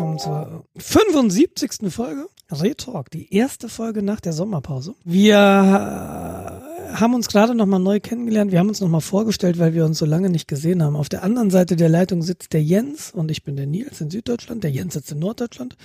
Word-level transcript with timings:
Willkommen 0.00 0.18
zur 0.18 0.64
75. 0.78 1.92
Folge 1.92 2.26
Retalk, 2.50 3.10
die 3.10 3.34
erste 3.34 3.68
Folge 3.68 4.02
nach 4.02 4.20
der 4.20 4.32
Sommerpause. 4.32 4.94
Wir 5.04 5.36
äh, 5.36 6.94
haben 6.94 7.12
uns 7.12 7.28
gerade 7.28 7.54
nochmal 7.54 7.80
neu 7.80 8.00
kennengelernt. 8.00 8.50
Wir 8.50 8.60
haben 8.60 8.70
uns 8.70 8.80
nochmal 8.80 9.02
vorgestellt, 9.02 9.58
weil 9.58 9.74
wir 9.74 9.84
uns 9.84 9.98
so 9.98 10.06
lange 10.06 10.30
nicht 10.30 10.48
gesehen 10.48 10.82
haben. 10.82 10.96
Auf 10.96 11.10
der 11.10 11.22
anderen 11.22 11.50
Seite 11.50 11.76
der 11.76 11.90
Leitung 11.90 12.22
sitzt 12.22 12.54
der 12.54 12.62
Jens 12.62 13.10
und 13.10 13.30
ich 13.30 13.44
bin 13.44 13.56
der 13.56 13.66
Nils 13.66 14.00
in 14.00 14.08
Süddeutschland. 14.08 14.64
Der 14.64 14.70
Jens 14.70 14.94
sitzt 14.94 15.12
in 15.12 15.18
Norddeutschland. 15.18 15.76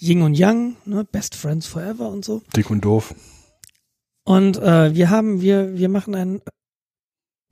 Ying 0.00 0.22
und 0.22 0.34
Yang, 0.34 0.74
ne? 0.84 1.04
Best 1.04 1.36
Friends 1.36 1.68
Forever 1.68 2.08
und 2.08 2.24
so. 2.24 2.42
Dick 2.56 2.70
und 2.70 2.84
doof. 2.84 3.14
Und 4.24 4.56
äh, 4.56 4.96
wir 4.96 5.10
haben, 5.10 5.42
wir, 5.42 5.78
wir 5.78 5.88
machen 5.88 6.16
einen. 6.16 6.42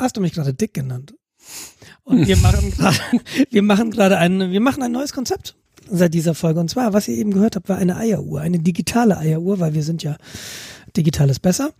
Hast 0.01 0.17
du 0.17 0.21
mich 0.21 0.33
gerade 0.33 0.53
dick 0.53 0.75
genannt? 0.75 1.15
Und 2.03 2.27
wir 2.27 2.37
machen 2.39 2.73
gerade, 2.73 2.99
wir 3.51 3.63
machen 3.63 3.93
gerade 3.93 4.19
ein, 4.19 4.51
wir 4.51 4.61
machen 4.61 4.83
ein 4.83 4.91
neues 4.91 5.13
Konzept 5.13 5.55
seit 5.91 6.15
dieser 6.15 6.35
Folge. 6.35 6.61
Und 6.61 6.69
zwar, 6.71 6.93
was 6.93 7.09
ihr 7.09 7.17
eben 7.17 7.33
gehört 7.33 7.57
habt, 7.57 7.69
war 7.69 7.77
eine 7.79 7.97
Eieruhr, 7.97 8.41
eine 8.41 8.59
digitale 8.59 9.19
Eieruhr, 9.19 9.61
weil 9.61 9.75
wir 9.75 9.83
sind 9.83 10.03
ja 10.03 10.17
digital 10.97 11.31
ist 11.31 11.41
besser. 11.41 11.73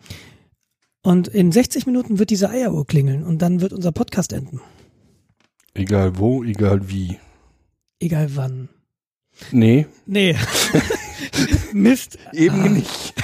Und 1.03 1.29
in 1.29 1.53
60 1.53 1.87
Minuten 1.87 2.19
wird 2.19 2.31
diese 2.31 2.51
Eieruhr 2.51 2.87
klingeln 2.87 3.23
und 3.23 3.41
dann 3.41 3.61
wird 3.61 3.73
unser 3.73 3.93
Podcast 3.93 4.33
enden. 4.33 4.61
Egal 5.75 6.19
wo, 6.19 6.43
egal 6.45 6.91
wie. 6.91 7.19
Egal 8.01 8.35
wann. 8.35 8.69
Nee. 9.53 9.87
Nee. 10.07 10.35
Mist. 11.73 12.19
Eben 12.33 12.61
Ah. 12.63 12.69
nicht. 12.69 13.15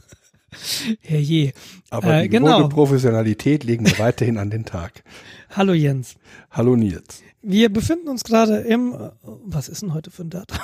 Herrje. 1.00 1.52
Aber 1.90 2.14
Äh, 2.18 2.22
die 2.24 2.28
genau. 2.28 2.68
Professionalität 2.68 3.64
legen 3.64 3.86
wir 3.86 3.98
weiterhin 3.98 4.38
an 4.38 4.50
den 4.50 4.64
Tag. 4.64 5.02
Hallo 5.50 5.72
Jens. 5.72 6.14
Hallo 6.50 6.76
Nils. 6.76 7.22
Wir 7.42 7.72
befinden 7.72 8.08
uns 8.08 8.22
gerade 8.24 8.58
im, 8.58 8.92
äh, 8.94 9.10
was 9.22 9.68
ist 9.68 9.82
denn 9.82 9.94
heute 9.94 10.10
für 10.10 10.22
ein 10.22 10.30
Datum? 10.30 10.58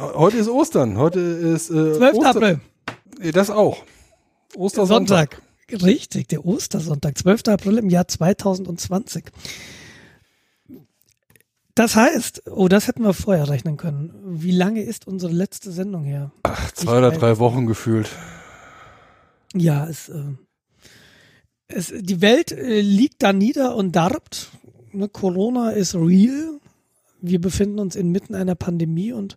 Heute 0.00 0.36
ist 0.38 0.48
Ostern. 0.48 0.96
Heute 0.98 1.20
ist 1.20 1.70
äh, 1.70 1.94
12. 1.94 2.14
Oster- 2.16 2.30
April. 2.30 2.60
Äh, 3.20 3.32
Das 3.32 3.50
auch. 3.50 3.78
Ostersonntag. 4.56 5.40
Sonntag. 5.68 5.82
Richtig, 5.84 6.28
der 6.28 6.46
Ostersonntag, 6.46 7.18
12. 7.18 7.42
April 7.48 7.78
im 7.78 7.90
Jahr 7.90 8.06
2020. 8.06 9.24
Das 11.74 11.96
heißt, 11.96 12.44
oh, 12.50 12.68
das 12.68 12.86
hätten 12.88 13.02
wir 13.02 13.12
vorher 13.12 13.48
rechnen 13.50 13.76
können. 13.76 14.14
Wie 14.24 14.52
lange 14.52 14.82
ist 14.82 15.06
unsere 15.06 15.32
letzte 15.32 15.72
Sendung 15.72 16.04
her? 16.04 16.30
Ach, 16.44 16.70
zwei 16.72 16.98
oder 16.98 17.12
Ich- 17.12 17.18
drei 17.18 17.38
Wochen 17.38 17.66
gefühlt. 17.66 18.08
Ja, 19.54 19.86
es, 19.88 20.08
äh, 20.08 20.22
es, 21.68 21.92
die 21.96 22.20
Welt 22.20 22.52
äh, 22.52 22.80
liegt 22.80 23.22
da 23.22 23.32
nieder 23.32 23.76
und 23.76 23.92
darbt. 23.92 24.50
Ne, 24.92 25.08
Corona 25.08 25.70
ist 25.70 25.94
real. 25.94 26.60
Wir 27.20 27.40
befinden 27.40 27.78
uns 27.78 27.96
inmitten 27.96 28.34
einer 28.34 28.54
Pandemie 28.54 29.12
und 29.12 29.36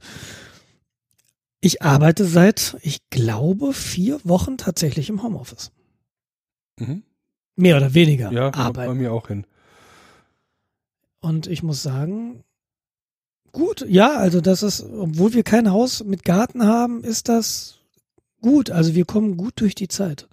ich 1.62 1.82
arbeite 1.82 2.26
seit, 2.26 2.78
ich 2.82 3.10
glaube, 3.10 3.74
vier 3.74 4.20
Wochen 4.24 4.58
tatsächlich 4.58 5.10
im 5.10 5.24
Homeoffice. 5.24 5.72
Mhm. 6.80 7.04
Mehr 7.56 7.78
oder 7.78 7.94
weniger 7.94 8.32
Ja, 8.32 8.50
bei 8.52 8.58
arbeiten. 8.58 8.98
mir 8.98 9.12
auch 9.12 9.28
hin. 9.28 9.46
Und 11.20 11.48
ich 11.48 11.64
muss 11.64 11.84
sagen, 11.84 12.44
gut, 13.52 13.86
ja, 13.90 14.12
also 14.16 14.40
das 14.40 14.64
ist, 14.64 14.82
obwohl 14.84 15.34
wir 15.34 15.44
kein 15.44 15.70
Haus 15.70 16.04
mit 16.04 16.24
Garten 16.24 16.64
haben, 16.64 17.04
ist 17.04 17.28
das 17.28 17.80
gut. 18.42 18.70
Also 18.70 18.96
wir 18.96 19.04
kommen 19.04 19.36
gut 19.36 19.60
durch 19.60 19.76
die 19.76 19.90
Zeit. 19.90 20.30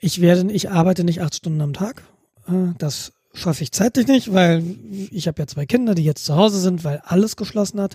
Ich 0.00 0.20
werde, 0.20 0.50
ich 0.52 0.70
arbeite 0.70 1.04
nicht 1.04 1.20
acht 1.22 1.34
Stunden 1.34 1.60
am 1.60 1.72
Tag. 1.72 2.02
Äh, 2.46 2.72
Das 2.78 3.12
schaffe 3.34 3.62
ich 3.62 3.72
zeitlich 3.72 4.06
nicht, 4.06 4.32
weil 4.32 4.64
ich 5.10 5.28
habe 5.28 5.40
ja 5.42 5.46
zwei 5.46 5.66
Kinder, 5.66 5.94
die 5.94 6.04
jetzt 6.04 6.24
zu 6.24 6.36
Hause 6.36 6.60
sind, 6.60 6.84
weil 6.84 7.00
alles 7.04 7.36
geschlossen 7.36 7.80
hat. 7.80 7.94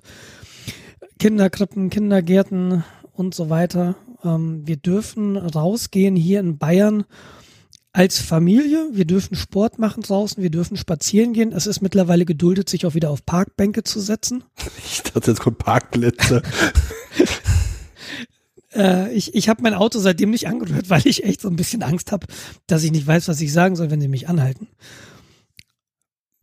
Kinderkrippen, 1.19 1.89
Kindergärten 1.89 2.83
und 3.13 3.33
so 3.35 3.49
weiter. 3.49 3.95
Ähm, 4.23 4.61
Wir 4.65 4.77
dürfen 4.77 5.37
rausgehen 5.37 6.15
hier 6.15 6.39
in 6.39 6.57
Bayern 6.57 7.05
als 7.93 8.19
Familie. 8.19 8.87
Wir 8.91 9.05
dürfen 9.05 9.35
Sport 9.35 9.79
machen 9.79 10.01
draußen, 10.03 10.41
wir 10.41 10.49
dürfen 10.49 10.77
spazieren 10.77 11.33
gehen. 11.33 11.51
Es 11.51 11.67
ist 11.67 11.81
mittlerweile 11.81 12.25
geduldet, 12.25 12.67
sich 12.69 12.85
auch 12.85 12.95
wieder 12.95 13.11
auf 13.11 13.25
Parkbänke 13.25 13.83
zu 13.83 13.99
setzen. 13.99 14.43
Ich 14.85 15.01
dachte, 15.03 15.31
jetzt 15.31 15.39
kommt 15.41 15.57
Parkplätze. 15.59 16.41
Äh, 18.75 19.13
ich 19.13 19.35
ich 19.35 19.49
habe 19.49 19.61
mein 19.61 19.73
Auto 19.73 19.99
seitdem 19.99 20.31
nicht 20.31 20.47
angerührt, 20.47 20.89
weil 20.89 21.05
ich 21.05 21.23
echt 21.23 21.41
so 21.41 21.49
ein 21.49 21.55
bisschen 21.55 21.83
Angst 21.83 22.11
habe, 22.11 22.27
dass 22.67 22.83
ich 22.83 22.91
nicht 22.91 23.07
weiß, 23.07 23.27
was 23.27 23.41
ich 23.41 23.53
sagen 23.53 23.75
soll, 23.75 23.91
wenn 23.91 24.01
sie 24.01 24.07
mich 24.07 24.27
anhalten. 24.27 24.67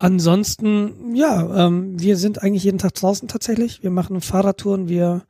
Ansonsten, 0.01 1.15
ja, 1.15 1.67
ähm, 1.67 1.99
wir 1.99 2.17
sind 2.17 2.41
eigentlich 2.41 2.63
jeden 2.63 2.79
Tag 2.79 2.95
draußen 2.95 3.27
tatsächlich. 3.27 3.83
Wir 3.83 3.91
machen 3.91 4.19
Fahrradtouren, 4.19 4.89
wir, 4.89 5.25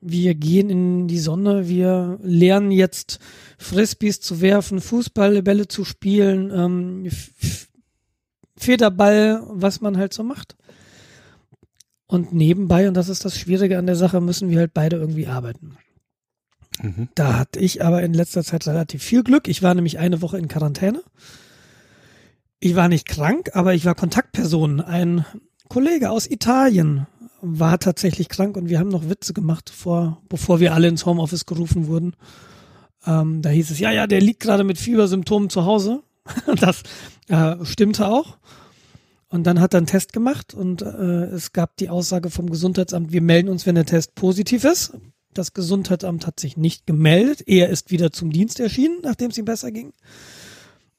wir 0.00 0.34
gehen 0.34 0.70
in 0.70 1.06
die 1.06 1.18
Sonne, 1.18 1.68
wir 1.68 2.18
lernen 2.22 2.70
jetzt 2.70 3.18
Frisbees 3.58 4.22
zu 4.22 4.40
werfen, 4.40 4.80
Fußballbälle 4.80 5.68
zu 5.68 5.84
spielen, 5.84 6.50
ähm, 6.50 7.10
Federball, 8.56 9.42
was 9.48 9.82
man 9.82 9.98
halt 9.98 10.14
so 10.14 10.22
macht. 10.22 10.56
Und 12.06 12.32
nebenbei, 12.32 12.88
und 12.88 12.94
das 12.94 13.10
ist 13.10 13.26
das 13.26 13.38
Schwierige 13.38 13.76
an 13.76 13.84
der 13.84 13.96
Sache, 13.96 14.22
müssen 14.22 14.48
wir 14.48 14.60
halt 14.60 14.72
beide 14.72 14.96
irgendwie 14.96 15.26
arbeiten. 15.26 15.76
Mhm. 16.82 17.08
Da 17.14 17.38
hatte 17.38 17.58
ich 17.58 17.84
aber 17.84 18.02
in 18.02 18.14
letzter 18.14 18.44
Zeit 18.44 18.66
relativ 18.66 19.02
viel 19.02 19.22
Glück. 19.22 19.48
Ich 19.48 19.62
war 19.62 19.74
nämlich 19.74 19.98
eine 19.98 20.22
Woche 20.22 20.38
in 20.38 20.48
Quarantäne. 20.48 21.02
Ich 22.58 22.76
war 22.76 22.88
nicht 22.88 23.08
krank, 23.08 23.50
aber 23.54 23.74
ich 23.74 23.84
war 23.84 23.94
Kontaktperson. 23.94 24.80
Ein 24.80 25.24
Kollege 25.68 26.10
aus 26.10 26.30
Italien 26.30 27.06
war 27.40 27.78
tatsächlich 27.78 28.28
krank 28.28 28.56
und 28.56 28.68
wir 28.68 28.78
haben 28.78 28.90
noch 28.90 29.08
Witze 29.08 29.32
gemacht, 29.32 29.70
vor, 29.70 30.20
bevor 30.28 30.60
wir 30.60 30.74
alle 30.74 30.88
ins 30.88 31.06
Homeoffice 31.06 31.46
gerufen 31.46 31.86
wurden. 31.86 32.14
Ähm, 33.06 33.40
da 33.40 33.48
hieß 33.48 33.70
es, 33.70 33.78
ja, 33.78 33.90
ja, 33.90 34.06
der 34.06 34.20
liegt 34.20 34.40
gerade 34.40 34.64
mit 34.64 34.78
Fiebersymptomen 34.78 35.50
zu 35.50 35.64
Hause. 35.64 36.02
Das 36.60 36.82
äh, 37.28 37.64
stimmte 37.64 38.06
auch. 38.06 38.36
Und 39.28 39.44
dann 39.44 39.60
hat 39.60 39.74
er 39.74 39.78
einen 39.78 39.86
Test 39.86 40.12
gemacht 40.12 40.54
und 40.54 40.82
äh, 40.82 41.24
es 41.26 41.52
gab 41.52 41.76
die 41.76 41.88
Aussage 41.88 42.30
vom 42.30 42.50
Gesundheitsamt, 42.50 43.12
wir 43.12 43.22
melden 43.22 43.48
uns, 43.48 43.64
wenn 43.64 43.76
der 43.76 43.86
Test 43.86 44.16
positiv 44.16 44.64
ist. 44.64 44.92
Das 45.34 45.52
Gesundheitsamt 45.52 46.26
hat 46.26 46.40
sich 46.40 46.56
nicht 46.56 46.86
gemeldet. 46.86 47.42
Er 47.46 47.68
ist 47.68 47.90
wieder 47.90 48.10
zum 48.10 48.30
Dienst 48.30 48.58
erschienen, 48.60 48.98
nachdem 49.02 49.30
es 49.30 49.38
ihm 49.38 49.44
besser 49.44 49.70
ging. 49.70 49.92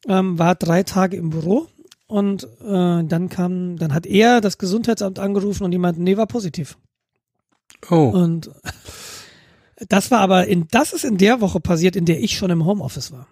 Ähm, 0.08 0.40
war 0.40 0.56
drei 0.56 0.84
Tage 0.84 1.18
im 1.18 1.30
Büro 1.30 1.68
und 2.08 2.44
äh, 2.62 3.04
dann 3.04 3.30
kam, 3.30 3.78
dann 3.78 3.94
hat 3.94 4.06
er 4.06 4.42
das 4.42 4.58
Gesundheitsamt 4.58 5.20
angerufen 5.20 5.64
und 5.64 5.78
meinten, 5.78 6.04
nee, 6.04 6.18
war 6.18 6.28
positiv. 6.28 6.78
Oh, 7.90 8.10
Und 8.10 8.52
das 9.90 10.12
war 10.12 10.20
aber 10.20 10.48
in, 10.48 10.68
das 10.72 10.94
ist 10.94 11.06
in 11.06 11.18
der 11.18 11.42
Woche 11.42 11.60
passiert, 11.60 11.96
in 11.96 12.06
der 12.06 12.22
ich 12.22 12.38
schon 12.38 12.52
im 12.52 12.66
Homeoffice 12.66 13.12
war. 13.12 13.28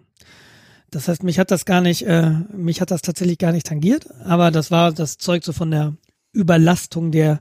Das 0.92 1.08
heißt, 1.08 1.24
mich 1.24 1.38
hat 1.38 1.52
das 1.52 1.66
gar 1.66 1.82
nicht, 1.82 2.04
äh, 2.08 2.32
mich 2.52 2.82
hat 2.82 2.90
das 2.90 3.02
tatsächlich 3.02 3.38
gar 3.38 3.52
nicht 3.52 3.68
tangiert, 3.68 4.08
aber 4.24 4.50
das 4.50 4.72
war 4.72 4.92
das 4.92 5.18
Zeug 5.18 5.44
so 5.44 5.54
von 5.54 5.70
der 5.70 5.96
Überlastung 6.32 7.12
der 7.12 7.40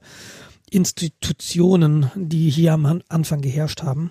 Institutionen, 0.71 2.11
die 2.15 2.51
hier 2.51 2.73
am 2.75 2.87
An- 2.87 3.05
Anfang 3.09 3.41
geherrscht 3.41 3.83
haben. 3.83 4.11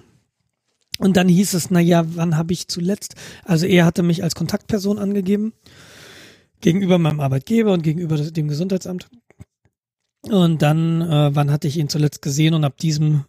Und 1.00 1.16
dann 1.16 1.28
hieß 1.28 1.54
es, 1.54 1.70
na 1.70 1.80
ja, 1.80 2.04
wann 2.16 2.38
habe 2.38 2.54
ich 2.54 2.68
zuletzt? 2.68 3.16
Also 3.44 3.66
er 3.66 3.86
hatte 3.86 4.02
mich 4.04 4.24
als 4.24 4.36
Kontaktperson 4.36 4.98
angegeben 4.98 5.54
gegenüber 6.60 6.98
meinem 6.98 7.20
Arbeitgeber 7.20 7.72
und 7.74 7.84
gegenüber 7.84 8.18
dem 8.18 8.48
Gesundheitsamt. 8.48 9.08
Und 10.24 10.62
dann, 10.62 11.02
äh, 11.02 11.36
wann 11.36 11.52
hatte 11.52 11.68
ich 11.68 11.78
ihn 11.78 11.90
zuletzt 11.90 12.22
gesehen 12.22 12.56
und 12.56 12.64
ab 12.64 12.78
diesem 12.78 13.26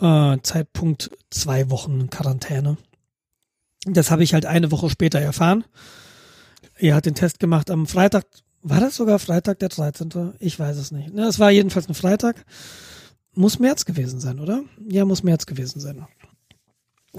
äh, 0.00 0.36
Zeitpunkt 0.42 1.10
zwei 1.30 1.70
Wochen 1.70 2.10
Quarantäne. 2.10 2.76
Das 3.84 4.10
habe 4.10 4.24
ich 4.24 4.34
halt 4.34 4.44
eine 4.44 4.72
Woche 4.72 4.90
später 4.90 5.20
erfahren. 5.20 5.64
Er 6.74 6.96
hat 6.96 7.06
den 7.06 7.14
Test 7.14 7.38
gemacht 7.38 7.70
am 7.70 7.86
Freitag. 7.86 8.26
War 8.68 8.80
das 8.80 8.96
sogar 8.96 9.20
Freitag 9.20 9.60
der 9.60 9.68
13.? 9.68 10.32
Ich 10.40 10.58
weiß 10.58 10.76
es 10.76 10.90
nicht. 10.90 11.14
Es 11.14 11.38
war 11.38 11.52
jedenfalls 11.52 11.88
ein 11.88 11.94
Freitag. 11.94 12.44
Muss 13.32 13.60
März 13.60 13.84
gewesen 13.84 14.18
sein, 14.18 14.40
oder? 14.40 14.64
Ja, 14.88 15.04
muss 15.04 15.22
März 15.22 15.46
gewesen 15.46 15.78
sein. 15.78 16.04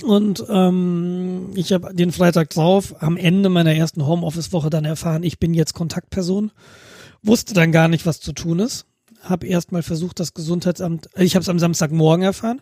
Und 0.03 0.43
ähm, 0.49 1.51
ich 1.55 1.71
habe 1.71 1.93
den 1.93 2.11
Freitag 2.11 2.49
drauf 2.49 3.01
am 3.01 3.15
Ende 3.15 3.47
meiner 3.47 3.73
ersten 3.73 4.05
Homeoffice-Woche 4.05 4.69
dann 4.69 4.83
erfahren, 4.83 5.23
ich 5.23 5.39
bin 5.39 5.53
jetzt 5.53 5.73
Kontaktperson. 5.73 6.51
Wusste 7.23 7.53
dann 7.53 7.71
gar 7.71 7.87
nicht, 7.87 8.05
was 8.05 8.19
zu 8.19 8.33
tun 8.33 8.59
ist. 8.59 8.85
Hab 9.21 9.45
erst 9.45 9.71
mal 9.71 9.83
versucht, 9.83 10.19
das 10.19 10.33
Gesundheitsamt, 10.33 11.07
äh, 11.15 11.23
ich 11.23 11.35
habe 11.35 11.43
es 11.43 11.49
am 11.49 11.59
Samstagmorgen 11.59 12.25
erfahren. 12.25 12.61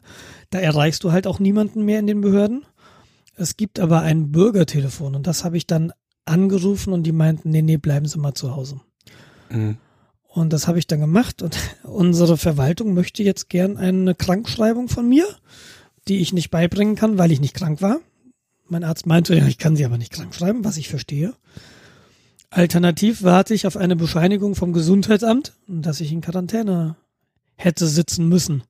Da 0.52 0.60
erreichst 0.60 1.04
du 1.04 1.12
halt 1.12 1.26
auch 1.26 1.40
niemanden 1.40 1.86
mehr 1.86 1.98
in 1.98 2.08
den 2.08 2.22
Behörden. 2.22 2.66
Es 3.36 3.58
gibt 3.58 3.80
aber 3.80 4.02
ein 4.02 4.32
Bürgertelefon 4.32 5.16
und 5.16 5.26
das 5.26 5.44
habe 5.44 5.58
ich 5.58 5.66
dann 5.66 5.92
angerufen 6.26 6.94
und 6.94 7.04
die 7.04 7.12
meinten, 7.12 7.50
nee, 7.50 7.62
nee, 7.62 7.78
bleiben 7.78 8.08
Sie 8.08 8.20
mal 8.20 8.34
zu 8.34 8.56
Hause. 8.56 8.82
Mhm. 9.50 9.78
Und 10.28 10.52
das 10.52 10.68
habe 10.68 10.80
ich 10.80 10.88
dann 10.88 11.00
gemacht 11.00 11.42
und 11.42 11.58
unsere 11.84 12.38
Verwaltung 12.38 12.94
möchte 12.94 13.24
jetzt 13.24 13.50
gern 13.50 13.78
eine 13.78 14.16
Krankschreibung 14.16 14.90
von 14.90 15.08
mir, 15.08 15.26
die 16.08 16.18
ich 16.18 16.34
nicht 16.34 16.52
beibringen 16.52 16.96
kann, 16.96 17.18
weil 17.18 17.32
ich 17.32 17.40
nicht 17.40 17.56
krank 17.56 17.82
war. 17.82 18.00
Mein 18.68 18.84
Arzt 18.84 19.06
meinte, 19.06 19.36
ja, 19.36 19.46
ich 19.46 19.58
kann 19.58 19.76
sie 19.76 19.86
aber 19.86 19.98
nicht 19.98 20.12
krank 20.12 20.34
schreiben, 20.34 20.66
was 20.66 20.78
ich 20.78 20.90
verstehe. 20.90 21.34
Alternativ 22.50 23.24
warte 23.24 23.54
ich 23.54 23.68
auf 23.68 23.78
eine 23.78 23.96
Bescheinigung 23.96 24.56
vom 24.56 24.74
Gesundheitsamt, 24.74 25.54
dass 25.68 26.02
ich 26.02 26.12
in 26.12 26.22
Quarantäne 26.22 26.96
hätte 27.56 27.88
sitzen 27.88 28.28
müssen. 28.28 28.64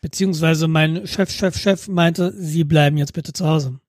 Beziehungsweise 0.00 0.68
mein 0.68 1.06
Chef, 1.06 1.30
Chef, 1.30 1.56
Chef 1.56 1.88
meinte, 1.88 2.32
Sie 2.36 2.64
bleiben 2.64 2.96
jetzt 2.96 3.14
bitte 3.14 3.32
zu 3.32 3.46
Hause. 3.46 3.80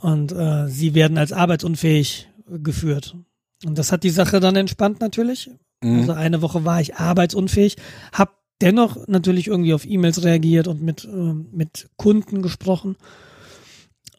Und 0.00 0.32
äh, 0.32 0.68
Sie 0.68 0.94
werden 0.94 1.18
als 1.18 1.32
arbeitsunfähig 1.32 2.28
geführt. 2.48 3.16
Und 3.64 3.78
das 3.78 3.92
hat 3.92 4.02
die 4.02 4.10
Sache 4.10 4.40
dann 4.40 4.56
entspannt 4.56 5.00
natürlich. 5.00 5.50
Mhm. 5.82 6.00
Also 6.00 6.12
eine 6.12 6.42
Woche 6.42 6.64
war 6.64 6.80
ich 6.80 6.96
arbeitsunfähig, 6.96 7.76
habe 8.12 8.32
dennoch 8.60 9.06
natürlich 9.06 9.48
irgendwie 9.48 9.74
auf 9.74 9.86
E-Mails 9.86 10.24
reagiert 10.24 10.68
und 10.68 10.82
mit, 10.82 11.04
äh, 11.04 11.08
mit 11.08 11.88
Kunden 11.96 12.42
gesprochen. 12.42 12.96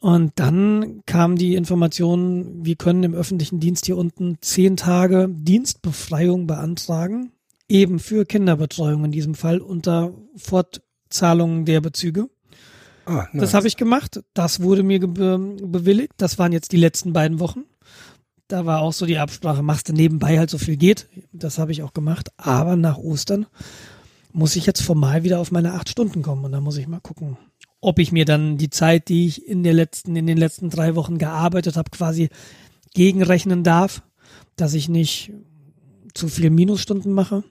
Und 0.00 0.32
dann 0.36 1.02
kam 1.06 1.36
die 1.36 1.54
Information, 1.54 2.64
wir 2.64 2.74
können 2.74 3.04
im 3.04 3.14
öffentlichen 3.14 3.60
Dienst 3.60 3.86
hier 3.86 3.96
unten 3.96 4.38
zehn 4.40 4.76
Tage 4.76 5.28
Dienstbefreiung 5.30 6.48
beantragen, 6.48 7.30
eben 7.68 8.00
für 8.00 8.24
Kinderbetreuung 8.24 9.04
in 9.04 9.12
diesem 9.12 9.36
Fall 9.36 9.60
unter 9.60 10.12
Fortzahlung 10.34 11.64
der 11.66 11.80
Bezüge. 11.80 12.28
Ah, 13.06 13.26
nice. 13.32 13.40
Das 13.40 13.54
habe 13.54 13.66
ich 13.66 13.76
gemacht. 13.76 14.22
Das 14.34 14.60
wurde 14.60 14.82
mir 14.82 15.00
be 15.00 15.38
bewilligt. 15.62 16.12
Das 16.16 16.38
waren 16.38 16.52
jetzt 16.52 16.72
die 16.72 16.76
letzten 16.76 17.12
beiden 17.12 17.40
Wochen. 17.40 17.64
Da 18.48 18.66
war 18.66 18.80
auch 18.80 18.92
so 18.92 19.06
die 19.06 19.18
Absprache, 19.18 19.62
machst 19.62 19.88
du 19.88 19.92
nebenbei 19.92 20.38
halt 20.38 20.50
so 20.50 20.58
viel 20.58 20.76
geht. 20.76 21.08
Das 21.32 21.58
habe 21.58 21.72
ich 21.72 21.82
auch 21.82 21.94
gemacht. 21.94 22.30
Aber 22.36 22.76
nach 22.76 22.98
Ostern 22.98 23.46
muss 24.32 24.56
ich 24.56 24.66
jetzt 24.66 24.82
formal 24.82 25.24
wieder 25.24 25.40
auf 25.40 25.50
meine 25.50 25.72
acht 25.74 25.88
Stunden 25.88 26.22
kommen. 26.22 26.44
Und 26.44 26.52
da 26.52 26.60
muss 26.60 26.76
ich 26.76 26.86
mal 26.86 27.00
gucken, 27.00 27.38
ob 27.80 27.98
ich 27.98 28.12
mir 28.12 28.24
dann 28.24 28.58
die 28.58 28.70
Zeit, 28.70 29.08
die 29.08 29.26
ich 29.26 29.46
in 29.46 29.62
der 29.62 29.74
letzten, 29.74 30.16
in 30.16 30.26
den 30.26 30.38
letzten 30.38 30.70
drei 30.70 30.94
Wochen 30.94 31.18
gearbeitet 31.18 31.76
habe, 31.76 31.90
quasi 31.90 32.28
gegenrechnen 32.94 33.64
darf, 33.64 34.02
dass 34.56 34.74
ich 34.74 34.88
nicht 34.88 35.32
zu 36.14 36.28
viel 36.28 36.50
Minusstunden 36.50 37.12
mache. 37.12 37.42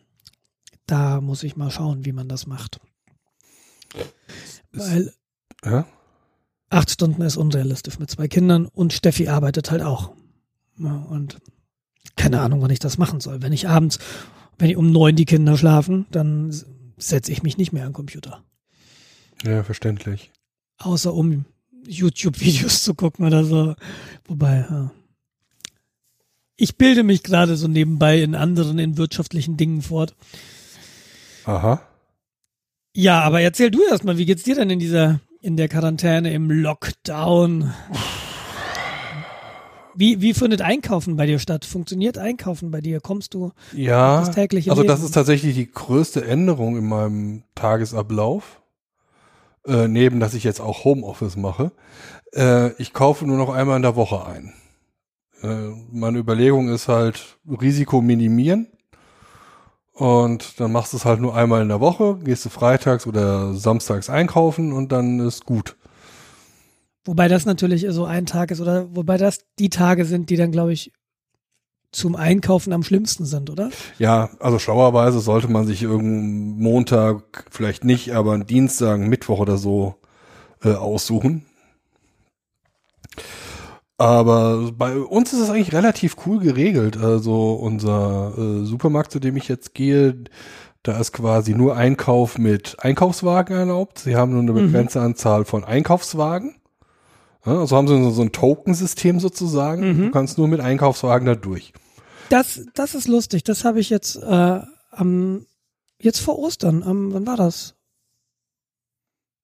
Da 0.85 1.21
muss 1.21 1.43
ich 1.43 1.55
mal 1.55 1.71
schauen, 1.71 2.05
wie 2.05 2.11
man 2.11 2.27
das 2.27 2.47
macht. 2.47 2.79
Weil 4.71 5.13
ja? 5.63 5.85
acht 6.71 6.89
Stunden 6.89 7.21
ist 7.21 7.37
unrealistisch 7.37 7.99
mit 7.99 8.09
zwei 8.09 8.27
Kindern 8.27 8.65
und 8.65 8.93
Steffi 8.93 9.27
arbeitet 9.27 9.69
halt 9.71 9.81
auch. 9.81 10.13
Und 10.79 11.37
keine 12.15 12.41
Ahnung, 12.41 12.61
wann 12.61 12.71
ich 12.71 12.79
das 12.79 12.97
machen 12.97 13.19
soll. 13.19 13.41
Wenn 13.41 13.53
ich 13.53 13.67
abends, 13.67 13.99
wenn 14.57 14.69
ich 14.69 14.77
um 14.77 14.91
neun 14.91 15.15
die 15.15 15.25
Kinder 15.25 15.57
schlafen, 15.57 16.05
dann 16.11 16.51
setze 16.97 17.31
ich 17.31 17.43
mich 17.43 17.57
nicht 17.57 17.73
mehr 17.73 17.85
am 17.85 17.93
Computer. 17.93 18.43
Ja, 19.43 19.63
verständlich. 19.63 20.31
Außer 20.77 21.13
um 21.13 21.45
YouTube-Videos 21.85 22.83
zu 22.83 22.93
gucken 22.93 23.25
oder 23.25 23.43
so. 23.43 23.75
Wobei, 24.25 24.65
ja. 24.69 24.91
ich 26.55 26.77
bilde 26.77 27.03
mich 27.03 27.23
gerade 27.23 27.57
so 27.57 27.67
nebenbei 27.67 28.21
in 28.21 28.35
anderen, 28.35 28.79
in 28.79 28.97
wirtschaftlichen 28.97 29.57
Dingen 29.57 29.81
fort. 29.81 30.15
Aha. 31.45 31.81
Ja, 32.95 33.21
aber 33.21 33.41
erzähl 33.41 33.71
du 33.71 33.83
erst 33.83 34.03
mal, 34.03 34.17
wie 34.17 34.25
geht's 34.25 34.43
dir 34.43 34.55
denn 34.55 34.69
in 34.69 34.79
dieser, 34.79 35.21
in 35.41 35.57
der 35.57 35.67
Quarantäne, 35.67 36.33
im 36.33 36.49
Lockdown? 36.51 37.73
Wie, 39.95 40.21
wie 40.21 40.33
findet 40.33 40.61
Einkaufen 40.61 41.17
bei 41.17 41.25
dir 41.25 41.39
statt? 41.39 41.65
Funktioniert 41.65 42.17
Einkaufen 42.17 42.71
bei 42.71 42.79
dir? 42.79 43.01
Kommst 43.01 43.33
du 43.33 43.51
ja, 43.73 44.21
das 44.21 44.31
tägliche 44.31 44.69
Also 44.69 44.83
Leben? 44.83 44.93
das 44.93 45.03
ist 45.03 45.11
tatsächlich 45.11 45.55
die 45.55 45.69
größte 45.69 46.25
Änderung 46.25 46.77
in 46.77 46.87
meinem 46.87 47.43
Tagesablauf. 47.55 48.61
Äh, 49.67 49.87
neben, 49.87 50.19
dass 50.19 50.33
ich 50.33 50.43
jetzt 50.43 50.59
auch 50.59 50.85
Homeoffice 50.85 51.35
mache. 51.35 51.71
Äh, 52.33 52.71
ich 52.81 52.93
kaufe 52.93 53.27
nur 53.27 53.37
noch 53.37 53.49
einmal 53.49 53.75
in 53.75 53.83
der 53.83 53.95
Woche 53.95 54.25
ein. 54.25 54.53
Äh, 55.43 55.69
meine 55.91 56.17
Überlegung 56.17 56.69
ist 56.69 56.87
halt 56.87 57.37
Risiko 57.47 58.01
minimieren. 58.01 58.67
Und 59.93 60.59
dann 60.59 60.71
machst 60.71 60.93
du 60.93 60.97
es 60.97 61.05
halt 61.05 61.19
nur 61.19 61.35
einmal 61.35 61.61
in 61.61 61.67
der 61.67 61.79
Woche, 61.79 62.17
gehst 62.23 62.45
du 62.45 62.49
freitags 62.49 63.05
oder 63.05 63.53
samstags 63.53 64.09
einkaufen 64.09 64.71
und 64.71 64.91
dann 64.91 65.19
ist 65.19 65.45
gut. 65.45 65.75
Wobei 67.03 67.27
das 67.27 67.45
natürlich 67.45 67.85
so 67.89 68.05
ein 68.05 68.25
Tag 68.25 68.51
ist 68.51 68.61
oder 68.61 68.95
wobei 68.95 69.17
das 69.17 69.39
die 69.59 69.69
Tage 69.69 70.05
sind, 70.05 70.29
die 70.29 70.37
dann, 70.37 70.51
glaube 70.51 70.71
ich, 70.73 70.91
zum 71.91 72.15
Einkaufen 72.15 72.71
am 72.71 72.83
schlimmsten 72.83 73.25
sind, 73.25 73.49
oder? 73.49 73.69
Ja, 73.99 74.29
also 74.39 74.59
schlauerweise 74.59 75.19
sollte 75.19 75.49
man 75.49 75.65
sich 75.65 75.83
irgendeinen 75.83 76.57
Montag, 76.57 77.45
vielleicht 77.49 77.83
nicht, 77.83 78.13
aber 78.13 78.33
einen 78.33 78.47
Dienstag, 78.47 78.95
einen 78.95 79.09
Mittwoch 79.09 79.39
oder 79.39 79.57
so 79.57 79.95
äh, 80.63 80.73
aussuchen. 80.73 81.45
Aber 84.01 84.71
bei 84.71 84.97
uns 84.97 85.31
ist 85.31 85.41
es 85.41 85.51
eigentlich 85.51 85.73
relativ 85.73 86.15
cool 86.25 86.39
geregelt. 86.39 86.97
Also 86.97 87.53
unser 87.53 88.33
äh, 88.35 88.65
Supermarkt, 88.65 89.11
zu 89.11 89.19
dem 89.19 89.37
ich 89.37 89.47
jetzt 89.47 89.75
gehe, 89.75 90.23
da 90.81 90.99
ist 90.99 91.11
quasi 91.11 91.53
nur 91.53 91.77
Einkauf 91.77 92.39
mit 92.39 92.77
Einkaufswagen 92.79 93.55
erlaubt. 93.55 93.99
Sie 93.99 94.15
haben 94.15 94.31
nur 94.31 94.41
eine 94.41 94.53
mhm. 94.53 94.71
begrenzte 94.71 94.97
mhm. 94.97 95.05
Anzahl 95.05 95.45
von 95.45 95.63
Einkaufswagen. 95.63 96.55
Ja, 97.45 97.59
also 97.59 97.77
haben 97.77 97.87
sie 97.87 98.11
so 98.11 98.23
ein 98.23 98.31
Token-System 98.31 99.19
sozusagen. 99.19 99.87
Mhm. 99.87 100.05
Du 100.05 100.11
kannst 100.11 100.39
nur 100.39 100.47
mit 100.47 100.61
Einkaufswagen 100.61 101.27
da 101.27 101.35
durch. 101.35 101.71
Das, 102.29 102.61
das 102.73 102.95
ist 102.95 103.07
lustig. 103.07 103.43
Das 103.43 103.65
habe 103.65 103.79
ich 103.79 103.91
jetzt 103.91 104.15
äh, 104.15 104.61
am 104.89 105.45
jetzt 105.99 106.21
vor 106.21 106.39
Ostern. 106.39 106.81
Am 106.81 107.13
wann 107.13 107.27
war 107.27 107.37
das? 107.37 107.75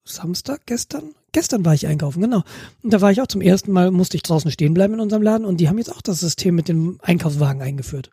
Samstag 0.02 0.62
gestern? 0.66 1.14
Gestern 1.32 1.64
war 1.64 1.74
ich 1.74 1.86
einkaufen, 1.86 2.22
genau. 2.22 2.42
Und 2.82 2.92
da 2.92 3.00
war 3.00 3.10
ich 3.10 3.20
auch 3.20 3.26
zum 3.26 3.40
ersten 3.40 3.72
Mal, 3.72 3.90
musste 3.90 4.16
ich 4.16 4.22
draußen 4.22 4.50
stehen 4.50 4.74
bleiben 4.74 4.94
in 4.94 5.00
unserem 5.00 5.22
Laden 5.22 5.44
und 5.44 5.58
die 5.58 5.68
haben 5.68 5.78
jetzt 5.78 5.92
auch 5.92 6.00
das 6.00 6.20
System 6.20 6.54
mit 6.54 6.68
dem 6.68 6.98
Einkaufswagen 7.02 7.60
eingeführt. 7.60 8.10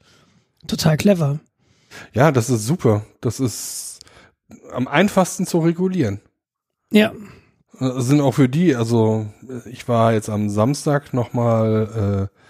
Total 0.67 0.97
clever. 0.97 1.39
Ja, 2.13 2.31
das 2.31 2.49
ist 2.49 2.65
super. 2.65 3.05
Das 3.21 3.39
ist 3.39 3.99
am 4.71 4.87
einfachsten 4.87 5.45
zu 5.45 5.59
regulieren. 5.59 6.19
Ja. 6.91 7.13
Äh, 7.79 8.01
sind 8.01 8.21
auch 8.21 8.33
für 8.33 8.49
die, 8.49 8.75
also 8.75 9.27
ich 9.65 9.87
war 9.87 10.13
jetzt 10.13 10.29
am 10.29 10.49
Samstag 10.49 11.13
nochmal 11.13 12.29
äh, 12.31 12.44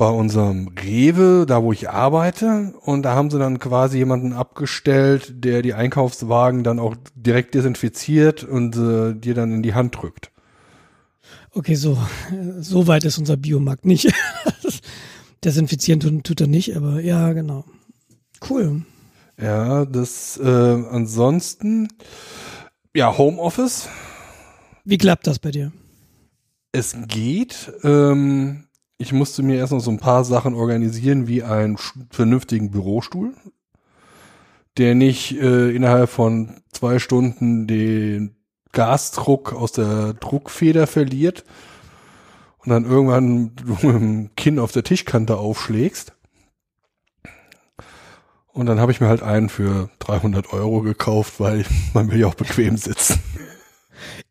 bei 0.00 0.08
unserem 0.08 0.68
Rewe, 0.82 1.44
da 1.46 1.62
wo 1.62 1.74
ich 1.74 1.90
arbeite, 1.90 2.72
und 2.80 3.02
da 3.02 3.14
haben 3.14 3.30
sie 3.30 3.38
dann 3.38 3.58
quasi 3.58 3.98
jemanden 3.98 4.32
abgestellt, 4.32 5.44
der 5.44 5.60
die 5.60 5.74
Einkaufswagen 5.74 6.64
dann 6.64 6.78
auch 6.78 6.96
direkt 7.14 7.54
desinfiziert 7.54 8.42
und 8.42 8.76
äh, 8.76 9.12
dir 9.12 9.34
dann 9.34 9.52
in 9.52 9.62
die 9.62 9.74
Hand 9.74 10.00
drückt. 10.00 10.30
Okay, 11.52 11.74
so, 11.74 11.98
so 12.60 12.86
weit 12.86 13.04
ist 13.04 13.18
unser 13.18 13.36
Biomarkt 13.36 13.84
nicht. 13.84 14.10
Desinfizieren 15.44 16.00
tut, 16.00 16.24
tut 16.24 16.40
er 16.40 16.46
nicht, 16.46 16.74
aber 16.76 17.00
ja, 17.00 17.34
genau. 17.34 17.66
Cool. 18.48 18.82
Ja, 19.38 19.84
das 19.84 20.40
äh, 20.42 20.48
ansonsten, 20.48 21.88
ja, 22.94 23.18
Homeoffice 23.18 23.90
wie 24.84 24.98
klappt 24.98 25.26
das 25.26 25.38
bei 25.38 25.50
dir? 25.50 25.72
Es 26.72 26.96
geht. 27.06 27.72
Ähm, 27.82 28.64
ich 29.00 29.14
musste 29.14 29.42
mir 29.42 29.56
erst 29.56 29.72
noch 29.72 29.80
so 29.80 29.90
ein 29.90 29.98
paar 29.98 30.24
Sachen 30.24 30.54
organisieren, 30.54 31.26
wie 31.26 31.42
einen 31.42 31.78
vernünftigen 32.10 32.70
Bürostuhl, 32.70 33.34
der 34.76 34.94
nicht 34.94 35.40
äh, 35.40 35.70
innerhalb 35.70 36.10
von 36.10 36.60
zwei 36.70 36.98
Stunden 36.98 37.66
den 37.66 38.36
Gasdruck 38.72 39.54
aus 39.54 39.72
der 39.72 40.12
Druckfeder 40.12 40.86
verliert 40.86 41.44
und 42.58 42.68
dann 42.68 42.84
irgendwann 42.84 43.56
du 43.56 43.72
mit 43.86 44.02
dem 44.02 44.30
Kinn 44.36 44.58
auf 44.58 44.70
der 44.70 44.84
Tischkante 44.84 45.38
aufschlägst. 45.38 46.12
Und 48.48 48.66
dann 48.66 48.80
habe 48.80 48.92
ich 48.92 49.00
mir 49.00 49.08
halt 49.08 49.22
einen 49.22 49.48
für 49.48 49.88
300 50.00 50.52
Euro 50.52 50.82
gekauft, 50.82 51.40
weil 51.40 51.64
man 51.94 52.10
will 52.10 52.20
ja 52.20 52.26
auch 52.26 52.34
bequem 52.34 52.76
sitzen. 52.76 53.18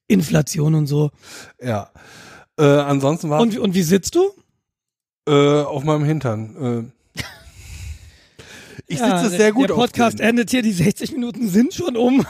Inflation 0.07 0.75
und 0.75 0.85
so. 0.85 1.09
Ja. 1.59 1.89
Äh, 2.55 2.65
ansonsten 2.65 3.31
war 3.31 3.41
und, 3.41 3.57
und 3.57 3.73
wie 3.73 3.81
sitzt 3.81 4.13
du? 4.13 4.29
Äh, 5.29 5.61
auf 5.61 5.83
meinem 5.83 6.05
Hintern. 6.05 6.91
Äh. 7.15 7.21
Ich 8.87 8.99
ja, 8.99 9.19
sitze 9.19 9.37
sehr 9.37 9.51
gut. 9.51 9.69
Der 9.69 9.75
Podcast 9.75 10.19
endet 10.19 10.49
hier, 10.49 10.63
die 10.63 10.71
60 10.71 11.11
Minuten 11.11 11.47
sind 11.47 11.73
schon 11.73 11.95
um. 11.95 12.25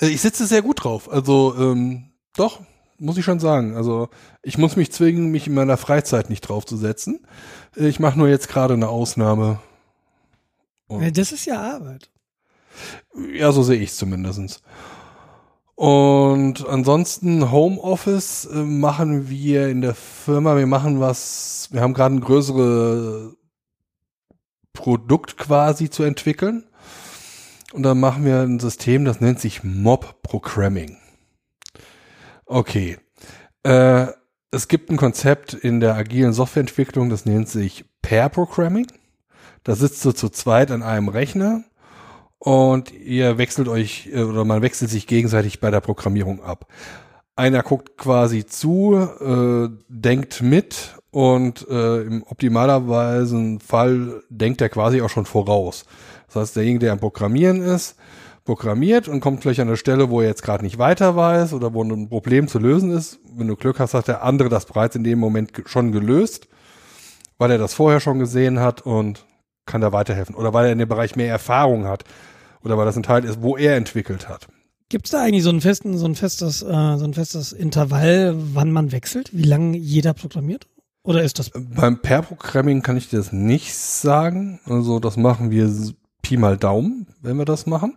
Äh, 0.00 0.08
ich 0.08 0.20
sitze 0.20 0.46
sehr 0.46 0.60
gut 0.60 0.84
drauf. 0.84 1.10
Also 1.10 1.54
ähm, 1.58 2.10
doch, 2.36 2.60
muss 2.98 3.16
ich 3.16 3.24
schon 3.24 3.40
sagen. 3.40 3.76
Also 3.76 4.10
ich 4.42 4.58
muss 4.58 4.76
mich 4.76 4.92
zwingen, 4.92 5.30
mich 5.30 5.46
in 5.46 5.54
meiner 5.54 5.78
Freizeit 5.78 6.28
nicht 6.28 6.42
draufzusetzen. 6.42 7.26
Äh, 7.76 7.88
ich 7.88 7.98
mache 7.98 8.18
nur 8.18 8.28
jetzt 8.28 8.48
gerade 8.48 8.74
eine 8.74 8.88
Ausnahme. 8.88 9.60
Und 10.86 11.16
das 11.16 11.32
ist 11.32 11.46
ja 11.46 11.62
Arbeit. 11.62 12.10
Ja, 13.32 13.52
so 13.52 13.62
sehe 13.62 13.80
ich 13.80 13.90
es 13.90 13.96
zumindestens. 13.96 14.62
Und 15.82 16.64
ansonsten 16.68 17.50
Homeoffice 17.50 18.44
äh, 18.44 18.62
machen 18.62 19.28
wir 19.28 19.66
in 19.66 19.80
der 19.80 19.96
Firma, 19.96 20.56
wir 20.56 20.68
machen 20.68 21.00
was, 21.00 21.70
wir 21.72 21.80
haben 21.80 21.92
gerade 21.92 22.14
ein 22.14 22.20
größere 22.20 23.34
Produkt 24.72 25.36
quasi 25.38 25.90
zu 25.90 26.04
entwickeln. 26.04 26.62
Und 27.72 27.82
dann 27.82 27.98
machen 27.98 28.24
wir 28.24 28.42
ein 28.42 28.60
System, 28.60 29.04
das 29.04 29.20
nennt 29.20 29.40
sich 29.40 29.64
Mob 29.64 30.22
Programming. 30.22 30.98
Okay. 32.46 32.98
Äh, 33.64 34.06
es 34.52 34.68
gibt 34.68 34.88
ein 34.88 34.96
Konzept 34.96 35.52
in 35.52 35.80
der 35.80 35.96
agilen 35.96 36.32
Softwareentwicklung, 36.32 37.10
das 37.10 37.26
nennt 37.26 37.48
sich 37.48 37.86
Pair 38.02 38.28
Programming. 38.28 38.86
Da 39.64 39.74
sitzt 39.74 40.04
du 40.04 40.12
zu 40.12 40.28
zweit 40.28 40.70
an 40.70 40.84
einem 40.84 41.08
Rechner 41.08 41.64
und 42.44 42.92
ihr 42.92 43.38
wechselt 43.38 43.68
euch 43.68 44.10
äh, 44.12 44.22
oder 44.22 44.44
man 44.44 44.62
wechselt 44.62 44.90
sich 44.90 45.06
gegenseitig 45.06 45.60
bei 45.60 45.70
der 45.70 45.80
Programmierung 45.80 46.42
ab. 46.42 46.66
Einer 47.36 47.62
guckt 47.62 47.96
quasi 47.96 48.44
zu, 48.44 48.96
äh, 48.96 49.68
denkt 49.88 50.42
mit 50.42 50.96
und 51.12 51.64
äh, 51.68 52.02
im 52.02 52.24
optimalerweise 52.24 53.58
Fall 53.64 54.24
denkt 54.28 54.60
er 54.60 54.70
quasi 54.70 55.02
auch 55.02 55.08
schon 55.08 55.24
voraus. 55.24 55.84
Das 56.26 56.36
heißt, 56.36 56.56
derjenige, 56.56 56.80
der 56.80 56.92
am 56.92 56.98
Programmieren 56.98 57.62
ist, 57.62 57.94
programmiert 58.44 59.06
und 59.06 59.20
kommt 59.20 59.42
gleich 59.42 59.60
an 59.60 59.68
eine 59.68 59.76
Stelle, 59.76 60.10
wo 60.10 60.20
er 60.20 60.26
jetzt 60.26 60.42
gerade 60.42 60.64
nicht 60.64 60.78
weiter 60.78 61.14
weiß 61.14 61.52
oder 61.52 61.72
wo 61.74 61.84
ein 61.84 62.08
Problem 62.08 62.48
zu 62.48 62.58
lösen 62.58 62.90
ist. 62.90 63.20
Wenn 63.36 63.46
du 63.46 63.54
Glück 63.54 63.78
hast, 63.78 63.94
hat 63.94 64.08
der 64.08 64.24
andere 64.24 64.48
das 64.48 64.66
bereits 64.66 64.96
in 64.96 65.04
dem 65.04 65.20
Moment 65.20 65.52
schon 65.66 65.92
gelöst, 65.92 66.48
weil 67.38 67.52
er 67.52 67.58
das 67.58 67.72
vorher 67.72 68.00
schon 68.00 68.18
gesehen 68.18 68.58
hat 68.58 68.80
und 68.80 69.26
kann 69.64 69.80
da 69.80 69.92
weiterhelfen. 69.92 70.34
Oder 70.34 70.52
weil 70.52 70.66
er 70.66 70.72
in 70.72 70.78
dem 70.78 70.88
Bereich 70.88 71.14
mehr 71.14 71.28
Erfahrung 71.28 71.86
hat. 71.86 72.02
Oder 72.64 72.78
weil 72.78 72.86
das 72.86 72.96
ein 72.96 73.02
Teil 73.02 73.24
ist, 73.24 73.42
wo 73.42 73.56
er 73.56 73.76
entwickelt 73.76 74.28
hat. 74.28 74.48
Gibt 74.88 75.06
es 75.06 75.12
da 75.12 75.22
eigentlich 75.22 75.42
so 75.42 75.50
ein 75.50 75.60
festen, 75.60 75.96
so 75.96 76.06
ein 76.06 76.14
festes, 76.14 76.62
äh, 76.62 76.66
so 76.96 77.04
ein 77.04 77.14
festes 77.14 77.52
Intervall, 77.52 78.34
wann 78.36 78.70
man 78.70 78.92
wechselt, 78.92 79.30
wie 79.32 79.44
lange 79.44 79.76
jeder 79.76 80.12
programmiert? 80.12 80.66
Oder 81.02 81.22
ist 81.22 81.38
das? 81.38 81.50
Beim 81.50 82.00
Pair-Programming 82.00 82.82
kann 82.82 82.96
ich 82.96 83.08
dir 83.08 83.16
das 83.16 83.32
nicht 83.32 83.74
sagen. 83.74 84.60
Also 84.66 85.00
das 85.00 85.16
machen 85.16 85.50
wir 85.50 85.68
Pi 86.20 86.36
mal 86.36 86.56
Daumen, 86.56 87.06
wenn 87.20 87.36
wir 87.36 87.44
das 87.44 87.66
machen 87.66 87.96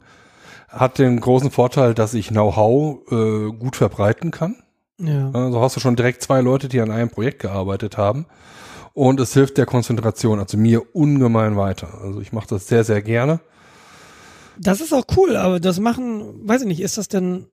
hat 0.75 0.99
den 0.99 1.19
großen 1.19 1.51
Vorteil, 1.51 1.93
dass 1.93 2.13
ich 2.13 2.29
Know-how 2.29 2.99
äh, 3.11 3.51
gut 3.51 3.75
verbreiten 3.75 4.31
kann. 4.31 4.57
Ja. 4.99 5.31
Also 5.33 5.61
hast 5.61 5.75
du 5.75 5.79
schon 5.79 5.95
direkt 5.95 6.21
zwei 6.21 6.41
Leute, 6.41 6.67
die 6.67 6.81
an 6.81 6.91
einem 6.91 7.09
Projekt 7.09 7.41
gearbeitet 7.41 7.97
haben. 7.97 8.25
Und 8.93 9.19
es 9.19 9.33
hilft 9.33 9.57
der 9.57 9.65
Konzentration, 9.65 10.39
also 10.39 10.57
mir 10.57 10.95
ungemein 10.95 11.57
weiter. 11.57 11.99
Also 12.01 12.21
ich 12.21 12.31
mache 12.31 12.47
das 12.47 12.67
sehr, 12.67 12.83
sehr 12.83 13.01
gerne. 13.01 13.41
Das 14.59 14.81
ist 14.81 14.93
auch 14.93 15.05
cool, 15.17 15.35
aber 15.35 15.59
das 15.59 15.79
machen, 15.79 16.47
weiß 16.47 16.61
ich 16.61 16.67
nicht, 16.67 16.81
ist 16.81 16.97
das 16.97 17.07
denn, 17.07 17.47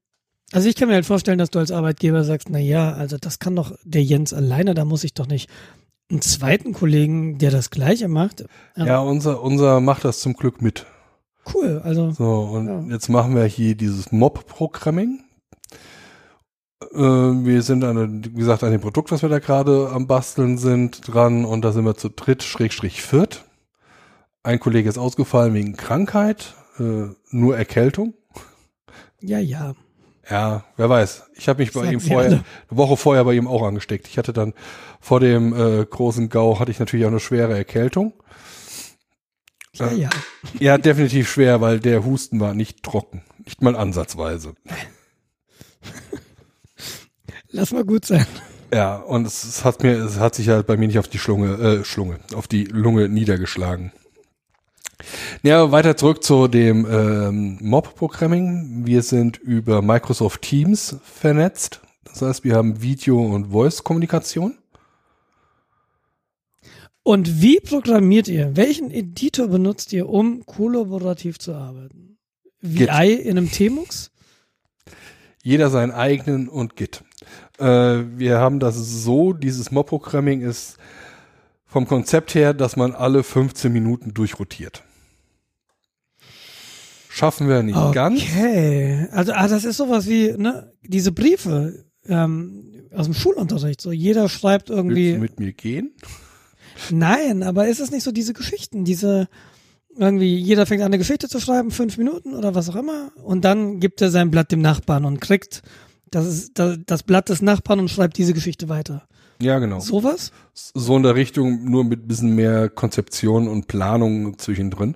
also 0.53 0.69
ich 0.69 0.77
kann 0.77 0.89
mir 0.89 0.95
halt 0.95 1.07
vorstellen, 1.07 1.39
dass 1.39 1.51
du 1.51 1.59
als 1.59 1.71
Arbeitgeber 1.71 2.25
sagst, 2.25 2.49
na 2.51 2.59
ja, 2.59 2.93
also 2.93 3.17
das 3.19 3.39
kann 3.39 3.57
doch 3.57 3.77
der 3.85 4.03
Jens 4.03 4.33
alleine, 4.33 4.75
da 4.75 4.85
muss 4.85 5.05
ich 5.05 5.15
doch 5.15 5.27
nicht 5.27 5.49
einen 6.11 6.23
zweiten 6.23 6.73
Kollegen, 6.73 7.39
der 7.39 7.51
das 7.51 7.71
Gleiche 7.71 8.09
macht. 8.09 8.45
Ja, 8.77 9.01
unser, 9.01 9.43
unser 9.43 9.81
macht 9.81 10.05
das 10.05 10.21
zum 10.21 10.35
Glück 10.35 10.61
mit. 10.61 10.87
Cool, 11.53 11.81
also. 11.83 12.13
So, 12.13 12.41
und 12.41 12.67
ja. 12.67 12.95
jetzt 12.95 13.09
machen 13.09 13.35
wir 13.35 13.45
hier 13.45 13.75
dieses 13.75 14.13
Mob-Programming. 14.13 15.25
Äh, 16.93 16.99
wir 16.99 17.63
sind 17.63 17.85
an, 17.85 18.25
wie 18.25 18.39
gesagt, 18.39 18.63
an 18.63 18.73
dem 18.73 18.81
Produkt, 18.81 19.11
was 19.11 19.23
wir 19.23 19.29
da 19.29 19.39
gerade 19.39 19.91
am 19.91 20.07
Basteln 20.07 20.59
sind, 20.59 21.01
dran 21.09 21.45
und 21.45 21.65
da 21.65 21.73
sind 21.73 21.85
wir 21.85 21.97
zu 21.97 22.11
dritt, 22.11 22.43
Schrägstrich 22.43 23.03
viert. 23.03 23.45
Ein 24.43 24.61
Kollege 24.61 24.89
ist 24.89 24.99
ausgefallen 24.99 25.55
wegen 25.55 25.77
Krankheit, 25.77 26.55
äh, 26.79 27.14
nur 27.31 27.57
Erkältung. 27.57 28.14
Ja, 29.21 29.38
ja. 29.38 29.75
Ja, 30.29 30.64
wer 30.76 30.88
weiß. 30.88 31.25
Ich 31.35 31.49
habe 31.49 31.62
mich 31.62 31.73
bei 31.73 31.91
ihm 31.91 32.00
vorher, 32.00 32.31
eine 32.31 32.45
Woche 32.71 32.97
vorher 32.97 33.25
bei 33.25 33.35
ihm 33.35 33.49
auch 33.49 33.62
angesteckt. 33.62 34.07
Ich 34.09 34.19
hatte 34.19 34.33
dann 34.33 34.55
vor 35.00 35.21
dem 35.21 35.52
äh, 35.52 35.85
großen 35.85 36.29
Gau 36.29 36.61
hatte 36.61 36.71
ich 36.71 36.79
natürlich 36.79 37.05
auch 37.05 37.11
eine 37.11 37.21
schwere 37.21 37.57
Erkältung. 37.57 38.14
Ja, 39.75 39.91
ja. 39.91 40.11
Ja, 40.59 40.79
definitiv 40.79 41.31
schwer, 41.31 41.61
weil 41.61 41.81
der 41.81 42.05
Husten 42.05 42.41
war 42.41 42.55
nicht 42.55 42.83
trocken. 42.83 43.23
Nicht 43.45 43.62
mal 43.62 43.75
ansatzweise. 43.75 44.55
Lass 47.50 47.73
mal 47.73 47.85
gut 47.85 48.05
sein. 48.05 48.26
Ja, 48.73 48.97
und 48.97 49.26
es, 49.26 49.45
es, 49.45 49.64
hat 49.64 49.83
mir, 49.83 49.93
es 49.93 50.19
hat 50.19 50.35
sich 50.35 50.49
halt 50.49 50.67
bei 50.67 50.76
mir 50.76 50.87
nicht 50.87 50.99
auf 50.99 51.09
die 51.09 51.19
Schlunge, 51.19 51.55
äh, 51.55 51.85
Schlunge, 51.85 52.21
auf 52.35 52.49
die 52.49 52.64
Lunge 52.64 53.09
niedergeschlagen. 53.09 53.93
Ja, 55.43 55.73
weiter 55.73 55.97
zurück 55.97 56.23
zu 56.23 56.49
dem 56.49 56.87
ähm, 56.91 57.59
Mob-Programming. 57.61 58.83
Wir 58.87 59.03
sind 59.03 59.39
über 59.39 59.83
Microsoft 59.83 60.43
Teams 60.43 60.97
vernetzt. 61.03 61.81
Das 62.05 62.23
heißt, 62.23 62.45
wir 62.45 62.55
haben 62.55 62.83
Video- 62.83 63.25
und 63.25 63.53
Voice-Kommunikation. 63.53 64.59
Und 67.03 67.43
wie 67.43 67.59
programmiert 67.59 68.29
ihr? 68.29 68.57
Welchen 68.57 68.91
Editor 68.91 69.49
benutzt 69.49 69.93
ihr, 69.93 70.09
um 70.09 70.47
kollaborativ 70.47 71.39
zu 71.39 71.55
arbeiten? 71.55 72.17
VI 72.61 72.77
Git. 72.77 72.89
in 73.27 73.39
einem 73.39 73.51
Tmux? 73.51 74.13
Jeder 75.43 75.71
seinen 75.71 75.91
eigenen 75.91 76.49
und 76.49 76.77
Git. 76.77 77.03
Äh, 77.59 77.65
wir 77.65 78.39
haben 78.39 78.61
das 78.61 78.77
so, 78.77 79.33
dieses 79.33 79.73
Mob-Programming 79.73 80.43
ist 80.43 80.77
vom 81.67 81.89
Konzept 81.89 82.35
her, 82.35 82.55
dass 82.55 82.77
man 82.77 82.95
alle 82.95 83.25
15 83.25 83.73
Minuten 83.73 84.15
durchrotiert. 84.15 84.85
Schaffen 87.12 87.47
wir 87.49 87.62
nicht 87.62 87.76
okay. 87.76 87.95
ganz. 87.95 88.23
Okay, 88.23 89.07
also 89.12 89.33
ah, 89.33 89.47
das 89.47 89.64
ist 89.64 89.76
sowas 89.76 90.07
wie 90.07 90.33
ne, 90.33 90.73
diese 90.83 91.12
Briefe 91.12 91.85
ähm, 92.07 92.64
aus 92.95 93.04
dem 93.04 93.14
Schulunterricht. 93.14 93.83
So 93.83 93.92
jeder 93.92 94.31
schreibt 94.31 94.71
irgendwie. 94.71 95.12
Willst 95.12 95.16
du 95.16 95.21
mit 95.21 95.40
mir 95.40 95.52
gehen? 95.52 95.92
Nein, 96.90 97.42
aber 97.42 97.69
ist 97.69 97.81
es 97.81 97.90
nicht 97.90 98.02
so 98.02 98.12
diese 98.12 98.33
Geschichten, 98.33 98.85
diese 98.85 99.28
irgendwie 99.95 100.37
jeder 100.38 100.64
fängt 100.64 100.81
an 100.81 100.87
eine 100.87 100.97
Geschichte 100.97 101.28
zu 101.28 101.38
schreiben, 101.38 101.71
fünf 101.71 101.99
Minuten 101.99 102.35
oder 102.35 102.54
was 102.54 102.71
auch 102.71 102.76
immer, 102.76 103.12
und 103.23 103.45
dann 103.45 103.78
gibt 103.78 104.00
er 104.00 104.11
sein 104.11 104.31
Blatt 104.31 104.50
dem 104.50 104.62
Nachbarn 104.62 105.04
und 105.04 105.21
kriegt 105.21 105.62
das, 106.11 106.26
ist, 106.26 106.59
das, 106.59 106.78
das 106.87 107.02
Blatt 107.02 107.28
des 107.28 107.42
Nachbarn 107.42 107.78
und 107.78 107.90
schreibt 107.90 108.16
diese 108.16 108.33
Geschichte 108.33 108.71
weiter. 108.71 109.07
Ja, 109.40 109.59
genau. 109.59 109.81
Sowas? 109.81 110.33
So 110.54 110.97
in 110.97 111.02
der 111.02 111.14
Richtung, 111.14 111.64
nur 111.64 111.85
mit 111.85 112.09
bisschen 112.09 112.35
mehr 112.35 112.71
Konzeption 112.71 113.49
und 113.49 113.66
Planung 113.66 114.38
zwischendrin. 114.38 114.95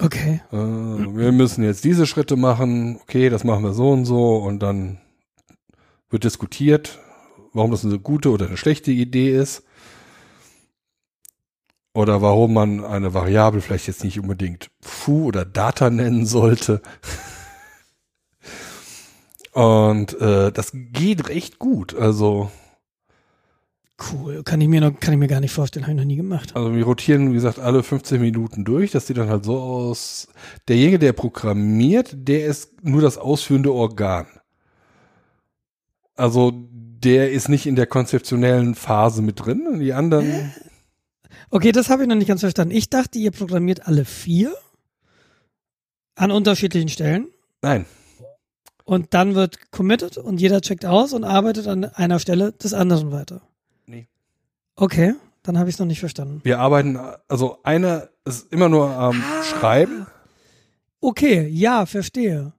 Okay. 0.00 0.40
Äh, 0.50 0.56
wir 0.56 1.32
müssen 1.32 1.62
jetzt 1.62 1.84
diese 1.84 2.06
Schritte 2.06 2.36
machen, 2.36 2.98
okay, 3.02 3.28
das 3.28 3.44
machen 3.44 3.64
wir 3.64 3.74
so 3.74 3.90
und 3.90 4.04
so 4.06 4.36
und 4.36 4.60
dann 4.60 4.98
wird 6.08 6.24
diskutiert, 6.24 6.98
warum 7.52 7.70
das 7.70 7.84
eine 7.84 7.98
gute 7.98 8.30
oder 8.30 8.46
eine 8.46 8.56
schlechte 8.56 8.90
Idee 8.90 9.36
ist. 9.36 9.62
Oder 11.92 12.22
warum 12.22 12.54
man 12.54 12.84
eine 12.84 13.14
Variable 13.14 13.60
vielleicht 13.60 13.88
jetzt 13.88 14.04
nicht 14.04 14.20
unbedingt 14.20 14.70
foo 14.80 15.24
oder 15.24 15.44
data 15.44 15.90
nennen 15.90 16.24
sollte. 16.24 16.80
Und 19.52 20.18
äh, 20.20 20.52
das 20.52 20.70
geht 20.72 21.28
recht 21.28 21.58
gut. 21.58 21.96
Also 21.96 22.52
Cool, 24.00 24.42
kann 24.44 24.60
ich 24.60 24.68
mir 24.68 24.80
noch, 24.80 24.98
kann 24.98 25.12
ich 25.12 25.20
mir 25.20 25.26
gar 25.26 25.40
nicht 25.40 25.52
vorstellen, 25.52 25.84
habe 25.84 25.92
ich 25.92 25.98
noch 25.98 26.06
nie 26.06 26.16
gemacht. 26.16 26.56
Also 26.56 26.74
wir 26.74 26.84
rotieren, 26.84 27.30
wie 27.30 27.34
gesagt, 27.34 27.58
alle 27.58 27.82
15 27.82 28.20
Minuten 28.20 28.64
durch. 28.64 28.92
Das 28.92 29.06
sieht 29.06 29.18
dann 29.18 29.28
halt 29.28 29.44
so 29.44 29.58
aus. 29.58 30.28
Derjenige, 30.68 30.98
der 30.98 31.12
programmiert, 31.12 32.14
der 32.14 32.46
ist 32.46 32.82
nur 32.82 33.02
das 33.02 33.18
ausführende 33.18 33.72
Organ. 33.72 34.26
Also 36.16 36.52
der 36.54 37.32
ist 37.32 37.48
nicht 37.48 37.66
in 37.66 37.76
der 37.76 37.86
konzeptionellen 37.86 38.74
Phase 38.74 39.20
mit 39.22 39.44
drin. 39.44 39.66
Und 39.66 39.80
die 39.80 39.92
anderen. 39.92 40.52
Okay, 41.50 41.72
das 41.72 41.90
habe 41.90 42.02
ich 42.02 42.08
noch 42.08 42.16
nicht 42.16 42.28
ganz 42.28 42.40
verstanden. 42.40 42.74
Ich 42.74 42.88
dachte, 42.88 43.18
ihr 43.18 43.32
programmiert 43.32 43.86
alle 43.86 44.04
vier 44.04 44.54
an 46.14 46.30
unterschiedlichen 46.30 46.88
Stellen. 46.88 47.28
Nein. 47.62 47.84
Und 48.84 49.14
dann 49.14 49.34
wird 49.34 49.70
committed 49.70 50.16
und 50.16 50.40
jeder 50.40 50.60
checkt 50.60 50.86
aus 50.86 51.12
und 51.12 51.24
arbeitet 51.24 51.66
an 51.68 51.84
einer 51.84 52.18
Stelle 52.18 52.52
des 52.52 52.74
anderen 52.74 53.12
weiter. 53.12 53.42
Okay, 54.80 55.14
dann 55.42 55.58
habe 55.58 55.68
ich 55.68 55.76
es 55.76 55.78
noch 55.78 55.86
nicht 55.86 56.00
verstanden. 56.00 56.40
Wir 56.42 56.58
arbeiten, 56.58 56.98
also 57.28 57.58
einer 57.64 58.08
ist 58.24 58.50
immer 58.50 58.70
nur 58.70 58.88
am 58.88 59.22
ah. 59.22 59.42
Schreiben. 59.42 60.06
Okay, 61.00 61.46
ja, 61.48 61.84
verstehe. 61.84 62.54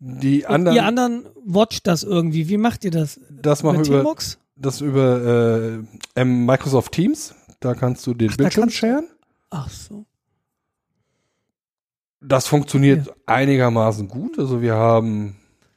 Die 0.00 0.44
anderen. 0.44 0.76
Ihr 0.76 0.84
anderen 0.84 1.26
watcht 1.44 1.86
das 1.86 2.02
irgendwie. 2.02 2.48
Wie 2.48 2.56
macht 2.56 2.84
ihr 2.84 2.90
das? 2.90 3.20
Das 3.30 3.62
machen 3.62 3.86
wir 3.86 4.00
über, 4.00 4.16
das 4.56 4.80
über 4.80 5.80
äh, 6.16 6.24
Microsoft 6.24 6.90
Teams. 6.90 7.32
Da 7.60 7.74
kannst 7.74 8.04
du 8.08 8.14
den 8.14 8.30
Ach, 8.32 8.36
Bildschirm 8.38 8.70
scheren. 8.70 9.06
Ach 9.50 9.70
so. 9.70 10.04
Das 12.20 12.48
funktioniert 12.48 13.06
ja. 13.06 13.12
einigermaßen 13.26 14.08
gut. 14.08 14.36
Also 14.36 14.60
wir 14.60 14.74
haben 14.74 15.36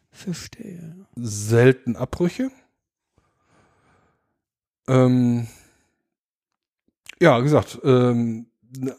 Verstehe. 0.09 0.95
selten 1.15 1.95
Abbrüche. 1.95 2.49
Ähm, 4.87 5.47
ja, 7.21 7.39
gesagt, 7.39 7.79
ähm, 7.83 8.47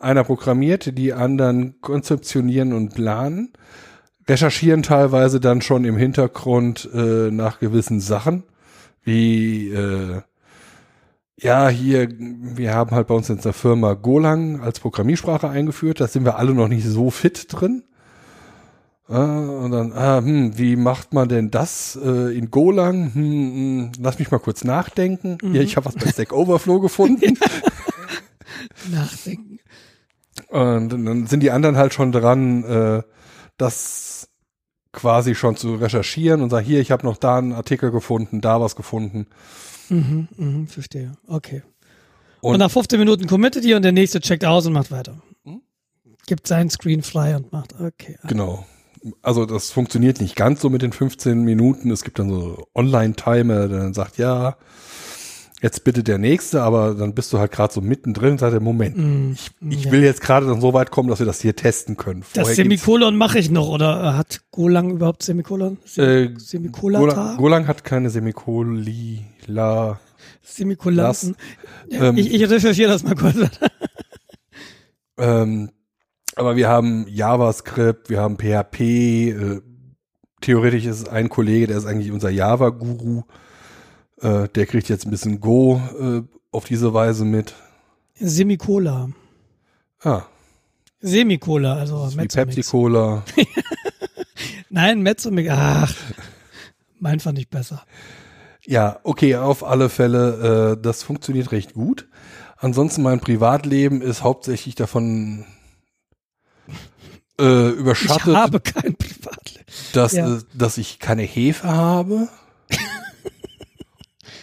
einer 0.01 0.25
programmiert, 0.25 0.97
die 0.97 1.13
anderen 1.13 1.81
konzeptionieren 1.81 2.73
und 2.73 2.95
planen, 2.95 3.53
recherchieren 4.29 4.83
teilweise 4.83 5.41
dann 5.41 5.61
schon 5.61 5.85
im 5.85 5.97
Hintergrund 5.97 6.89
äh, 6.93 7.31
nach 7.31 7.59
gewissen 7.59 8.01
Sachen, 8.01 8.45
wie 9.05 9.71
äh, 9.71 10.23
ja, 11.39 11.69
hier, 11.69 12.09
wir 12.19 12.73
haben 12.75 12.93
halt 12.93 13.09
bei 13.09 13.15
uns 13.15 13.29
in 13.29 13.39
der 13.39 13.53
Firma 13.53 13.93
Golang 13.93 14.61
als 14.61 14.81
Programmiersprache 14.81 15.49
eingeführt. 15.49 16.01
Da 16.01 16.09
sind 16.09 16.25
wir 16.25 16.39
alle 16.39 16.55
noch 16.55 16.69
nicht 16.69 16.87
so 16.87 17.11
fit 17.11 17.49
drin. 17.51 17.85
Ah, 19.07 19.39
und 19.41 19.71
dann, 19.71 19.93
ah, 19.93 20.19
hm, 20.19 20.59
wie 20.59 20.77
macht 20.77 21.13
man 21.13 21.29
denn 21.29 21.51
das 21.51 21.97
äh, 22.03 22.37
in 22.37 22.51
Golang? 22.51 23.15
Hm, 23.15 23.23
hm, 23.23 23.93
lass 24.01 24.19
mich 24.19 24.31
mal 24.31 24.39
kurz 24.39 24.65
nachdenken. 24.65 25.37
Mhm. 25.43 25.55
Ja, 25.55 25.61
ich 25.61 25.77
habe 25.77 25.87
was 25.87 25.95
bei 25.95 26.11
Stack 26.11 26.33
Overflow 26.33 26.81
gefunden. 26.81 27.39
nachdenken. 28.89 29.59
Und 30.49 30.91
dann 30.91 31.27
sind 31.27 31.41
die 31.41 31.51
anderen 31.51 31.77
halt 31.77 31.95
schon 31.95 32.13
dran, 32.13 32.65
äh, 32.65 33.03
das 33.57 34.29
quasi 34.93 35.35
schon 35.35 35.57
zu 35.57 35.75
recherchieren 35.75 36.41
und 36.41 36.51
sagen, 36.51 36.67
hier, 36.67 36.81
ich 36.81 36.91
habe 36.91 37.07
noch 37.07 37.17
da 37.17 37.39
einen 37.39 37.53
Artikel 37.53 37.91
gefunden, 37.91 38.41
da 38.41 38.61
was 38.61 38.77
gefunden. 38.77 39.27
Mhm, 39.89 40.29
mhm, 40.37 40.67
verstehe. 40.67 41.13
Okay. 41.27 41.63
Und, 42.41 42.55
und 42.55 42.59
nach 42.59 42.71
15 42.71 42.99
Minuten 42.99 43.27
committet 43.27 43.65
ihr 43.65 43.77
und 43.77 43.83
der 43.83 43.93
nächste 43.93 44.21
checkt 44.21 44.45
aus 44.45 44.67
und 44.67 44.73
macht 44.73 44.91
weiter. 44.91 45.21
Hm? 45.45 45.63
Gibt 46.27 46.47
seinen 46.47 46.71
Screen 46.71 47.03
frei 47.03 47.37
und 47.37 47.53
macht, 47.53 47.75
okay. 47.81 48.17
Genau. 48.27 48.67
Also 49.23 49.47
das 49.47 49.71
funktioniert 49.71 50.21
nicht 50.21 50.35
ganz 50.35 50.61
so 50.61 50.71
mit 50.71 50.83
den 50.83 50.93
15 50.93 51.43
Minuten. 51.43 51.91
Es 51.91 52.03
gibt 52.03 52.19
dann 52.19 52.31
so 52.31 52.67
Online-Timer, 52.75 53.69
der 53.69 53.79
dann 53.79 53.95
sagt, 53.95 54.19
ja, 54.19 54.57
jetzt 55.63 55.85
bitte 55.85 56.03
der 56.03 56.19
nächste, 56.19 56.63
aber 56.63 56.95
dann 56.95 57.15
bist 57.15 57.33
du 57.33 57.39
halt 57.39 57.51
gerade 57.51 57.73
so 57.73 57.81
mittendrin 57.81 58.33
und 58.33 58.39
sagst, 58.39 58.61
Moment, 58.61 58.97
mm, 58.97 59.33
ich, 59.33 59.51
ich 59.71 59.85
ja. 59.87 59.93
will 59.93 60.03
jetzt 60.03 60.21
gerade 60.21 60.47
dann 60.47 60.61
so 60.61 60.75
weit 60.75 60.91
kommen, 60.91 61.09
dass 61.09 61.19
wir 61.19 61.27
das 61.27 61.41
hier 61.41 61.57
testen 61.57 61.97
können. 61.97 62.23
Vorher 62.23 62.45
das 62.45 62.57
Semikolon 62.57 63.17
mache 63.17 63.39
ich 63.39 63.51
noch, 63.51 63.69
oder 63.69 64.17
hat 64.17 64.43
Golang 64.51 64.91
überhaupt 64.91 65.23
Semikolon? 65.23 65.79
Sem 65.85 66.05
äh, 66.05 66.39
Semikolata? 66.39 67.37
Golang 67.37 67.67
hat 67.69 67.85
keine 67.85 68.11
Semikolila. 68.11 69.99
Semikolanten. 70.43 71.37
Ähm, 71.91 72.17
ich, 72.17 72.33
ich 72.33 72.49
recherchiere 72.49 72.91
das 72.91 73.03
mal 73.03 73.15
kurz. 73.15 73.37
ähm, 75.19 75.71
aber 76.35 76.57
wir 76.57 76.69
haben 76.69 77.07
JavaScript, 77.09 78.11
wir 78.11 78.21
haben 78.21 78.37
PHP, 78.37 78.81
äh, 78.81 79.61
theoretisch 80.41 80.85
ist 80.85 81.09
ein 81.09 81.29
Kollege, 81.29 81.67
der 81.67 81.79
ist 81.79 81.87
eigentlich 81.87 82.13
unser 82.13 82.31
Java-Guru. 82.31 83.23
Äh, 84.21 84.49
der 84.49 84.67
kriegt 84.67 84.89
jetzt 84.89 85.07
ein 85.07 85.11
bisschen 85.11 85.41
Go 85.41 85.81
äh, 86.01 86.23
auf 86.51 86.65
diese 86.65 86.95
Weise 86.95 87.25
mit. 87.25 87.55
Semicola. 88.15 89.11
Ah. 90.03 90.23
Semicola, 91.01 91.75
also 91.75 92.11
Wie 92.17 92.27
Pepsi-Cola. 92.27 93.23
Nein, 94.71 95.03
Mezzomix. 95.03 95.51
Ach, 95.53 95.95
mein 96.99 97.21
fand 97.21 97.39
ich 97.39 97.49
besser. 97.49 97.85
Ja, 98.65 98.99
okay, 99.05 99.37
auf 99.37 99.63
alle 99.65 99.89
Fälle, 99.89 100.73
äh, 100.77 100.83
das 100.83 101.03
funktioniert 101.03 101.53
recht 101.53 101.75
gut. 101.75 102.09
Ansonsten 102.57 103.03
mein 103.03 103.21
Privatleben 103.21 104.01
ist 104.03 104.23
hauptsächlich 104.23 104.75
davon 104.75 105.45
äh, 107.39 107.69
überschattet. 107.69 108.27
Ich 108.27 108.35
habe 108.35 108.61
kein 108.61 108.97
Privatleben. 108.97 109.67
Dass, 109.93 110.13
ja. 110.13 110.37
äh, 110.37 110.39
dass 110.55 110.79
ich 110.79 110.99
keine 110.99 111.23
Hefe 111.23 111.69
habe. 111.69 112.29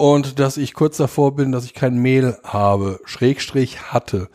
Und 0.04 0.38
dass 0.38 0.58
ich 0.58 0.74
kurz 0.74 0.98
davor 0.98 1.34
bin, 1.34 1.54
dass 1.54 1.64
ich 1.64 1.74
kein 1.74 1.96
Mehl 1.96 2.38
habe. 2.44 3.00
Schrägstrich 3.06 3.94
hatte. 3.94 4.28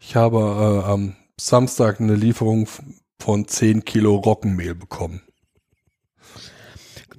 Ich 0.00 0.16
habe 0.16 0.38
äh, 0.38 0.90
am 0.90 1.14
Samstag 1.38 2.00
eine 2.00 2.16
Lieferung 2.16 2.66
von 3.20 3.46
10 3.46 3.84
Kilo 3.84 4.16
Roggenmehl 4.16 4.74
bekommen. 4.74 5.22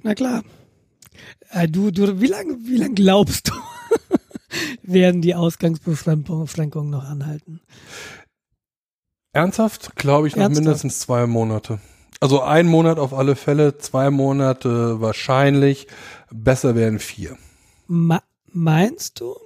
Na 0.02 0.14
klar. 0.14 0.42
Äh, 1.48 1.66
du, 1.66 1.90
du, 1.90 2.20
wie 2.20 2.26
lange, 2.26 2.58
wie 2.66 2.76
lange 2.76 2.92
glaubst 2.92 3.48
du, 3.48 3.54
werden 4.82 5.22
die 5.22 5.34
Ausgangsbeschränkungen 5.34 6.90
noch 6.90 7.04
anhalten? 7.04 7.62
Ernsthaft? 9.32 9.96
Glaube 9.96 10.28
ich 10.28 10.36
noch 10.36 10.42
Ernsthaft? 10.42 10.62
mindestens 10.62 10.98
zwei 11.00 11.26
Monate. 11.26 11.80
Also 12.20 12.42
ein 12.42 12.66
Monat 12.66 12.98
auf 12.98 13.14
alle 13.14 13.34
Fälle, 13.34 13.78
zwei 13.78 14.10
Monate 14.10 15.00
wahrscheinlich. 15.00 15.86
Besser 16.30 16.74
wären 16.74 16.98
vier. 16.98 17.38
Meinst 17.86 19.20
du? 19.20 19.36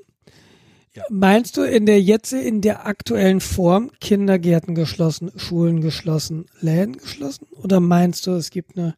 Ja. 0.95 1.05
Meinst 1.11 1.57
du 1.57 1.63
in 1.63 1.87
der 1.87 2.01
jetzt 2.03 2.33
in 2.33 2.61
der 2.61 2.87
aktuellen 2.87 3.41
Form 3.41 3.91
Kindergärten 4.01 4.75
geschlossen, 4.75 5.31
Schulen 5.37 5.81
geschlossen, 5.81 6.47
Läden 6.61 6.97
geschlossen? 6.97 7.47
Oder 7.63 7.79
meinst 7.79 8.27
du, 8.27 8.33
es 8.33 8.51
gibt 8.51 8.77
eine 8.77 8.95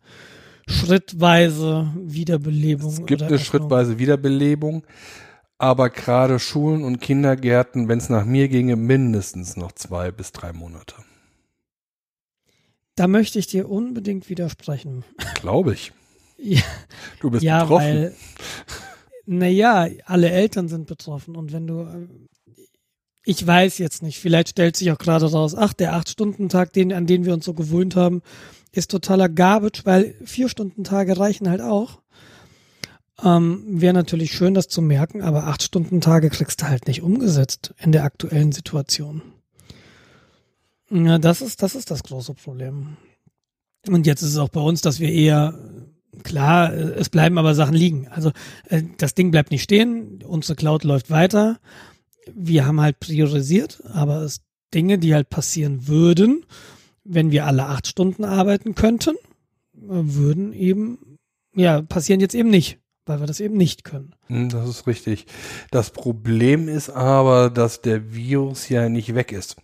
schrittweise 0.67 1.93
Wiederbelebung. 1.97 2.91
Es 2.91 3.07
gibt 3.07 3.23
eine 3.23 3.39
schrittweise 3.39 3.99
Wiederbelebung, 3.99 4.85
aber 5.59 5.91
gerade 5.91 6.39
Schulen 6.39 6.85
und 6.85 7.01
Kindergärten, 7.01 7.89
wenn 7.89 7.99
es 7.99 8.09
nach 8.09 8.25
mir 8.25 8.49
ginge, 8.49 8.77
mindestens 8.77 9.57
noch 9.57 9.73
zwei 9.73 10.11
bis 10.11 10.33
drei 10.33 10.53
Monate. 10.53 10.95
Da 12.95 13.09
möchte 13.09 13.39
ich 13.39 13.47
dir 13.47 13.69
unbedingt 13.69 14.29
widersprechen. 14.29 15.05
Glaube 15.35 15.75
ich. 15.75 15.93
ja, 16.39 16.63
du 17.21 17.31
bist 17.31 17.43
ja, 17.43 17.63
betroffen. 17.63 17.87
Weil, 17.87 18.15
naja, 19.31 19.89
alle 20.07 20.31
Eltern 20.31 20.69
sind 20.69 20.87
betroffen 20.87 21.37
und 21.37 21.53
wenn 21.53 21.67
du 21.67 21.87
ich 23.25 23.47
weiß 23.47 23.79
jetzt 23.79 24.03
nicht, 24.03 24.19
vielleicht 24.19 24.51
stellt 24.51 24.77
sich 24.77 24.91
auch 24.91 24.99
gerade 24.99 25.31
raus, 25.31 25.55
ach, 25.55 25.73
der 25.73 25.95
Acht-Stunden-Tag, 25.95 26.73
den, 26.73 26.93
an 26.93 27.07
den 27.07 27.25
wir 27.25 27.35
uns 27.35 27.45
so 27.45 27.55
gewöhnt 27.55 27.95
haben, 27.95 28.23
ist 28.73 28.91
totaler 28.91 29.29
Garbage, 29.29 29.85
weil 29.85 30.15
Vier-Stunden-Tage 30.25 31.19
reichen 31.19 31.49
halt 31.49 31.61
auch. 31.61 32.01
Ähm, 33.23 33.63
Wäre 33.67 33.93
natürlich 33.93 34.33
schön, 34.33 34.55
das 34.55 34.69
zu 34.69 34.81
merken, 34.81 35.23
aber 35.23 35.47
Acht-Stunden-Tage 35.47 36.31
kriegst 36.31 36.63
du 36.63 36.69
halt 36.69 36.87
nicht 36.87 37.03
umgesetzt 37.03 37.75
in 37.79 37.93
der 37.93 38.05
aktuellen 38.05 38.53
Situation. 38.53 39.23
Ja, 40.91 41.19
das 41.19 41.43
ist, 41.43 41.63
das 41.63 41.75
ist 41.75 41.91
das 41.91 42.03
große 42.03 42.35
Problem. 42.35 42.97
Und 43.87 44.07
jetzt 44.07 44.23
ist 44.23 44.31
es 44.31 44.39
auch 44.39 44.49
bei 44.49 44.61
uns, 44.61 44.81
dass 44.81 44.99
wir 44.99 45.13
eher, 45.13 45.59
klar, 46.23 46.73
es 46.73 47.09
bleiben 47.09 47.39
aber 47.39 47.55
Sachen 47.55 47.75
liegen. 47.75 48.09
Also 48.09 48.33
äh, 48.69 48.83
das 48.99 49.15
Ding 49.15 49.31
bleibt 49.31 49.51
nicht 49.51 49.63
stehen, 49.63 50.23
unsere 50.27 50.57
Cloud 50.57 50.85
läuft 50.85 51.11
weiter. 51.11 51.59
Wir 52.33 52.67
haben 52.67 52.81
halt 52.81 53.01
priorisiert, 53.01 53.83
aber 53.93 54.23
es 54.23 54.41
Dinge, 54.73 54.99
die 54.99 55.15
halt 55.15 55.31
passieren 55.31 55.89
würden, 55.89 56.45
wenn 57.05 57.31
wir 57.31 57.47
alle 57.47 57.67
acht 57.67 57.87
Stunden 57.87 58.25
arbeiten 58.25 58.75
könnten, 58.75 59.17
würden 59.73 60.53
eben, 60.53 61.19
ja, 61.55 61.83
passieren 61.83 62.21
jetzt 62.21 62.35
eben 62.35 62.51
nicht, 62.51 62.79
weil 63.07 63.21
wir 63.21 63.27
das 63.27 63.41
eben 63.41 63.57
nicht 63.57 63.85
können. 63.85 64.15
Hm, 64.27 64.49
das 64.49 64.69
ist 64.69 64.87
richtig. 64.87 65.27
Das 65.71 65.91
Problem 65.91 66.69
ist 66.69 66.91
aber, 66.91 67.51
dass 67.51 67.81
der 67.81 68.15
Virus 68.15 68.69
ja 68.69 68.89
nicht 68.89 69.15
weg 69.15 69.33
ist. 69.33 69.57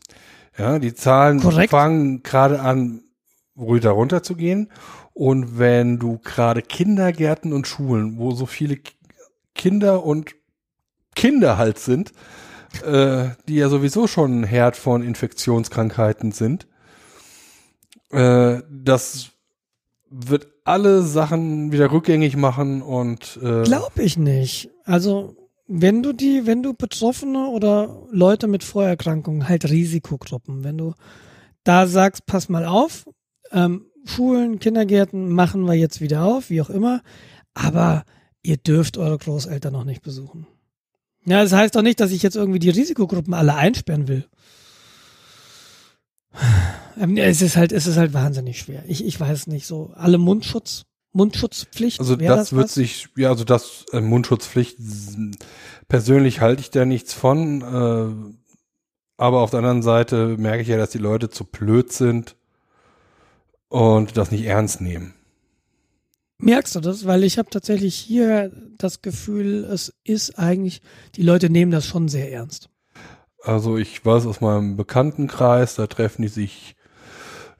Ja, 0.58 0.78
die 0.78 0.94
Zahlen 0.94 1.40
Korrekt. 1.40 1.70
fangen 1.70 2.22
gerade 2.22 2.60
an, 2.60 3.02
runter 3.56 3.90
runter 3.90 4.22
zu 4.22 4.34
gehen. 4.34 4.70
Und 5.16 5.58
wenn 5.58 5.98
du 5.98 6.18
gerade 6.18 6.60
Kindergärten 6.60 7.54
und 7.54 7.66
Schulen, 7.66 8.18
wo 8.18 8.32
so 8.32 8.44
viele 8.44 8.76
Kinder 9.54 10.04
und 10.04 10.32
Kinder 11.14 11.56
halt 11.56 11.78
sind, 11.78 12.12
äh, 12.84 13.30
die 13.48 13.54
ja 13.54 13.70
sowieso 13.70 14.08
schon 14.08 14.42
ein 14.42 14.44
Herd 14.44 14.76
von 14.76 15.02
Infektionskrankheiten 15.02 16.32
sind, 16.32 16.66
äh, 18.10 18.58
das 18.70 19.30
wird 20.10 20.48
alle 20.64 21.00
Sachen 21.00 21.72
wieder 21.72 21.92
rückgängig 21.92 22.36
machen 22.36 22.82
und 22.82 23.38
äh 23.42 23.62
glaube 23.62 24.02
ich 24.02 24.18
nicht. 24.18 24.68
Also 24.84 25.34
wenn 25.66 26.02
du 26.02 26.12
die, 26.12 26.44
wenn 26.44 26.62
du 26.62 26.74
Betroffene 26.74 27.48
oder 27.48 28.02
Leute 28.10 28.48
mit 28.48 28.64
Vorerkrankungen, 28.64 29.48
halt 29.48 29.70
Risikogruppen, 29.70 30.62
wenn 30.62 30.76
du 30.76 30.92
da 31.64 31.86
sagst, 31.86 32.26
pass 32.26 32.50
mal 32.50 32.66
auf, 32.66 33.06
ähm, 33.50 33.85
Schulen, 34.06 34.58
Kindergärten 34.58 35.28
machen 35.28 35.64
wir 35.64 35.74
jetzt 35.74 36.00
wieder 36.00 36.24
auf, 36.24 36.50
wie 36.50 36.60
auch 36.62 36.70
immer, 36.70 37.02
aber 37.54 38.04
ihr 38.42 38.56
dürft 38.56 38.98
eure 38.98 39.18
Großeltern 39.18 39.72
noch 39.72 39.84
nicht 39.84 40.02
besuchen. 40.02 40.46
Ja, 41.24 41.42
das 41.42 41.52
heißt 41.52 41.74
doch 41.74 41.82
nicht, 41.82 41.98
dass 42.00 42.12
ich 42.12 42.22
jetzt 42.22 42.36
irgendwie 42.36 42.60
die 42.60 42.70
Risikogruppen 42.70 43.34
alle 43.34 43.54
einsperren 43.54 44.06
will. 44.06 44.26
Ähm, 46.98 47.16
es 47.16 47.42
ist 47.42 47.56
halt, 47.56 47.72
es 47.72 47.86
ist 47.86 47.96
halt 47.96 48.14
wahnsinnig 48.14 48.58
schwer. 48.58 48.84
Ich, 48.86 49.04
ich 49.04 49.18
weiß 49.18 49.48
nicht 49.48 49.66
so. 49.66 49.92
Alle 49.96 50.18
Mundschutz, 50.18 50.84
Mundschutzpflicht. 51.12 51.98
Also 51.98 52.16
das, 52.16 52.26
das, 52.26 52.52
wird 52.52 52.64
was? 52.64 52.74
sich, 52.74 53.08
ja, 53.16 53.30
also 53.30 53.44
das 53.44 53.84
äh, 53.92 54.00
Mundschutzpflicht 54.00 54.78
persönlich 55.88 56.40
halte 56.40 56.60
ich 56.60 56.70
da 56.70 56.84
nichts 56.84 57.12
von. 57.12 57.62
Äh, 57.62 58.36
aber 59.18 59.40
auf 59.40 59.50
der 59.50 59.58
anderen 59.58 59.82
Seite 59.82 60.36
merke 60.38 60.62
ich 60.62 60.68
ja, 60.68 60.76
dass 60.76 60.90
die 60.90 60.98
Leute 60.98 61.28
zu 61.30 61.44
blöd 61.44 61.92
sind 61.92 62.36
und 63.68 64.16
das 64.16 64.30
nicht 64.30 64.44
ernst 64.44 64.80
nehmen. 64.80 65.14
Merkst 66.38 66.74
du 66.74 66.80
das? 66.80 67.06
Weil 67.06 67.24
ich 67.24 67.38
habe 67.38 67.48
tatsächlich 67.50 67.94
hier 67.94 68.52
das 68.76 69.00
Gefühl, 69.00 69.64
es 69.64 69.94
ist 70.04 70.38
eigentlich, 70.38 70.82
die 71.14 71.22
Leute 71.22 71.48
nehmen 71.48 71.72
das 71.72 71.86
schon 71.86 72.08
sehr 72.08 72.30
ernst. 72.30 72.68
Also 73.42 73.78
ich 73.78 74.04
weiß 74.04 74.26
aus 74.26 74.40
meinem 74.40 74.76
Bekanntenkreis, 74.76 75.76
da 75.76 75.86
treffen 75.86 76.22
die 76.22 76.28
sich 76.28 76.76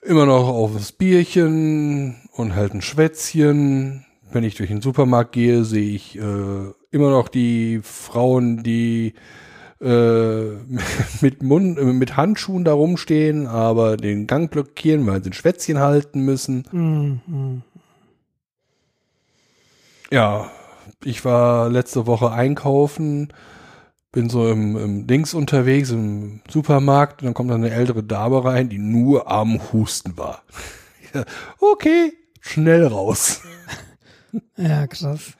immer 0.02 0.26
noch 0.26 0.48
aufs 0.48 0.92
Bierchen 0.92 2.16
und 2.32 2.54
halt 2.54 2.74
ein 2.74 2.82
Schwätzchen. 2.82 4.04
Wenn 4.30 4.44
ich 4.44 4.56
durch 4.56 4.68
den 4.68 4.82
Supermarkt 4.82 5.32
gehe, 5.32 5.64
sehe 5.64 5.94
ich 5.94 6.16
äh, 6.16 6.72
immer 6.90 7.10
noch 7.10 7.28
die 7.28 7.80
Frauen, 7.82 8.62
die 8.62 9.14
äh, 9.80 10.50
mit 11.20 11.42
Mund, 11.42 11.82
mit 11.82 12.16
Handschuhen 12.16 12.64
da 12.64 12.72
rumstehen, 12.72 13.46
aber 13.46 13.96
den 13.96 14.26
Gang 14.26 14.50
blockieren, 14.50 15.06
weil 15.06 15.22
sie 15.22 15.30
ein 15.30 15.34
Schwätzchen 15.34 15.78
halten 15.78 16.20
müssen. 16.20 16.64
Mhm. 16.72 17.62
Ja, 20.10 20.50
ich 21.04 21.24
war 21.24 21.68
letzte 21.68 22.06
Woche 22.06 22.30
einkaufen, 22.30 23.32
bin 24.12 24.30
so 24.30 24.48
im, 24.48 24.76
im 24.76 25.06
Dings 25.06 25.34
unterwegs, 25.34 25.90
im 25.90 26.40
Supermarkt, 26.48 27.20
und 27.20 27.26
dann 27.26 27.34
kommt 27.34 27.50
eine 27.50 27.70
ältere 27.70 28.02
Dame 28.02 28.44
rein, 28.44 28.68
die 28.68 28.78
nur 28.78 29.30
am 29.30 29.60
Husten 29.72 30.16
war. 30.16 30.42
okay, 31.60 32.12
schnell 32.40 32.86
raus. 32.86 33.42
Ja, 34.58 34.86
krass. 34.86 35.32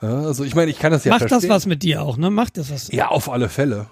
Also 0.00 0.44
ich 0.44 0.54
meine, 0.54 0.70
ich 0.70 0.78
kann 0.78 0.92
das 0.92 1.04
ja 1.04 1.10
Macht 1.10 1.28
verstehen. 1.28 1.48
das 1.48 1.50
was 1.50 1.66
mit 1.66 1.82
dir 1.82 2.02
auch, 2.02 2.16
ne? 2.16 2.30
Macht 2.30 2.56
das 2.56 2.70
was? 2.70 2.90
Ja, 2.90 3.08
auf 3.08 3.30
alle 3.30 3.48
Fälle. 3.48 3.88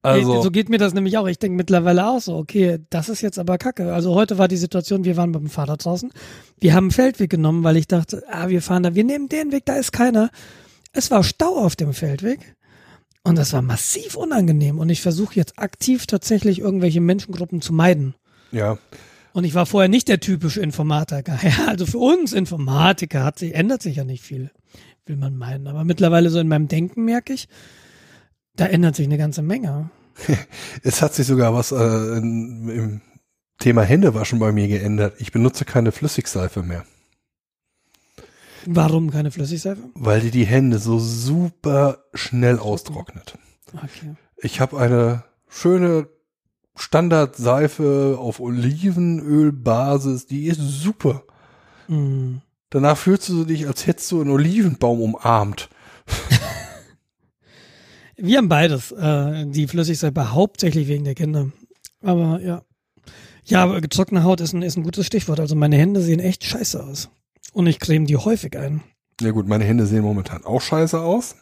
Also, 0.00 0.42
so 0.42 0.50
geht 0.50 0.68
mir 0.68 0.78
das 0.78 0.94
nämlich 0.94 1.18
auch. 1.18 1.26
Ich 1.26 1.38
denke 1.38 1.56
mittlerweile 1.56 2.06
auch 2.06 2.20
so, 2.20 2.36
okay, 2.36 2.78
das 2.90 3.08
ist 3.08 3.20
jetzt 3.20 3.38
aber 3.38 3.58
kacke. 3.58 3.92
Also 3.92 4.14
heute 4.14 4.38
war 4.38 4.46
die 4.46 4.56
Situation, 4.56 5.04
wir 5.04 5.16
waren 5.16 5.30
mit 5.32 5.40
dem 5.40 5.50
Vater 5.50 5.76
draußen. 5.76 6.12
Wir 6.60 6.74
haben 6.74 6.84
einen 6.84 6.90
Feldweg 6.92 7.30
genommen, 7.30 7.64
weil 7.64 7.76
ich 7.76 7.88
dachte, 7.88 8.22
ah, 8.30 8.48
wir 8.48 8.62
fahren 8.62 8.84
da, 8.84 8.94
wir 8.94 9.04
nehmen 9.04 9.28
den 9.28 9.50
Weg, 9.50 9.66
da 9.66 9.74
ist 9.74 9.92
keiner. 9.92 10.30
Es 10.92 11.10
war 11.10 11.24
Stau 11.24 11.56
auf 11.56 11.74
dem 11.74 11.92
Feldweg. 11.92 12.54
Und 13.24 13.36
das 13.36 13.52
war 13.52 13.60
massiv 13.60 14.14
unangenehm. 14.14 14.78
Und 14.78 14.88
ich 14.88 15.02
versuche 15.02 15.34
jetzt 15.34 15.58
aktiv 15.58 16.06
tatsächlich 16.06 16.60
irgendwelche 16.60 17.00
Menschengruppen 17.00 17.60
zu 17.60 17.72
meiden. 17.72 18.14
Ja. 18.52 18.78
Und 19.32 19.44
ich 19.44 19.54
war 19.54 19.66
vorher 19.66 19.88
nicht 19.88 20.08
der 20.08 20.20
typische 20.20 20.60
Informatiker. 20.60 21.38
Ja, 21.42 21.66
also 21.66 21.86
für 21.86 21.98
uns 21.98 22.32
Informatiker 22.32 23.24
hat 23.24 23.38
sich, 23.38 23.54
ändert 23.54 23.82
sich 23.82 23.96
ja 23.96 24.04
nicht 24.04 24.22
viel, 24.22 24.50
will 25.06 25.16
man 25.16 25.36
meinen. 25.36 25.66
Aber 25.66 25.84
mittlerweile 25.84 26.30
so 26.30 26.38
in 26.38 26.48
meinem 26.48 26.68
Denken 26.68 27.04
merke 27.04 27.32
ich, 27.32 27.48
da 28.56 28.66
ändert 28.66 28.96
sich 28.96 29.06
eine 29.06 29.18
ganze 29.18 29.42
Menge. 29.42 29.90
es 30.82 31.02
hat 31.02 31.14
sich 31.14 31.26
sogar 31.26 31.54
was 31.54 31.72
äh, 31.72 31.76
im 31.76 33.00
Thema 33.58 33.82
Händewaschen 33.82 34.38
bei 34.38 34.52
mir 34.52 34.68
geändert. 34.68 35.14
Ich 35.18 35.32
benutze 35.32 35.64
keine 35.64 35.92
Flüssigseife 35.92 36.62
mehr. 36.62 36.84
Warum 38.66 39.10
keine 39.10 39.30
Flüssigseife? 39.30 39.82
Weil 39.94 40.20
die 40.20 40.30
die 40.30 40.46
Hände 40.46 40.78
so 40.78 40.98
super 40.98 42.04
schnell 42.14 42.58
austrocknet. 42.58 43.38
Okay. 43.72 44.14
Ich 44.36 44.60
habe 44.60 44.78
eine 44.78 45.24
schöne 45.48 46.08
Standardseife 46.80 48.16
auf 48.18 48.40
Olivenölbasis, 48.40 50.26
die 50.26 50.46
ist 50.46 50.60
super. 50.60 51.22
Mm. 51.88 52.36
Danach 52.70 52.98
fühlst 52.98 53.28
du 53.28 53.44
dich, 53.44 53.66
als 53.66 53.86
hättest 53.86 54.10
du 54.12 54.20
einen 54.20 54.30
Olivenbaum 54.30 55.00
umarmt. 55.00 55.68
Wir 58.16 58.38
haben 58.38 58.48
beides. 58.48 58.92
Äh, 58.92 59.46
die 59.46 59.66
Flüssigseife 59.66 60.32
hauptsächlich 60.32 60.88
wegen 60.88 61.04
der 61.04 61.14
Kinder. 61.14 61.50
Aber 62.02 62.40
ja. 62.40 62.62
Ja, 63.44 63.62
aber 63.62 63.80
getrocknete 63.80 64.24
Haut 64.24 64.40
ist 64.40 64.52
ein, 64.52 64.62
ist 64.62 64.76
ein 64.76 64.82
gutes 64.82 65.06
Stichwort. 65.06 65.40
Also 65.40 65.54
meine 65.54 65.76
Hände 65.76 66.02
sehen 66.02 66.20
echt 66.20 66.44
scheiße 66.44 66.82
aus. 66.82 67.08
Und 67.52 67.66
ich 67.66 67.78
creme 67.78 68.06
die 68.06 68.16
häufig 68.16 68.58
ein. 68.58 68.82
Ja 69.20 69.30
gut, 69.30 69.48
meine 69.48 69.64
Hände 69.64 69.86
sehen 69.86 70.02
momentan 70.02 70.44
auch 70.44 70.60
scheiße 70.60 71.00
aus. 71.00 71.36